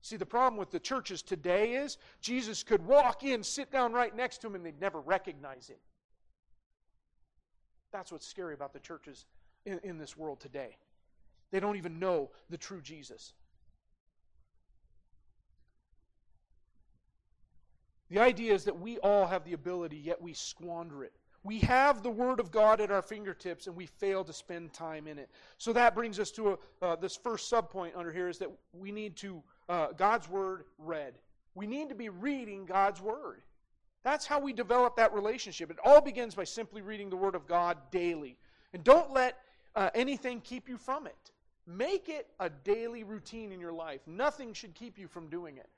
See, 0.00 0.16
the 0.16 0.26
problem 0.26 0.58
with 0.58 0.70
the 0.70 0.78
churches 0.78 1.22
today 1.22 1.74
is 1.74 1.98
Jesus 2.20 2.62
could 2.62 2.86
walk 2.86 3.24
in, 3.24 3.42
sit 3.42 3.70
down 3.70 3.92
right 3.92 4.14
next 4.14 4.38
to 4.38 4.46
him, 4.46 4.54
and 4.54 4.64
they'd 4.64 4.80
never 4.80 5.00
recognize 5.00 5.68
him. 5.68 5.78
That's 7.92 8.12
what's 8.12 8.26
scary 8.26 8.54
about 8.54 8.72
the 8.72 8.78
churches 8.78 9.26
in, 9.66 9.80
in 9.82 9.98
this 9.98 10.16
world 10.16 10.40
today. 10.40 10.76
They 11.50 11.60
don't 11.60 11.76
even 11.76 11.98
know 11.98 12.30
the 12.48 12.58
true 12.58 12.80
Jesus. 12.80 13.32
The 18.10 18.20
idea 18.20 18.54
is 18.54 18.64
that 18.64 18.78
we 18.78 18.98
all 18.98 19.26
have 19.26 19.44
the 19.44 19.52
ability, 19.52 19.96
yet 19.96 20.22
we 20.22 20.32
squander 20.32 21.04
it. 21.04 21.17
We 21.44 21.60
have 21.60 22.02
the 22.02 22.10
Word 22.10 22.40
of 22.40 22.50
God 22.50 22.80
at 22.80 22.90
our 22.90 23.02
fingertips, 23.02 23.66
and 23.66 23.76
we 23.76 23.86
fail 23.86 24.24
to 24.24 24.32
spend 24.32 24.72
time 24.72 25.06
in 25.06 25.18
it. 25.18 25.30
So 25.56 25.72
that 25.72 25.94
brings 25.94 26.18
us 26.18 26.30
to 26.32 26.58
a, 26.82 26.84
uh, 26.84 26.96
this 26.96 27.16
first 27.16 27.50
subpoint 27.50 27.96
under 27.96 28.12
here 28.12 28.28
is 28.28 28.38
that 28.38 28.50
we 28.72 28.90
need 28.90 29.16
to, 29.16 29.42
uh, 29.68 29.88
God's 29.92 30.28
Word 30.28 30.64
read. 30.78 31.14
We 31.54 31.66
need 31.66 31.88
to 31.88 31.94
be 31.94 32.08
reading 32.08 32.66
God's 32.66 33.00
Word. 33.00 33.42
That's 34.02 34.26
how 34.26 34.40
we 34.40 34.52
develop 34.52 34.96
that 34.96 35.12
relationship. 35.12 35.70
It 35.70 35.78
all 35.84 36.00
begins 36.00 36.34
by 36.34 36.44
simply 36.44 36.82
reading 36.82 37.10
the 37.10 37.16
Word 37.16 37.34
of 37.34 37.46
God 37.46 37.78
daily. 37.90 38.36
And 38.72 38.82
don't 38.84 39.12
let 39.12 39.38
uh, 39.74 39.90
anything 39.94 40.40
keep 40.40 40.68
you 40.68 40.76
from 40.76 41.06
it. 41.06 41.32
Make 41.66 42.08
it 42.08 42.28
a 42.40 42.48
daily 42.48 43.04
routine 43.04 43.52
in 43.52 43.60
your 43.60 43.72
life. 43.72 44.00
Nothing 44.06 44.52
should 44.54 44.74
keep 44.74 44.98
you 44.98 45.06
from 45.06 45.28
doing 45.28 45.58
it. 45.58 45.68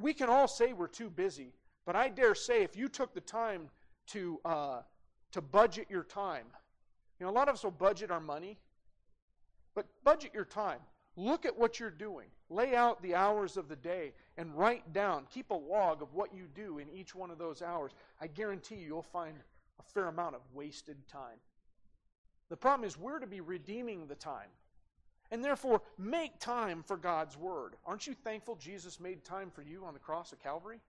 We 0.00 0.14
can 0.14 0.28
all 0.28 0.48
say 0.48 0.72
we're 0.72 0.86
too 0.86 1.10
busy, 1.10 1.52
but 1.84 1.96
I 1.96 2.08
dare 2.08 2.34
say 2.34 2.62
if 2.62 2.76
you 2.76 2.88
took 2.88 3.12
the 3.12 3.20
time 3.20 3.68
to, 4.08 4.40
uh, 4.44 4.82
to 5.32 5.40
budget 5.40 5.86
your 5.90 6.04
time, 6.04 6.46
you 7.18 7.26
know, 7.26 7.32
a 7.32 7.34
lot 7.34 7.48
of 7.48 7.54
us 7.54 7.64
will 7.64 7.70
budget 7.70 8.10
our 8.10 8.20
money, 8.20 8.58
but 9.74 9.86
budget 10.04 10.32
your 10.34 10.44
time. 10.44 10.80
Look 11.16 11.44
at 11.44 11.58
what 11.58 11.78
you're 11.78 11.90
doing. 11.90 12.28
Lay 12.48 12.74
out 12.74 13.02
the 13.02 13.14
hours 13.14 13.56
of 13.56 13.68
the 13.68 13.76
day 13.76 14.12
and 14.38 14.54
write 14.56 14.92
down, 14.92 15.26
keep 15.30 15.50
a 15.50 15.54
log 15.54 16.02
of 16.02 16.14
what 16.14 16.34
you 16.34 16.44
do 16.54 16.78
in 16.78 16.88
each 16.90 17.14
one 17.14 17.30
of 17.30 17.38
those 17.38 17.60
hours. 17.60 17.92
I 18.20 18.26
guarantee 18.26 18.76
you, 18.76 18.86
you'll 18.86 19.02
find 19.02 19.36
a 19.78 19.82
fair 19.82 20.08
amount 20.08 20.34
of 20.34 20.40
wasted 20.54 20.96
time. 21.08 21.38
The 22.48 22.56
problem 22.56 22.86
is, 22.86 22.98
we're 22.98 23.18
to 23.18 23.26
be 23.26 23.40
redeeming 23.40 24.06
the 24.06 24.14
time. 24.14 24.48
And 25.30 25.42
therefore, 25.42 25.80
make 25.96 26.38
time 26.38 26.82
for 26.86 26.96
God's 26.96 27.38
Word. 27.38 27.76
Aren't 27.86 28.06
you 28.06 28.14
thankful 28.14 28.56
Jesus 28.56 29.00
made 29.00 29.24
time 29.24 29.50
for 29.50 29.62
you 29.62 29.84
on 29.84 29.94
the 29.94 30.00
cross 30.00 30.32
of 30.32 30.42
Calvary? 30.42 30.80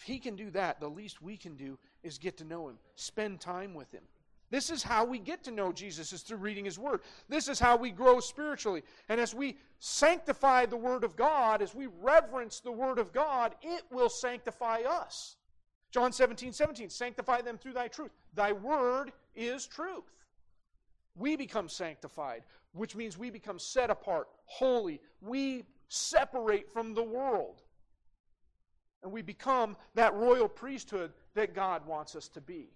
If 0.00 0.06
He 0.06 0.18
can 0.18 0.34
do 0.34 0.50
that, 0.52 0.80
the 0.80 0.88
least 0.88 1.20
we 1.20 1.36
can 1.36 1.56
do 1.56 1.78
is 2.02 2.16
get 2.16 2.38
to 2.38 2.44
know 2.44 2.70
Him, 2.70 2.78
spend 2.94 3.38
time 3.38 3.74
with 3.74 3.92
Him. 3.92 4.00
This 4.48 4.70
is 4.70 4.82
how 4.82 5.04
we 5.04 5.18
get 5.18 5.44
to 5.44 5.50
know 5.50 5.72
Jesus 5.72 6.14
is 6.14 6.22
through 6.22 6.38
reading 6.38 6.64
his 6.64 6.78
word. 6.78 7.02
This 7.28 7.48
is 7.48 7.60
how 7.60 7.76
we 7.76 7.90
grow 7.90 8.18
spiritually. 8.18 8.82
And 9.10 9.20
as 9.20 9.34
we 9.34 9.58
sanctify 9.78 10.66
the 10.66 10.76
word 10.76 11.04
of 11.04 11.16
God, 11.16 11.62
as 11.62 11.74
we 11.74 11.86
reverence 12.00 12.58
the 12.60 12.72
word 12.72 12.98
of 12.98 13.12
God, 13.12 13.54
it 13.62 13.82
will 13.92 14.08
sanctify 14.08 14.80
us. 14.80 15.36
John 15.92 16.12
17, 16.12 16.52
17, 16.52 16.88
sanctify 16.88 17.42
them 17.42 17.58
through 17.58 17.74
thy 17.74 17.88
truth. 17.88 18.10
Thy 18.34 18.52
word 18.52 19.12
is 19.36 19.66
truth. 19.66 20.10
We 21.14 21.36
become 21.36 21.68
sanctified, 21.68 22.42
which 22.72 22.96
means 22.96 23.18
we 23.18 23.30
become 23.30 23.58
set 23.58 23.90
apart, 23.90 24.28
holy. 24.46 25.00
We 25.20 25.64
separate 25.88 26.68
from 26.72 26.94
the 26.94 27.04
world. 27.04 27.62
And 29.02 29.12
we 29.12 29.22
become 29.22 29.76
that 29.94 30.14
royal 30.14 30.48
priesthood 30.48 31.12
that 31.34 31.54
God 31.54 31.86
wants 31.86 32.14
us 32.14 32.28
to 32.28 32.40
be. 32.40 32.70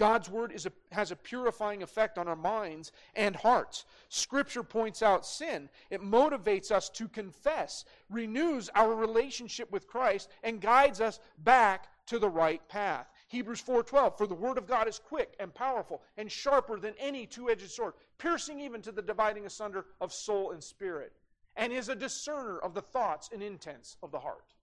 God's 0.00 0.30
word 0.30 0.58
a, 0.64 0.94
has 0.94 1.10
a 1.10 1.16
purifying 1.16 1.82
effect 1.82 2.16
on 2.16 2.26
our 2.26 2.34
minds 2.34 2.90
and 3.14 3.36
hearts. 3.36 3.84
Scripture 4.08 4.62
points 4.62 5.02
out 5.02 5.26
sin. 5.26 5.68
It 5.90 6.00
motivates 6.00 6.70
us 6.70 6.88
to 6.90 7.06
confess, 7.06 7.84
renews 8.08 8.70
our 8.74 8.94
relationship 8.94 9.70
with 9.70 9.86
Christ, 9.86 10.30
and 10.42 10.58
guides 10.58 11.02
us 11.02 11.20
back 11.44 11.88
to 12.06 12.18
the 12.18 12.30
right 12.30 12.66
path. 12.66 13.10
Hebrews 13.28 13.60
4:12 13.60 14.16
For 14.16 14.26
the 14.26 14.34
word 14.34 14.56
of 14.56 14.66
God 14.66 14.88
is 14.88 14.98
quick 14.98 15.36
and 15.38 15.54
powerful 15.54 16.02
and 16.16 16.32
sharper 16.32 16.80
than 16.80 16.94
any 16.98 17.26
two-edged 17.26 17.70
sword, 17.70 17.92
piercing 18.16 18.58
even 18.58 18.80
to 18.80 18.92
the 18.92 19.02
dividing 19.02 19.44
asunder 19.44 19.84
of 20.00 20.14
soul 20.14 20.52
and 20.52 20.64
spirit, 20.64 21.12
and 21.56 21.72
is 21.72 21.88
a 21.88 21.94
discerner 21.94 22.58
of 22.58 22.74
the 22.74 22.82
thoughts 22.82 23.30
and 23.32 23.42
intents 23.42 23.96
of 24.02 24.10
the 24.10 24.20
heart. 24.20 24.54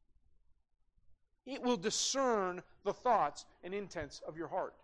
It 1.46 1.62
will 1.62 1.78
discern 1.78 2.62
the 2.84 2.94
thoughts 2.94 3.46
and 3.64 3.74
intents 3.74 4.22
of 4.28 4.38
your 4.38 4.48
heart. 4.48 4.76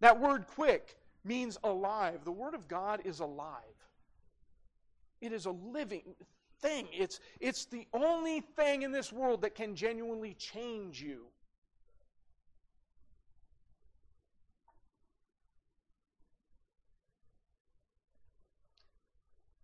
That 0.00 0.20
word 0.20 0.46
quick 0.46 0.96
means 1.24 1.58
alive. 1.64 2.24
The 2.24 2.32
Word 2.32 2.54
of 2.54 2.68
God 2.68 3.00
is 3.04 3.20
alive. 3.20 3.56
It 5.20 5.32
is 5.32 5.46
a 5.46 5.50
living 5.50 6.14
thing. 6.60 6.88
It's, 6.92 7.20
it's 7.40 7.64
the 7.66 7.86
only 7.92 8.40
thing 8.40 8.82
in 8.82 8.92
this 8.92 9.12
world 9.12 9.42
that 9.42 9.54
can 9.54 9.74
genuinely 9.74 10.34
change 10.34 11.00
you. 11.00 11.26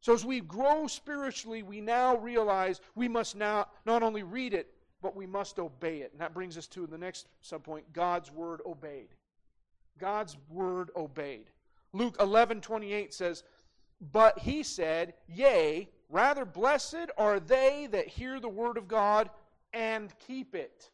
So, 0.09 0.14
as 0.14 0.24
we 0.24 0.40
grow 0.40 0.86
spiritually, 0.86 1.62
we 1.62 1.82
now 1.82 2.16
realize 2.16 2.80
we 2.94 3.09
must 3.09 3.36
now 3.36 3.66
not 3.84 4.02
only 4.02 4.22
read 4.22 4.54
it, 4.54 4.72
but 5.02 5.14
we 5.14 5.26
must 5.26 5.59
obey 5.59 5.98
it. 5.98 6.12
And 6.12 6.20
that 6.22 6.32
brings 6.32 6.56
us 6.56 6.66
to 6.68 6.86
the 6.86 6.96
next 6.96 7.26
subpoint 7.44 7.82
God's 7.92 8.32
word 8.32 8.62
obeyed. 8.64 9.09
God's 9.98 10.38
word 10.48 10.90
obeyed. 10.96 11.50
Luke 11.92 12.16
11 12.20 12.62
28 12.62 13.12
says, 13.12 13.42
But 14.00 14.38
he 14.38 14.62
said, 14.62 15.12
Yea, 15.28 15.90
rather 16.09 16.46
blessed 16.46 17.11
are 17.18 17.38
they 17.38 17.86
that 17.90 18.09
hear 18.09 18.40
the 18.40 18.48
word 18.48 18.78
of 18.78 18.88
God 18.88 19.28
and 19.74 20.11
keep 20.26 20.54
it. 20.54 20.90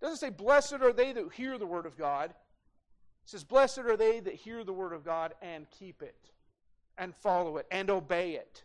It 0.00 0.04
doesn't 0.04 0.18
say, 0.18 0.30
Blessed 0.30 0.80
are 0.82 0.92
they 0.92 1.12
that 1.12 1.32
hear 1.34 1.56
the 1.56 1.66
word 1.66 1.86
of 1.86 1.96
God. 1.96 2.30
It 2.30 3.30
says, 3.30 3.44
Blessed 3.44 3.78
are 3.78 3.96
they 3.96 4.18
that 4.18 4.34
hear 4.34 4.64
the 4.64 4.72
word 4.72 4.92
of 4.92 5.04
God 5.04 5.34
and 5.40 5.70
keep 5.70 6.02
it, 6.02 6.32
and 6.98 7.14
follow 7.14 7.56
it, 7.56 7.66
and 7.70 7.90
obey 7.90 8.32
it. 8.32 8.62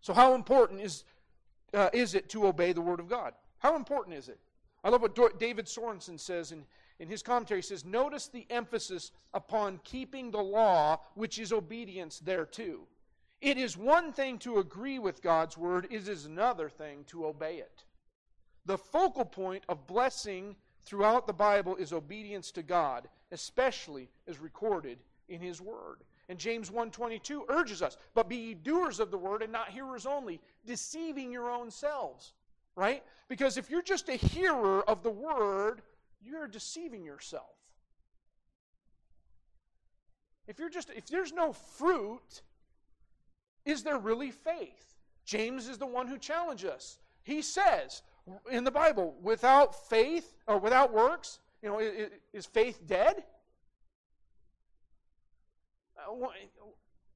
So, 0.00 0.12
how 0.12 0.34
important 0.34 0.80
is, 0.80 1.04
uh, 1.72 1.90
is 1.92 2.14
it 2.14 2.28
to 2.30 2.46
obey 2.46 2.72
the 2.72 2.80
word 2.80 3.00
of 3.00 3.08
God? 3.08 3.34
How 3.58 3.76
important 3.76 4.16
is 4.16 4.28
it? 4.28 4.38
I 4.82 4.90
love 4.90 5.00
what 5.00 5.38
David 5.38 5.66
Sorenson 5.66 6.18
says 6.18 6.52
in 6.52 6.64
in 7.00 7.08
his 7.08 7.22
commentary, 7.22 7.58
he 7.58 7.66
says, 7.66 7.84
Notice 7.84 8.28
the 8.28 8.46
emphasis 8.50 9.10
upon 9.32 9.80
keeping 9.84 10.30
the 10.30 10.42
law, 10.42 11.00
which 11.14 11.38
is 11.38 11.52
obedience 11.52 12.20
thereto. 12.20 12.86
It 13.40 13.58
is 13.58 13.76
one 13.76 14.12
thing 14.12 14.38
to 14.38 14.58
agree 14.58 14.98
with 14.98 15.22
God's 15.22 15.58
word, 15.58 15.88
it 15.90 16.08
is 16.08 16.24
another 16.24 16.68
thing 16.68 17.04
to 17.08 17.26
obey 17.26 17.56
it. 17.56 17.84
The 18.64 18.78
focal 18.78 19.24
point 19.24 19.64
of 19.68 19.86
blessing 19.86 20.56
throughout 20.82 21.26
the 21.26 21.32
Bible 21.32 21.76
is 21.76 21.92
obedience 21.92 22.50
to 22.52 22.62
God, 22.62 23.08
especially 23.32 24.08
as 24.26 24.38
recorded 24.38 24.98
in 25.28 25.40
his 25.40 25.60
word. 25.60 26.04
And 26.28 26.38
James 26.38 26.70
1:22 26.70 27.44
urges 27.48 27.82
us, 27.82 27.96
but 28.14 28.28
be 28.28 28.36
ye 28.36 28.54
doers 28.54 29.00
of 29.00 29.10
the 29.10 29.18
word 29.18 29.42
and 29.42 29.52
not 29.52 29.70
hearers 29.70 30.06
only, 30.06 30.40
deceiving 30.64 31.30
your 31.30 31.50
own 31.50 31.70
selves. 31.70 32.32
Right? 32.76 33.04
Because 33.28 33.56
if 33.56 33.70
you're 33.70 33.82
just 33.82 34.08
a 34.08 34.16
hearer 34.16 34.82
of 34.88 35.02
the 35.02 35.10
word 35.10 35.82
you're 36.24 36.46
deceiving 36.46 37.04
yourself. 37.04 37.56
If 40.46 40.58
you're 40.58 40.70
just 40.70 40.90
if 40.90 41.06
there's 41.06 41.32
no 41.32 41.52
fruit, 41.52 42.42
is 43.64 43.82
there 43.82 43.98
really 43.98 44.30
faith? 44.30 44.94
James 45.24 45.68
is 45.68 45.78
the 45.78 45.86
one 45.86 46.06
who 46.06 46.18
challenges 46.18 46.70
us. 46.70 46.98
He 47.22 47.40
says 47.40 48.02
in 48.50 48.64
the 48.64 48.70
Bible, 48.70 49.14
without 49.22 49.88
faith 49.88 50.34
or 50.46 50.58
without 50.58 50.92
works, 50.92 51.40
you 51.62 51.68
know, 51.68 51.80
is 52.32 52.46
faith 52.46 52.80
dead? 52.86 53.24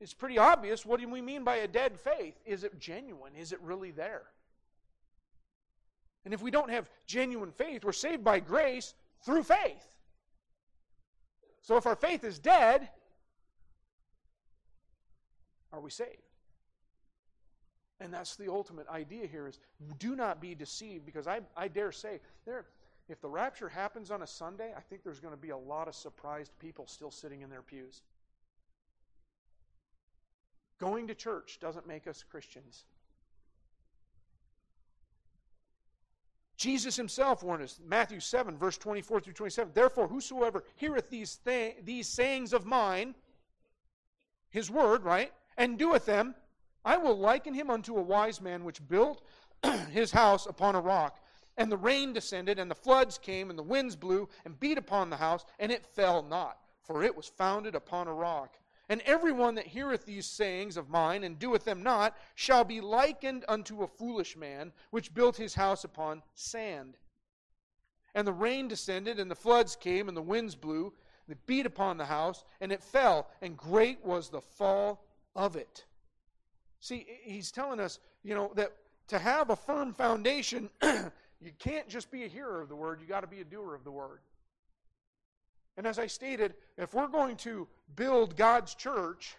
It's 0.01 0.15
pretty 0.15 0.39
obvious. 0.39 0.87
What 0.87 1.01
do 1.01 1.09
we 1.09 1.21
mean 1.21 1.45
by 1.45 1.57
a 1.57 1.69
dead 1.69 1.99
faith? 1.99 2.35
Is 2.47 2.65
it 2.65 2.79
genuine? 2.79 3.35
Is 3.35 3.53
it 3.53 3.61
really 3.61 3.91
there? 3.91 4.23
And 6.25 6.35
if 6.35 6.43
we 6.43 6.51
don't 6.51 6.71
have 6.71 6.91
genuine 7.07 7.51
faith, 7.51 7.85
we're 7.85 7.93
saved 7.93 8.23
by 8.23 8.41
grace 8.41 8.95
through 9.25 9.43
faith. 9.45 9.87
So 11.63 11.77
if 11.77 11.87
our 11.87 11.97
faith 11.97 12.25
is 12.25 12.39
dead, 12.39 12.89
are 15.73 15.81
we 15.81 15.91
saved? 15.91 16.23
And 18.01 18.13
that's 18.13 18.37
the 18.37 18.51
ultimate 18.51 18.89
idea 18.89 19.27
here 19.27 19.49
is 19.49 19.59
do 19.99 20.15
not 20.15 20.41
be 20.41 20.55
deceived 20.55 21.05
because 21.05 21.27
I, 21.27 21.41
I 21.57 21.67
dare 21.69 21.91
say 21.91 22.21
there 22.47 22.67
if 23.09 23.21
the 23.21 23.29
rapture 23.29 23.69
happens 23.69 24.11
on 24.11 24.23
a 24.23 24.27
Sunday, 24.27 24.73
I 24.77 24.81
think 24.81 25.03
there's 25.03 25.21
going 25.21 25.33
to 25.33 25.41
be 25.41 25.49
a 25.51 25.57
lot 25.57 25.89
of 25.89 25.95
surprised 25.95 26.53
people 26.59 26.87
still 26.87 27.11
sitting 27.11 27.41
in 27.41 27.49
their 27.49 27.63
pews. 27.63 28.03
Going 30.79 31.09
to 31.09 31.15
church 31.15 31.59
doesn't 31.61 31.87
make 31.87 32.07
us 32.07 32.25
Christians. 32.29 32.85
Jesus 36.57 36.97
himself 36.97 37.45
warned 37.45 37.63
us, 37.63 37.79
Matthew 37.87 38.19
7, 38.19 38.59
verse 38.59 38.77
24 38.77 39.21
through 39.21 39.33
27. 39.33 39.73
Therefore, 39.75 40.09
whosoever 40.09 40.65
heareth 40.75 41.09
these, 41.09 41.37
th- 41.45 41.77
these 41.85 42.09
sayings 42.09 42.53
of 42.53 42.67
mine, 42.67 43.15
his 44.51 44.69
word, 44.69 45.05
right, 45.05 45.33
and 45.57 45.79
doeth 45.79 46.05
them, 46.05 46.35
I 46.85 46.97
will 46.97 47.17
liken 47.17 47.55
him 47.55 47.71
unto 47.71 47.97
a 47.97 48.03
wise 48.03 48.41
man 48.41 48.65
which 48.65 48.87
built 48.89 49.23
his 49.91 50.11
house 50.11 50.47
upon 50.47 50.75
a 50.75 50.81
rock. 50.81 51.21
And 51.57 51.71
the 51.71 51.77
rain 51.77 52.13
descended, 52.13 52.59
and 52.59 52.71
the 52.71 52.75
floods 52.75 53.19
came, 53.19 53.51
and 53.51 53.59
the 53.59 53.65
winds 53.65 53.95
blew, 53.95 54.29
and 54.45 54.59
beat 54.59 54.79
upon 54.79 55.11
the 55.11 55.17
house, 55.17 55.45
and 55.61 55.71
it 55.71 55.87
fell 55.87 56.23
not, 56.25 56.59
for 56.83 57.05
it 57.05 57.17
was 57.17 57.29
founded 57.29 57.77
upon 57.77 58.09
a 58.09 58.15
rock. 58.15 58.57
And 58.89 59.03
every 59.03 59.33
one 59.33 59.55
that 59.57 59.67
heareth 59.67 60.07
these 60.07 60.27
sayings 60.27 60.77
of 60.77 60.89
mine 60.89 61.25
and 61.25 61.39
doeth 61.39 61.65
them 61.65 61.83
not 61.83 62.17
shall 62.35 62.65
be 62.65 62.81
likened 62.81 63.45
unto 63.47 63.83
a 63.83 63.89
foolish 63.89 64.37
man 64.37 64.73
which 64.91 65.15
built 65.15 65.37
his 65.37 65.55
house 65.55 65.85
upon 65.85 66.23
sand. 66.35 66.97
And 68.15 68.27
the 68.27 68.33
rain 68.33 68.67
descended, 68.67 69.21
and 69.21 69.31
the 69.31 69.35
floods 69.35 69.77
came, 69.77 70.09
and 70.09 70.17
the 70.17 70.23
winds 70.23 70.55
blew, 70.55 70.95
they 71.29 71.35
beat 71.47 71.67
upon 71.67 71.99
the 71.99 72.07
house, 72.07 72.43
and 72.61 72.73
it 72.73 72.83
fell, 72.83 73.29
and 73.43 73.57
great 73.57 74.03
was 74.03 74.31
the 74.31 74.41
fall 74.41 75.05
of 75.37 75.57
it. 75.57 75.85
See, 76.81 77.07
he's 77.23 77.53
telling 77.53 77.81
us, 77.81 78.01
you 78.23 78.35
know, 78.35 78.53
that 78.55 78.73
to 79.09 79.19
have 79.19 79.51
a 79.51 79.57
firm 79.57 79.93
foundation, 79.93 80.71
you 80.83 81.53
can't 81.59 81.89
just 81.89 82.11
be 82.11 82.25
a 82.25 82.29
hearer 82.29 82.63
of 82.63 82.71
the 82.71 82.77
word, 82.77 83.01
you 83.01 83.07
got 83.07 83.21
to 83.21 83.27
be 83.27 83.41
a 83.41 83.45
doer 83.45 83.75
of 83.75 83.85
the 83.85 83.91
word. 83.91 84.21
And 85.79 85.87
as 85.87 86.01
I 86.01 86.09
stated, 86.09 86.55
if 86.77 86.93
we're 86.93 87.07
going 87.07 87.37
to 87.37 87.69
build 87.95 88.37
God's 88.37 88.75
church, 88.75 89.37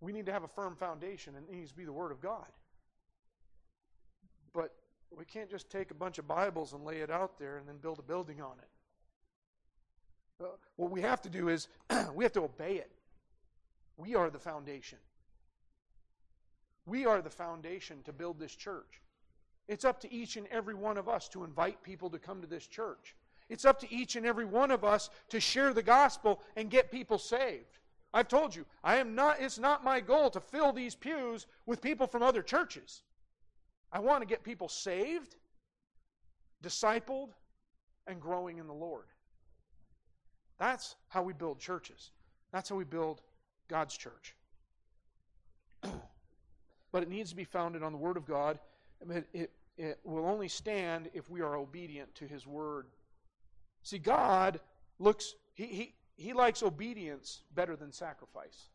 we 0.00 0.14
need 0.14 0.24
to 0.26 0.32
have 0.32 0.44
a 0.44 0.48
firm 0.48 0.74
foundation, 0.76 1.34
and 1.36 1.46
it 1.46 1.54
needs 1.54 1.72
to 1.72 1.76
be 1.76 1.84
the 1.84 1.92
Word 1.92 2.10
of 2.10 2.22
God. 2.22 2.46
But 4.54 4.74
we 5.14 5.26
can't 5.26 5.50
just 5.50 5.68
take 5.68 5.90
a 5.90 5.94
bunch 5.94 6.16
of 6.16 6.26
Bibles 6.26 6.72
and 6.72 6.86
lay 6.86 7.00
it 7.00 7.10
out 7.10 7.38
there 7.38 7.58
and 7.58 7.68
then 7.68 7.76
build 7.76 7.98
a 7.98 8.02
building 8.02 8.40
on 8.40 8.54
it. 8.58 10.44
Uh, 10.44 10.48
what 10.76 10.90
we 10.90 11.02
have 11.02 11.20
to 11.20 11.28
do 11.28 11.50
is 11.50 11.68
we 12.14 12.24
have 12.24 12.32
to 12.32 12.44
obey 12.44 12.76
it. 12.76 12.90
We 13.98 14.14
are 14.14 14.30
the 14.30 14.38
foundation. 14.38 14.98
We 16.86 17.04
are 17.04 17.20
the 17.20 17.28
foundation 17.28 17.98
to 18.04 18.12
build 18.14 18.38
this 18.38 18.54
church. 18.54 19.02
It's 19.68 19.84
up 19.84 20.00
to 20.00 20.10
each 20.10 20.38
and 20.38 20.46
every 20.46 20.74
one 20.74 20.96
of 20.96 21.10
us 21.10 21.28
to 21.30 21.44
invite 21.44 21.82
people 21.82 22.08
to 22.08 22.18
come 22.18 22.40
to 22.40 22.46
this 22.46 22.66
church. 22.66 23.14
It's 23.48 23.64
up 23.64 23.78
to 23.80 23.92
each 23.92 24.16
and 24.16 24.26
every 24.26 24.44
one 24.44 24.70
of 24.70 24.84
us 24.84 25.10
to 25.28 25.40
share 25.40 25.72
the 25.72 25.82
gospel 25.82 26.40
and 26.56 26.70
get 26.70 26.90
people 26.90 27.18
saved. 27.18 27.78
I've 28.12 28.28
told 28.28 28.56
you, 28.56 28.64
I 28.82 28.96
am 28.96 29.14
not 29.14 29.40
it's 29.40 29.58
not 29.58 29.84
my 29.84 30.00
goal 30.00 30.30
to 30.30 30.40
fill 30.40 30.72
these 30.72 30.94
pews 30.94 31.46
with 31.66 31.82
people 31.82 32.06
from 32.06 32.22
other 32.22 32.42
churches. 32.42 33.02
I 33.92 34.00
want 34.00 34.22
to 34.22 34.26
get 34.26 34.42
people 34.42 34.68
saved, 34.68 35.36
discipled, 36.62 37.30
and 38.06 38.20
growing 38.20 38.58
in 38.58 38.66
the 38.66 38.74
Lord. 38.74 39.06
That's 40.58 40.96
how 41.08 41.22
we 41.22 41.32
build 41.32 41.58
churches. 41.58 42.10
That's 42.52 42.68
how 42.68 42.76
we 42.76 42.84
build 42.84 43.20
God's 43.68 43.96
church. 43.96 44.34
but 46.92 47.02
it 47.02 47.08
needs 47.08 47.30
to 47.30 47.36
be 47.36 47.44
founded 47.44 47.82
on 47.82 47.92
the 47.92 47.98
Word 47.98 48.16
of 48.16 48.26
God. 48.26 48.58
It, 49.10 49.28
it, 49.32 49.52
it 49.76 50.00
will 50.04 50.26
only 50.26 50.48
stand 50.48 51.10
if 51.12 51.28
we 51.28 51.42
are 51.42 51.56
obedient 51.56 52.14
to 52.16 52.26
His 52.26 52.46
Word 52.46 52.86
See, 53.86 53.98
God 53.98 54.58
looks, 54.98 55.36
he, 55.54 55.66
he, 55.66 55.94
he 56.16 56.32
likes 56.32 56.64
obedience 56.64 57.42
better 57.54 57.76
than 57.76 57.92
sacrifice. 57.92 58.70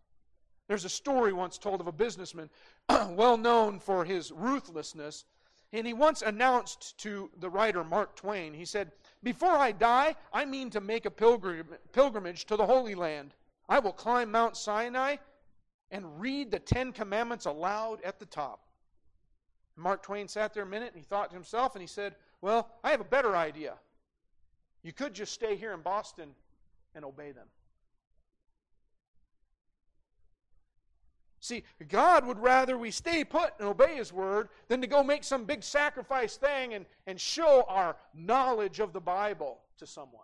There's 0.69 0.85
a 0.85 0.89
story 0.89 1.33
once 1.33 1.57
told 1.57 1.81
of 1.81 1.87
a 1.87 1.91
businessman 1.91 2.49
well 2.89 3.35
known 3.35 3.81
for 3.81 4.05
his 4.05 4.31
ruthlessness. 4.31 5.25
And 5.73 5.85
he 5.85 5.91
once 5.91 6.21
announced 6.21 6.97
to 6.99 7.29
the 7.41 7.49
writer 7.49 7.83
Mark 7.83 8.15
Twain, 8.15 8.53
he 8.53 8.63
said, 8.63 8.93
Before 9.21 9.51
I 9.51 9.73
die, 9.73 10.15
I 10.31 10.45
mean 10.45 10.69
to 10.69 10.79
make 10.79 11.05
a 11.05 11.11
pilgrim, 11.11 11.67
pilgrimage 11.91 12.45
to 12.45 12.55
the 12.55 12.65
Holy 12.65 12.95
Land. 12.95 13.33
I 13.67 13.79
will 13.79 13.91
climb 13.91 14.31
Mount 14.31 14.55
Sinai 14.55 15.17
and 15.91 16.21
read 16.21 16.51
the 16.51 16.59
Ten 16.59 16.93
Commandments 16.93 17.47
aloud 17.47 18.01
at 18.05 18.17
the 18.17 18.25
top. 18.25 18.61
Mark 19.75 20.03
Twain 20.03 20.29
sat 20.29 20.53
there 20.53 20.63
a 20.63 20.65
minute 20.65 20.93
and 20.93 20.97
he 20.97 21.05
thought 21.05 21.31
to 21.31 21.35
himself 21.35 21.75
and 21.75 21.81
he 21.81 21.87
said, 21.87 22.15
Well, 22.39 22.69
I 22.81 22.91
have 22.91 23.01
a 23.01 23.03
better 23.03 23.35
idea. 23.35 23.73
You 24.83 24.93
could 24.93 25.13
just 25.13 25.33
stay 25.33 25.55
here 25.55 25.73
in 25.73 25.81
Boston 25.81 26.29
and 26.95 27.05
obey 27.05 27.31
them. 27.31 27.47
See, 31.39 31.63
God 31.89 32.25
would 32.27 32.39
rather 32.39 32.77
we 32.77 32.91
stay 32.91 33.23
put 33.23 33.53
and 33.59 33.67
obey 33.67 33.95
His 33.95 34.13
word 34.13 34.49
than 34.67 34.81
to 34.81 34.87
go 34.87 35.03
make 35.03 35.23
some 35.23 35.45
big 35.45 35.63
sacrifice 35.63 36.37
thing 36.37 36.75
and, 36.75 36.85
and 37.07 37.19
show 37.19 37.65
our 37.67 37.95
knowledge 38.13 38.79
of 38.79 38.93
the 38.93 39.01
Bible 39.01 39.59
to 39.79 39.87
someone. 39.87 40.21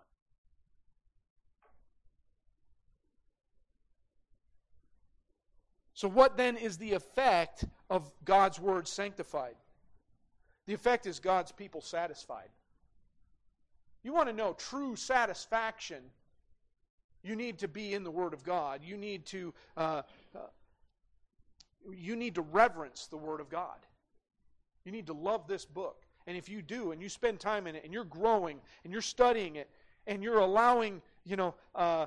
So, 5.95 6.07
what 6.07 6.37
then 6.37 6.57
is 6.57 6.77
the 6.77 6.93
effect 6.93 7.65
of 7.89 8.11
God's 8.23 8.59
word 8.59 8.87
sanctified? 8.87 9.55
The 10.67 10.75
effect 10.75 11.07
is 11.07 11.19
God's 11.19 11.51
people 11.51 11.81
satisfied. 11.81 12.49
You 14.07 14.13
want 14.13 14.29
to 14.29 14.33
know 14.33 14.53
true 14.53 14.95
satisfaction, 14.95 16.01
you 17.23 17.35
need 17.35 17.57
to 17.57 17.67
be 17.67 17.93
in 17.93 18.05
the 18.05 18.09
Word 18.09 18.33
of 18.33 18.41
God. 18.41 18.79
You 18.81 18.95
need 18.95 19.25
to 19.25 19.53
uh, 19.75 20.03
uh, 20.33 20.39
you 21.93 22.15
need 22.15 22.33
to 22.35 22.41
reverence 22.41 23.07
the 23.07 23.17
Word 23.17 23.41
of 23.41 23.49
God. 23.49 23.75
You 24.85 24.93
need 24.93 25.07
to 25.07 25.13
love 25.13 25.45
this 25.45 25.65
book. 25.65 26.05
And 26.25 26.37
if 26.37 26.47
you 26.47 26.61
do, 26.61 26.93
and 26.93 27.01
you 27.01 27.09
spend 27.09 27.41
time 27.41 27.67
in 27.67 27.75
it, 27.75 27.83
and 27.83 27.91
you're 27.91 28.05
growing, 28.05 28.61
and 28.85 28.93
you're 28.93 29.01
studying 29.01 29.57
it, 29.57 29.69
and 30.07 30.23
you're 30.23 30.39
allowing, 30.39 31.01
you 31.25 31.35
know, 31.35 31.53
uh, 31.75 32.05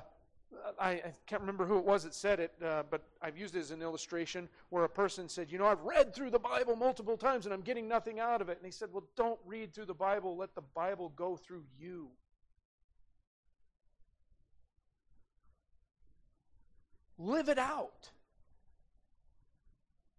I, 0.79 0.89
I, 0.89 1.13
can't 1.27 1.41
remember 1.41 1.65
who 1.65 1.77
it 1.77 1.85
was 1.85 2.03
that 2.03 2.13
said 2.13 2.39
it, 2.39 2.53
uh, 2.63 2.83
but 2.89 3.03
I've 3.21 3.37
used 3.37 3.55
it 3.55 3.59
as 3.59 3.71
an 3.71 3.81
illustration 3.81 4.49
where 4.69 4.83
a 4.83 4.89
person 4.89 5.29
said, 5.29 5.51
You 5.51 5.57
know, 5.57 5.65
I've 5.65 5.81
read 5.81 6.13
through 6.13 6.29
the 6.29 6.39
Bible 6.39 6.75
multiple 6.75 7.17
times 7.17 7.45
and 7.45 7.53
I'm 7.53 7.61
getting 7.61 7.87
nothing 7.87 8.19
out 8.19 8.41
of 8.41 8.49
it. 8.49 8.57
And 8.57 8.65
he 8.65 8.71
said, 8.71 8.89
Well, 8.91 9.03
don't 9.15 9.39
read 9.45 9.73
through 9.73 9.85
the 9.85 9.93
Bible, 9.93 10.35
let 10.37 10.55
the 10.55 10.61
Bible 10.61 11.13
go 11.15 11.37
through 11.37 11.63
you. 11.79 12.09
Live 17.17 17.49
it 17.49 17.59
out. 17.59 18.09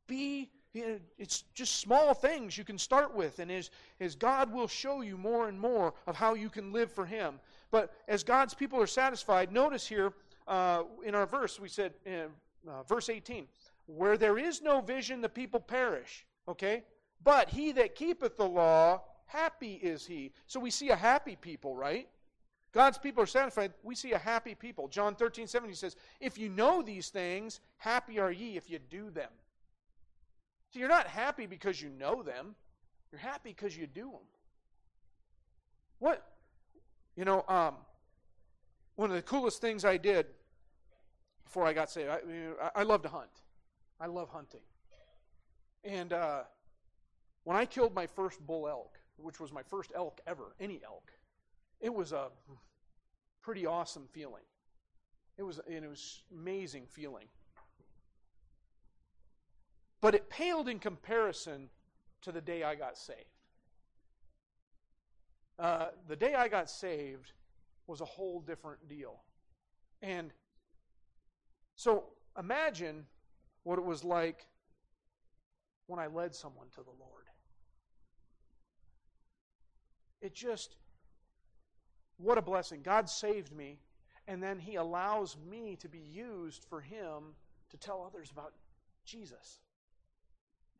Be, 0.06 0.50
it's 0.74 1.42
just 1.54 1.80
small 1.80 2.14
things 2.14 2.56
you 2.56 2.64
can 2.64 2.78
start 2.78 3.14
with, 3.14 3.38
and 3.40 3.50
as, 3.50 3.70
as 3.98 4.14
God 4.14 4.52
will 4.52 4.68
show 4.68 5.00
you 5.00 5.16
more 5.18 5.48
and 5.48 5.58
more 5.58 5.94
of 6.06 6.16
how 6.16 6.34
you 6.34 6.48
can 6.48 6.72
live 6.72 6.92
for 6.92 7.04
Him. 7.04 7.40
But 7.72 7.92
as 8.06 8.22
God's 8.22 8.54
people 8.54 8.80
are 8.80 8.86
satisfied, 8.86 9.50
notice 9.50 9.88
here 9.88 10.12
uh, 10.46 10.84
in 11.04 11.16
our 11.16 11.26
verse, 11.26 11.58
we 11.58 11.68
said, 11.68 11.94
in 12.06 12.26
uh, 12.68 12.82
verse 12.84 13.08
18, 13.08 13.48
where 13.86 14.16
there 14.16 14.38
is 14.38 14.62
no 14.62 14.80
vision, 14.80 15.20
the 15.20 15.28
people 15.28 15.58
perish. 15.58 16.24
Okay? 16.46 16.84
But 17.24 17.48
he 17.48 17.72
that 17.72 17.94
keepeth 17.94 18.36
the 18.36 18.46
law, 18.46 19.02
happy 19.26 19.72
is 19.82 20.06
he. 20.06 20.32
So 20.46 20.60
we 20.60 20.70
see 20.70 20.90
a 20.90 20.96
happy 20.96 21.34
people, 21.34 21.74
right? 21.74 22.08
God's 22.72 22.98
people 22.98 23.22
are 23.22 23.26
satisfied. 23.26 23.72
We 23.82 23.94
see 23.94 24.12
a 24.12 24.18
happy 24.18 24.54
people. 24.54 24.88
John 24.88 25.14
13, 25.14 25.46
17 25.46 25.74
says, 25.74 25.96
If 26.20 26.38
you 26.38 26.50
know 26.50 26.82
these 26.82 27.08
things, 27.08 27.60
happy 27.78 28.18
are 28.18 28.30
ye 28.30 28.56
if 28.56 28.70
you 28.70 28.78
do 28.90 29.10
them. 29.10 29.30
So 30.72 30.78
you're 30.78 30.88
not 30.88 31.06
happy 31.06 31.46
because 31.46 31.80
you 31.80 31.90
know 31.90 32.22
them, 32.22 32.54
you're 33.10 33.20
happy 33.20 33.50
because 33.50 33.76
you 33.76 33.86
do 33.86 34.10
them. 34.10 34.20
What, 35.98 36.31
you 37.16 37.24
know, 37.24 37.44
um, 37.48 37.74
one 38.96 39.10
of 39.10 39.16
the 39.16 39.22
coolest 39.22 39.60
things 39.60 39.84
I 39.84 39.96
did 39.96 40.26
before 41.44 41.66
I 41.66 41.72
got 41.72 41.90
saved, 41.90 42.10
I, 42.10 42.70
I 42.76 42.82
love 42.82 43.02
to 43.02 43.08
hunt. 43.08 43.30
I 44.00 44.06
love 44.06 44.28
hunting. 44.30 44.60
And 45.84 46.12
uh, 46.12 46.42
when 47.44 47.56
I 47.56 47.64
killed 47.66 47.94
my 47.94 48.06
first 48.06 48.44
bull 48.46 48.68
elk, 48.68 48.98
which 49.16 49.40
was 49.40 49.52
my 49.52 49.62
first 49.62 49.92
elk 49.94 50.20
ever, 50.26 50.54
any 50.60 50.80
elk, 50.84 51.12
it 51.80 51.92
was 51.92 52.12
a 52.12 52.28
pretty 53.42 53.66
awesome 53.66 54.06
feeling. 54.12 54.42
It 55.36 55.42
was, 55.42 55.60
and 55.66 55.84
it 55.84 55.88
was 55.88 56.22
amazing 56.32 56.86
feeling. 56.86 57.26
But 60.00 60.14
it 60.14 60.28
paled 60.28 60.68
in 60.68 60.78
comparison 60.78 61.68
to 62.22 62.32
the 62.32 62.40
day 62.40 62.62
I 62.62 62.74
got 62.74 62.96
saved. 62.96 63.18
Uh, 65.58 65.88
the 66.08 66.16
day 66.16 66.34
I 66.34 66.48
got 66.48 66.68
saved 66.70 67.32
was 67.86 68.00
a 68.00 68.04
whole 68.04 68.40
different 68.40 68.88
deal. 68.88 69.22
And 70.00 70.32
so 71.76 72.04
imagine 72.38 73.06
what 73.64 73.78
it 73.78 73.84
was 73.84 74.02
like 74.04 74.46
when 75.86 76.00
I 76.00 76.06
led 76.06 76.34
someone 76.34 76.68
to 76.74 76.82
the 76.82 76.90
Lord. 76.98 77.26
It 80.20 80.34
just, 80.34 80.76
what 82.16 82.38
a 82.38 82.42
blessing. 82.42 82.80
God 82.82 83.08
saved 83.08 83.52
me, 83.52 83.80
and 84.26 84.42
then 84.42 84.58
He 84.58 84.76
allows 84.76 85.36
me 85.50 85.76
to 85.76 85.88
be 85.88 85.98
used 85.98 86.64
for 86.64 86.80
Him 86.80 87.34
to 87.70 87.76
tell 87.76 88.04
others 88.06 88.30
about 88.30 88.52
Jesus. 89.04 89.60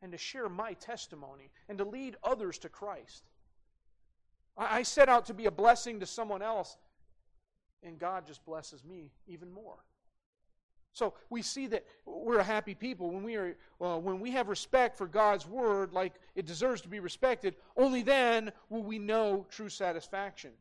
and 0.03 0.11
to 0.11 0.17
share 0.17 0.49
my 0.49 0.73
testimony 0.73 1.49
and 1.69 1.77
to 1.77 1.85
lead 1.85 2.17
others 2.23 2.57
to 2.59 2.69
Christ. 2.69 3.23
I, 4.57 4.83
set 4.83 5.09
out 5.09 5.25
to 5.27 5.33
be 5.33 5.45
a 5.45 5.51
blessing 5.51 5.99
to 5.99 6.05
someone 6.05 6.41
else, 6.41 6.77
and 7.81 7.97
God 7.97 8.25
just 8.27 8.45
blesses 8.45 8.83
me 8.83 9.11
even 9.27 9.51
more. 9.51 9.77
So 10.93 11.15
we 11.31 11.41
see 11.41 11.65
that 11.67 11.85
we're 12.05 12.37
a 12.37 12.43
happy 12.43 12.75
people 12.75 13.09
when 13.09 13.23
we 13.23 13.35
are 13.35 13.55
well, 13.79 13.99
when 13.99 14.19
we 14.19 14.29
have 14.31 14.47
respect 14.47 14.95
for 14.95 15.07
God's 15.07 15.47
word 15.47 15.91
like 15.91 16.13
it 16.35 16.45
deserves 16.45 16.81
to 16.81 16.87
be 16.87 16.99
respected. 16.99 17.55
Only 17.75 18.03
then 18.03 18.51
will 18.69 18.83
we 18.83 18.99
know 18.99 19.47
true 19.49 19.69
satisfaction. 19.69 20.51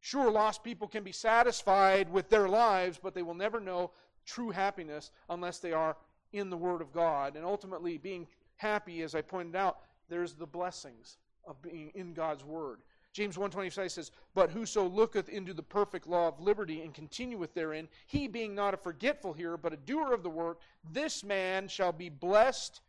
Sure, 0.00 0.30
lost 0.30 0.64
people 0.64 0.88
can 0.88 1.02
be 1.02 1.12
satisfied 1.12 2.10
with 2.10 2.30
their 2.30 2.48
lives, 2.48 2.98
but 3.02 3.14
they 3.14 3.22
will 3.22 3.34
never 3.34 3.60
know 3.60 3.90
true 4.24 4.50
happiness 4.50 5.10
unless 5.28 5.58
they 5.58 5.72
are 5.72 5.96
in 6.32 6.50
the 6.50 6.56
Word 6.56 6.80
of 6.80 6.92
God. 6.92 7.36
And 7.36 7.44
ultimately, 7.44 7.98
being 7.98 8.26
happy, 8.56 9.02
as 9.02 9.14
I 9.14 9.22
pointed 9.22 9.56
out, 9.56 9.78
there's 10.08 10.34
the 10.34 10.46
blessings 10.46 11.18
of 11.46 11.60
being 11.62 11.90
in 11.94 12.12
God's 12.14 12.44
Word. 12.44 12.80
James 13.14 13.36
1.25 13.36 13.90
says, 13.92 14.10
But 14.34 14.50
whoso 14.50 14.88
looketh 14.88 15.28
into 15.28 15.54
the 15.54 15.62
perfect 15.62 16.08
law 16.08 16.26
of 16.26 16.40
liberty 16.40 16.82
and 16.82 16.92
continueth 16.92 17.54
therein, 17.54 17.88
he 18.08 18.26
being 18.26 18.56
not 18.56 18.74
a 18.74 18.76
forgetful 18.76 19.32
hearer, 19.32 19.56
but 19.56 19.72
a 19.72 19.76
doer 19.76 20.12
of 20.12 20.24
the 20.24 20.30
work, 20.30 20.60
this 20.92 21.22
man 21.22 21.68
shall 21.68 21.92
be 21.92 22.08
blessed 22.08 22.80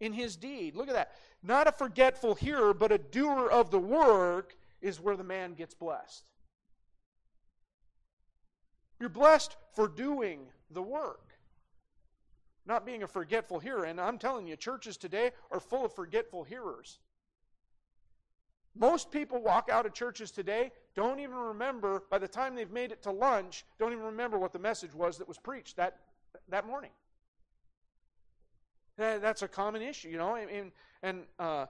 in 0.00 0.14
his 0.14 0.36
deed. 0.36 0.74
Look 0.74 0.88
at 0.88 0.94
that. 0.94 1.12
Not 1.42 1.68
a 1.68 1.72
forgetful 1.72 2.34
hearer, 2.34 2.72
but 2.72 2.92
a 2.92 2.98
doer 2.98 3.50
of 3.50 3.70
the 3.70 3.78
work 3.78 4.56
is 4.80 5.00
where 5.00 5.18
the 5.18 5.22
man 5.22 5.52
gets 5.52 5.74
blessed. 5.74 6.24
You're 8.98 9.10
blessed 9.10 9.54
for 9.74 9.86
doing 9.86 10.46
the 10.70 10.80
work, 10.82 11.34
not 12.64 12.86
being 12.86 13.02
a 13.02 13.06
forgetful 13.06 13.58
hearer. 13.58 13.84
And 13.84 14.00
I'm 14.00 14.16
telling 14.16 14.46
you, 14.46 14.56
churches 14.56 14.96
today 14.96 15.32
are 15.50 15.60
full 15.60 15.84
of 15.84 15.94
forgetful 15.94 16.44
hearers. 16.44 17.00
Most 18.76 19.10
people 19.12 19.40
walk 19.40 19.68
out 19.70 19.86
of 19.86 19.94
churches 19.94 20.30
today, 20.30 20.72
don't 20.96 21.20
even 21.20 21.36
remember, 21.36 22.02
by 22.10 22.18
the 22.18 22.26
time 22.26 22.56
they've 22.56 22.70
made 22.70 22.90
it 22.90 23.02
to 23.04 23.12
lunch, 23.12 23.64
don't 23.78 23.92
even 23.92 24.04
remember 24.04 24.38
what 24.38 24.52
the 24.52 24.58
message 24.58 24.94
was 24.94 25.16
that 25.18 25.28
was 25.28 25.38
preached 25.38 25.76
that, 25.76 25.98
that 26.48 26.66
morning. 26.66 26.90
That's 28.96 29.42
a 29.42 29.48
common 29.48 29.82
issue, 29.82 30.08
you 30.08 30.18
know. 30.18 30.36
And, 30.36 30.72
and 31.02 31.22
uh, 31.38 31.66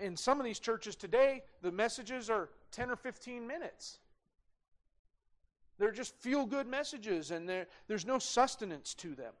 in 0.00 0.16
some 0.16 0.38
of 0.40 0.44
these 0.44 0.58
churches 0.58 0.96
today, 0.96 1.42
the 1.62 1.72
messages 1.72 2.30
are 2.30 2.50
10 2.72 2.90
or 2.90 2.96
15 2.96 3.46
minutes. 3.46 3.98
They're 5.78 5.92
just 5.92 6.14
feel 6.16 6.46
good 6.46 6.66
messages, 6.66 7.30
and 7.30 7.48
there's 7.86 8.06
no 8.06 8.18
sustenance 8.18 8.94
to 8.94 9.14
them. 9.14 9.32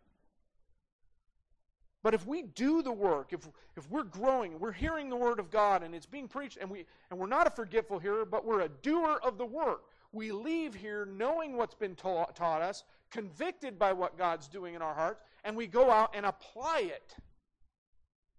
But 2.06 2.14
if 2.14 2.24
we 2.24 2.42
do 2.42 2.82
the 2.82 2.92
work, 2.92 3.32
if, 3.32 3.48
if 3.76 3.90
we're 3.90 4.04
growing, 4.04 4.60
we're 4.60 4.70
hearing 4.70 5.10
the 5.10 5.16
word 5.16 5.40
of 5.40 5.50
God 5.50 5.82
and 5.82 5.92
it's 5.92 6.06
being 6.06 6.28
preached, 6.28 6.56
and, 6.60 6.70
we, 6.70 6.86
and 7.10 7.18
we're 7.18 7.26
not 7.26 7.48
a 7.48 7.50
forgetful 7.50 7.98
hearer, 7.98 8.24
but 8.24 8.44
we're 8.44 8.60
a 8.60 8.68
doer 8.68 9.18
of 9.24 9.38
the 9.38 9.44
work, 9.44 9.86
we 10.12 10.30
leave 10.30 10.72
here 10.72 11.04
knowing 11.04 11.56
what's 11.56 11.74
been 11.74 11.96
taught, 11.96 12.36
taught 12.36 12.62
us, 12.62 12.84
convicted 13.10 13.76
by 13.76 13.92
what 13.92 14.16
God's 14.16 14.46
doing 14.46 14.74
in 14.74 14.82
our 14.82 14.94
hearts, 14.94 15.20
and 15.42 15.56
we 15.56 15.66
go 15.66 15.90
out 15.90 16.14
and 16.14 16.24
apply 16.24 16.82
it 16.82 17.16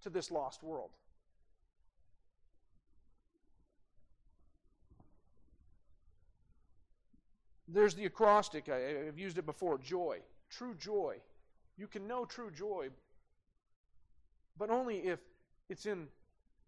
to 0.04 0.10
this 0.10 0.32
lost 0.32 0.64
world. 0.64 0.92
There's 7.68 7.96
the 7.96 8.06
acrostic. 8.06 8.70
I, 8.70 8.78
have 9.08 9.20
used 9.20 9.38
it 9.38 9.46
before 9.46 9.78
joy. 9.78 10.20
True 10.50 10.74
joy. 10.74 11.18
You 11.78 11.88
can 11.88 12.08
know 12.08 12.24
true 12.24 12.50
joy 12.50 12.92
but 14.58 14.70
only 14.70 14.98
if 14.98 15.20
it's 15.70 15.86
in, 15.86 16.08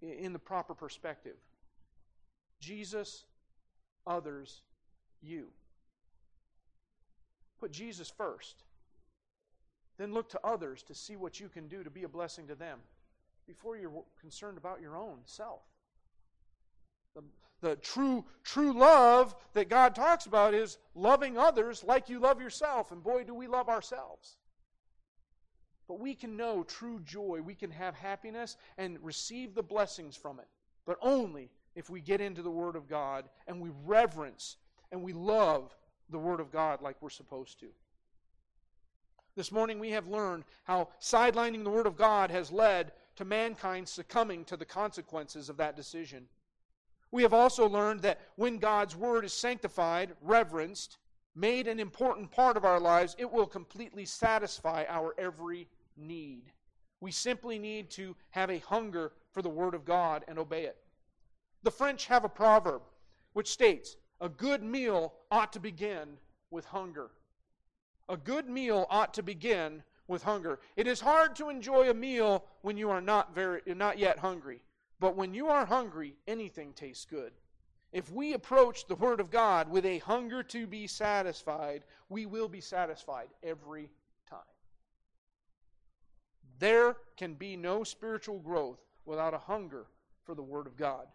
in 0.02 0.34
the 0.34 0.40
proper 0.40 0.74
perspective. 0.74 1.36
Jesus, 2.60 3.26
others, 4.06 4.62
you. 5.22 5.48
Put 7.60 7.72
Jesus 7.72 8.10
first. 8.10 8.64
Then 9.98 10.14
look 10.14 10.30
to 10.30 10.40
others 10.44 10.84
to 10.84 10.96
see 10.96 11.16
what 11.16 11.40
you 11.40 11.50
can 11.50 11.68
do 11.68 11.84
to 11.84 11.90
be 11.90 12.04
a 12.04 12.10
blessing 12.10 12.48
to 12.48 12.56
them 12.56 12.80
before 13.48 13.76
you're 13.76 13.92
concerned 14.20 14.58
about 14.58 14.82
your 14.82 14.96
own 14.96 15.18
self. 15.26 15.62
The, 17.16 17.24
the 17.62 17.76
true, 17.78 18.24
true 18.44 18.72
love 18.72 19.36
that 19.54 19.70
God 19.70 19.96
talks 19.96 20.26
about 20.26 20.54
is 20.54 20.78
loving 20.96 21.38
others 21.38 21.84
like 21.84 22.08
you 22.08 22.20
love 22.20 22.40
yourself. 22.40 22.92
And 22.92 23.04
boy, 23.04 23.24
do 23.24 23.34
we 23.34 23.48
love 23.48 23.68
ourselves. 23.68 24.38
But 25.90 26.00
we 26.00 26.14
can 26.14 26.38
know 26.38 26.64
true 26.64 27.02
joy. 27.04 27.42
We 27.44 27.56
can 27.56 27.72
have 27.72 27.96
happiness 27.96 28.58
and 28.78 29.04
receive 29.04 29.56
the 29.56 29.64
blessings 29.64 30.16
from 30.16 30.40
it. 30.40 30.46
But 30.86 31.00
only 31.02 31.50
if 31.76 31.90
we 31.90 32.00
get 32.00 32.22
into 32.22 32.44
the 32.44 32.52
Word 32.52 32.76
of 32.76 32.88
God 32.88 33.28
and 33.48 33.60
we 33.60 33.72
reverence 33.86 34.58
and 34.92 35.02
we 35.02 35.14
love 35.14 35.76
the 36.12 36.20
Word 36.20 36.40
of 36.40 36.52
God 36.52 36.84
like 36.84 37.02
we're 37.02 37.10
supposed 37.10 37.60
to. 37.62 37.70
This 39.36 39.52
morning 39.52 39.80
we 39.80 39.90
have 39.90 40.08
learned 40.08 40.44
how 40.64 40.90
sidelining 41.02 41.64
the 41.64 41.72
Word 41.72 41.88
of 41.88 41.98
God 41.98 42.30
has 42.30 42.52
led 42.52 42.92
to 43.16 43.26
mankind 43.26 43.90
succumbing 43.90 44.46
to 44.46 44.58
the 44.58 44.66
consequences 44.66 45.50
of 45.50 45.58
that 45.58 45.76
decision. 45.76 46.28
We 47.10 47.24
have 47.24 47.34
also 47.34 47.68
learned 47.68 48.02
that 48.02 48.22
when 48.36 48.60
God's 48.60 48.96
Word 48.96 49.26
is 49.26 49.34
sanctified, 49.34 50.12
reverenced, 50.22 51.00
made 51.34 51.68
an 51.68 51.80
important 51.80 52.32
part 52.32 52.58
of 52.58 52.66
our 52.66 52.80
lives, 52.80 53.16
it 53.18 53.32
will 53.32 53.48
completely 53.48 54.06
satisfy 54.06 54.86
our 54.88 55.16
every 55.18 55.68
need. 56.00 56.52
We 57.02 57.12
simply 57.12 57.60
need 57.60 57.90
to 57.92 58.16
have 58.32 58.50
a 58.50 58.60
hunger 58.60 59.14
for 59.32 59.42
the 59.42 59.50
Word 59.50 59.74
of 59.74 59.86
God 59.86 60.26
and 60.28 60.38
obey 60.38 60.66
it. 60.66 60.78
The 61.64 61.72
French 61.72 62.06
have 62.08 62.24
a 62.24 62.30
proverb 62.30 62.82
which 63.34 63.52
states, 63.52 63.96
A 64.22 64.30
good 64.30 64.64
meal 64.64 65.14
ought 65.32 65.54
to 65.54 65.60
begin 65.60 66.18
with 66.52 66.66
hunger. 66.66 67.12
A 68.08 68.18
good 68.18 68.50
meal 68.50 68.88
ought 68.90 69.14
to 69.14 69.24
begin 69.24 69.84
with 70.08 70.24
hunger. 70.24 70.60
It 70.76 70.88
is 70.88 71.00
hard 71.00 71.36
to 71.36 71.50
enjoy 71.50 71.90
a 71.90 71.94
meal 71.94 72.46
when 72.62 72.78
you 72.78 72.90
are 72.90 73.02
not, 73.02 73.36
very, 73.36 73.62
not 73.68 74.00
yet 74.00 74.20
hungry. 74.20 74.62
But 75.00 75.16
when 75.16 75.34
you 75.34 75.48
are 75.48 75.66
hungry, 75.66 76.16
anything 76.28 76.74
tastes 76.74 77.06
good. 77.06 77.32
If 77.92 78.12
we 78.12 78.34
approach 78.34 78.88
the 78.88 78.96
Word 78.96 79.20
of 79.20 79.32
God 79.32 79.70
with 79.70 79.86
a 79.86 80.00
hunger 80.00 80.44
to 80.44 80.68
be 80.68 80.88
satisfied, 80.88 81.84
we 82.10 82.26
will 82.26 82.48
be 82.48 82.62
satisfied 82.62 83.30
every 83.42 83.90
there 86.60 86.98
can 87.18 87.34
be 87.34 87.56
no 87.56 87.84
spiritual 87.84 88.40
growth 88.40 88.80
without 89.06 89.34
a 89.34 89.40
hunger 89.40 89.88
for 90.24 90.36
the 90.36 90.44
Word 90.44 90.68
of 90.68 90.78
God. 90.78 91.08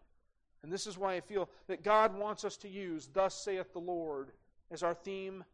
And 0.63 0.73
this 0.73 0.87
is 0.87 0.97
why 0.97 1.15
I 1.15 1.21
feel 1.21 1.49
that 1.67 1.85
God 1.85 2.17
wants 2.17 2.45
us 2.45 2.57
to 2.59 2.69
use, 2.69 3.09
Thus 3.13 3.35
saith 3.35 3.73
the 3.73 3.79
Lord, 3.79 4.31
as 4.71 4.83
our 4.83 4.95
theme 4.95 5.45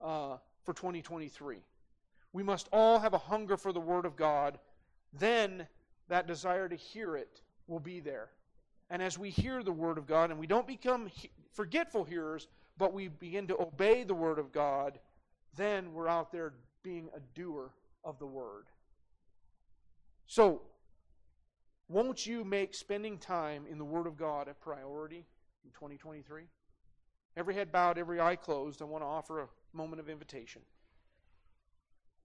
uh, 0.00 0.36
for 0.64 0.72
2023. 0.72 1.58
We 2.32 2.42
must 2.42 2.68
all 2.72 3.00
have 3.00 3.12
a 3.12 3.18
hunger 3.18 3.56
for 3.56 3.72
the 3.72 3.80
Word 3.80 4.06
of 4.06 4.16
God. 4.16 4.58
Then 5.12 5.66
that 6.08 6.28
desire 6.28 6.68
to 6.68 6.76
hear 6.76 7.16
it 7.16 7.42
will 7.66 7.80
be 7.80 7.98
there. 7.98 8.28
And 8.90 9.02
as 9.02 9.18
we 9.18 9.30
hear 9.30 9.62
the 9.62 9.72
Word 9.72 9.98
of 9.98 10.06
God, 10.06 10.30
and 10.30 10.38
we 10.38 10.46
don't 10.46 10.66
become 10.66 11.10
forgetful 11.52 12.04
hearers, 12.04 12.48
but 12.78 12.92
we 12.92 13.08
begin 13.08 13.46
to 13.48 13.60
obey 13.60 14.04
the 14.04 14.14
Word 14.14 14.38
of 14.38 14.52
God, 14.52 14.98
then 15.56 15.92
we're 15.92 16.08
out 16.08 16.30
there 16.30 16.54
being 16.82 17.08
a 17.14 17.20
doer 17.34 17.70
of 18.04 18.18
the 18.18 18.26
Word. 18.26 18.66
So, 20.30 20.62
won't 21.88 22.24
you 22.24 22.44
make 22.44 22.72
spending 22.72 23.18
time 23.18 23.64
in 23.68 23.78
the 23.78 23.84
Word 23.84 24.06
of 24.06 24.16
God 24.16 24.46
a 24.46 24.54
priority 24.54 25.26
in 25.64 25.72
2023? 25.72 26.44
Every 27.36 27.52
head 27.52 27.72
bowed, 27.72 27.98
every 27.98 28.20
eye 28.20 28.36
closed, 28.36 28.80
I 28.80 28.84
want 28.84 29.02
to 29.02 29.08
offer 29.08 29.40
a 29.40 29.48
moment 29.72 29.98
of 29.98 30.08
invitation. 30.08 30.62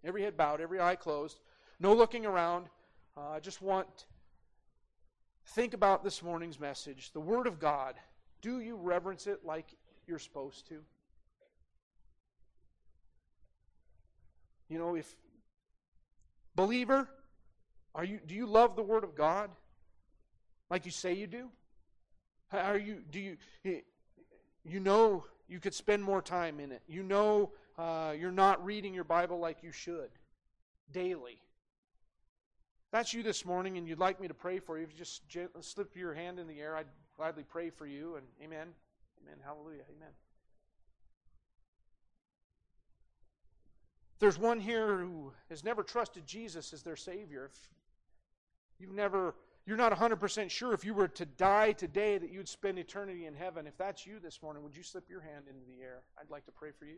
Every 0.03 0.21
head 0.21 0.37
bowed, 0.37 0.61
every 0.61 0.79
eye 0.79 0.95
closed, 0.95 1.39
no 1.79 1.95
looking 1.95 2.27
around. 2.27 2.67
Uh, 3.17 3.29
I 3.29 3.39
just 3.39 3.63
want 3.63 4.05
think 5.47 5.73
about 5.73 6.03
this 6.03 6.21
morning's 6.21 6.59
message, 6.59 7.11
the 7.11 7.19
Word 7.19 7.47
of 7.47 7.59
God. 7.59 7.95
Do 8.39 8.59
you 8.59 8.75
reverence 8.75 9.25
it 9.25 9.43
like 9.43 9.65
you're 10.05 10.19
supposed 10.19 10.67
to? 10.67 10.75
You 14.69 14.77
know, 14.77 14.93
if 14.93 15.11
believer, 16.55 17.09
are 17.95 18.03
you, 18.03 18.19
do 18.27 18.35
you 18.35 18.45
love 18.45 18.75
the 18.75 18.83
Word 18.83 19.03
of 19.03 19.15
God 19.15 19.49
like 20.69 20.85
you 20.85 20.91
say 20.91 21.13
you 21.13 21.27
do? 21.27 21.49
Are 22.51 22.77
you, 22.77 23.01
do 23.09 23.19
you, 23.19 23.37
you 24.63 24.79
know 24.79 25.25
you 25.47 25.59
could 25.59 25.73
spend 25.73 26.03
more 26.03 26.21
time 26.21 26.59
in 26.59 26.71
it. 26.71 26.81
You 26.87 27.03
know 27.03 27.51
uh, 27.77 28.13
you're 28.17 28.31
not 28.31 28.63
reading 28.65 28.93
your 28.93 29.03
Bible 29.03 29.39
like 29.39 29.63
you 29.63 29.71
should 29.71 30.09
daily. 30.91 31.39
That's 32.91 33.13
you 33.13 33.23
this 33.23 33.45
morning 33.45 33.77
and 33.77 33.87
you'd 33.87 33.99
like 33.99 34.19
me 34.19 34.27
to 34.27 34.33
pray 34.33 34.59
for 34.59 34.77
you, 34.77 34.83
if 34.83 34.91
you 34.91 34.97
just 34.97 35.23
slip 35.61 35.95
your 35.95 36.13
hand 36.13 36.39
in 36.39 36.47
the 36.47 36.59
air, 36.59 36.75
I'd 36.75 36.85
gladly 37.17 37.43
pray 37.43 37.69
for 37.69 37.85
you. 37.85 38.15
And 38.15 38.25
amen. 38.43 38.67
Amen. 39.23 39.37
Hallelujah. 39.43 39.83
Amen. 39.95 40.11
There's 44.19 44.39
one 44.39 44.59
here 44.59 44.97
who 44.99 45.33
has 45.49 45.63
never 45.63 45.83
trusted 45.83 46.25
Jesus 46.25 46.71
as 46.73 46.83
their 46.83 46.95
Savior, 46.95 47.45
if 47.51 47.69
You've 48.79 48.93
never, 48.93 49.35
you're 49.65 49.77
not 49.77 49.91
100% 49.91 50.49
sure 50.49 50.73
if 50.73 50.83
you 50.83 50.93
were 50.93 51.07
to 51.09 51.25
die 51.25 51.71
today 51.71 52.17
that 52.17 52.31
you'd 52.31 52.49
spend 52.49 52.77
eternity 52.77 53.25
in 53.25 53.33
heaven. 53.33 53.67
If 53.67 53.77
that's 53.77 54.05
you 54.05 54.19
this 54.19 54.41
morning, 54.41 54.63
would 54.63 54.75
you 54.75 54.83
slip 54.83 55.09
your 55.09 55.21
hand 55.21 55.45
into 55.47 55.65
the 55.65 55.81
air? 55.81 56.03
I'd 56.19 56.29
like 56.29 56.45
to 56.45 56.51
pray 56.51 56.71
for 56.77 56.85
you. 56.85 56.97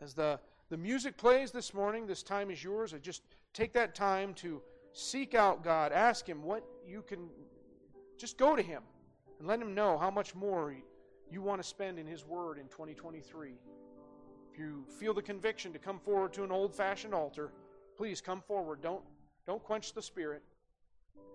As 0.00 0.14
the, 0.14 0.40
the 0.68 0.76
music 0.76 1.16
plays 1.16 1.52
this 1.52 1.72
morning, 1.72 2.06
this 2.06 2.24
time 2.24 2.50
is 2.50 2.62
yours. 2.62 2.92
I 2.92 2.98
just 2.98 3.22
take 3.52 3.72
that 3.74 3.94
time 3.94 4.34
to 4.34 4.60
seek 4.92 5.34
out 5.34 5.62
God. 5.62 5.92
Ask 5.92 6.28
Him 6.28 6.42
what 6.42 6.64
you 6.84 7.02
can. 7.02 7.28
Just 8.18 8.36
go 8.36 8.56
to 8.56 8.62
Him 8.62 8.82
and 9.38 9.46
let 9.46 9.60
Him 9.60 9.74
know 9.74 9.96
how 9.96 10.10
much 10.10 10.34
more 10.34 10.74
you 11.30 11.40
want 11.40 11.62
to 11.62 11.68
spend 11.68 12.00
in 12.00 12.06
His 12.06 12.26
Word 12.26 12.58
in 12.58 12.64
2023. 12.64 13.52
If 14.52 14.58
you 14.58 14.84
feel 14.98 15.14
the 15.14 15.22
conviction 15.22 15.72
to 15.72 15.78
come 15.78 15.98
forward 15.98 16.34
to 16.34 16.44
an 16.44 16.52
old 16.52 16.74
fashioned 16.74 17.14
altar, 17.14 17.52
please 17.96 18.20
come 18.20 18.42
forward. 18.42 18.82
Don't, 18.82 19.02
don't 19.46 19.62
quench 19.62 19.94
the 19.94 20.02
Spirit. 20.02 20.42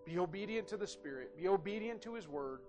Be 0.05 0.20
obedient 0.20 0.68
to 0.68 0.78
the 0.78 0.86
Spirit, 0.86 1.36
be 1.36 1.47
obedient 1.47 2.01
to 2.03 2.13
His 2.13 2.28
Word. 2.28 2.59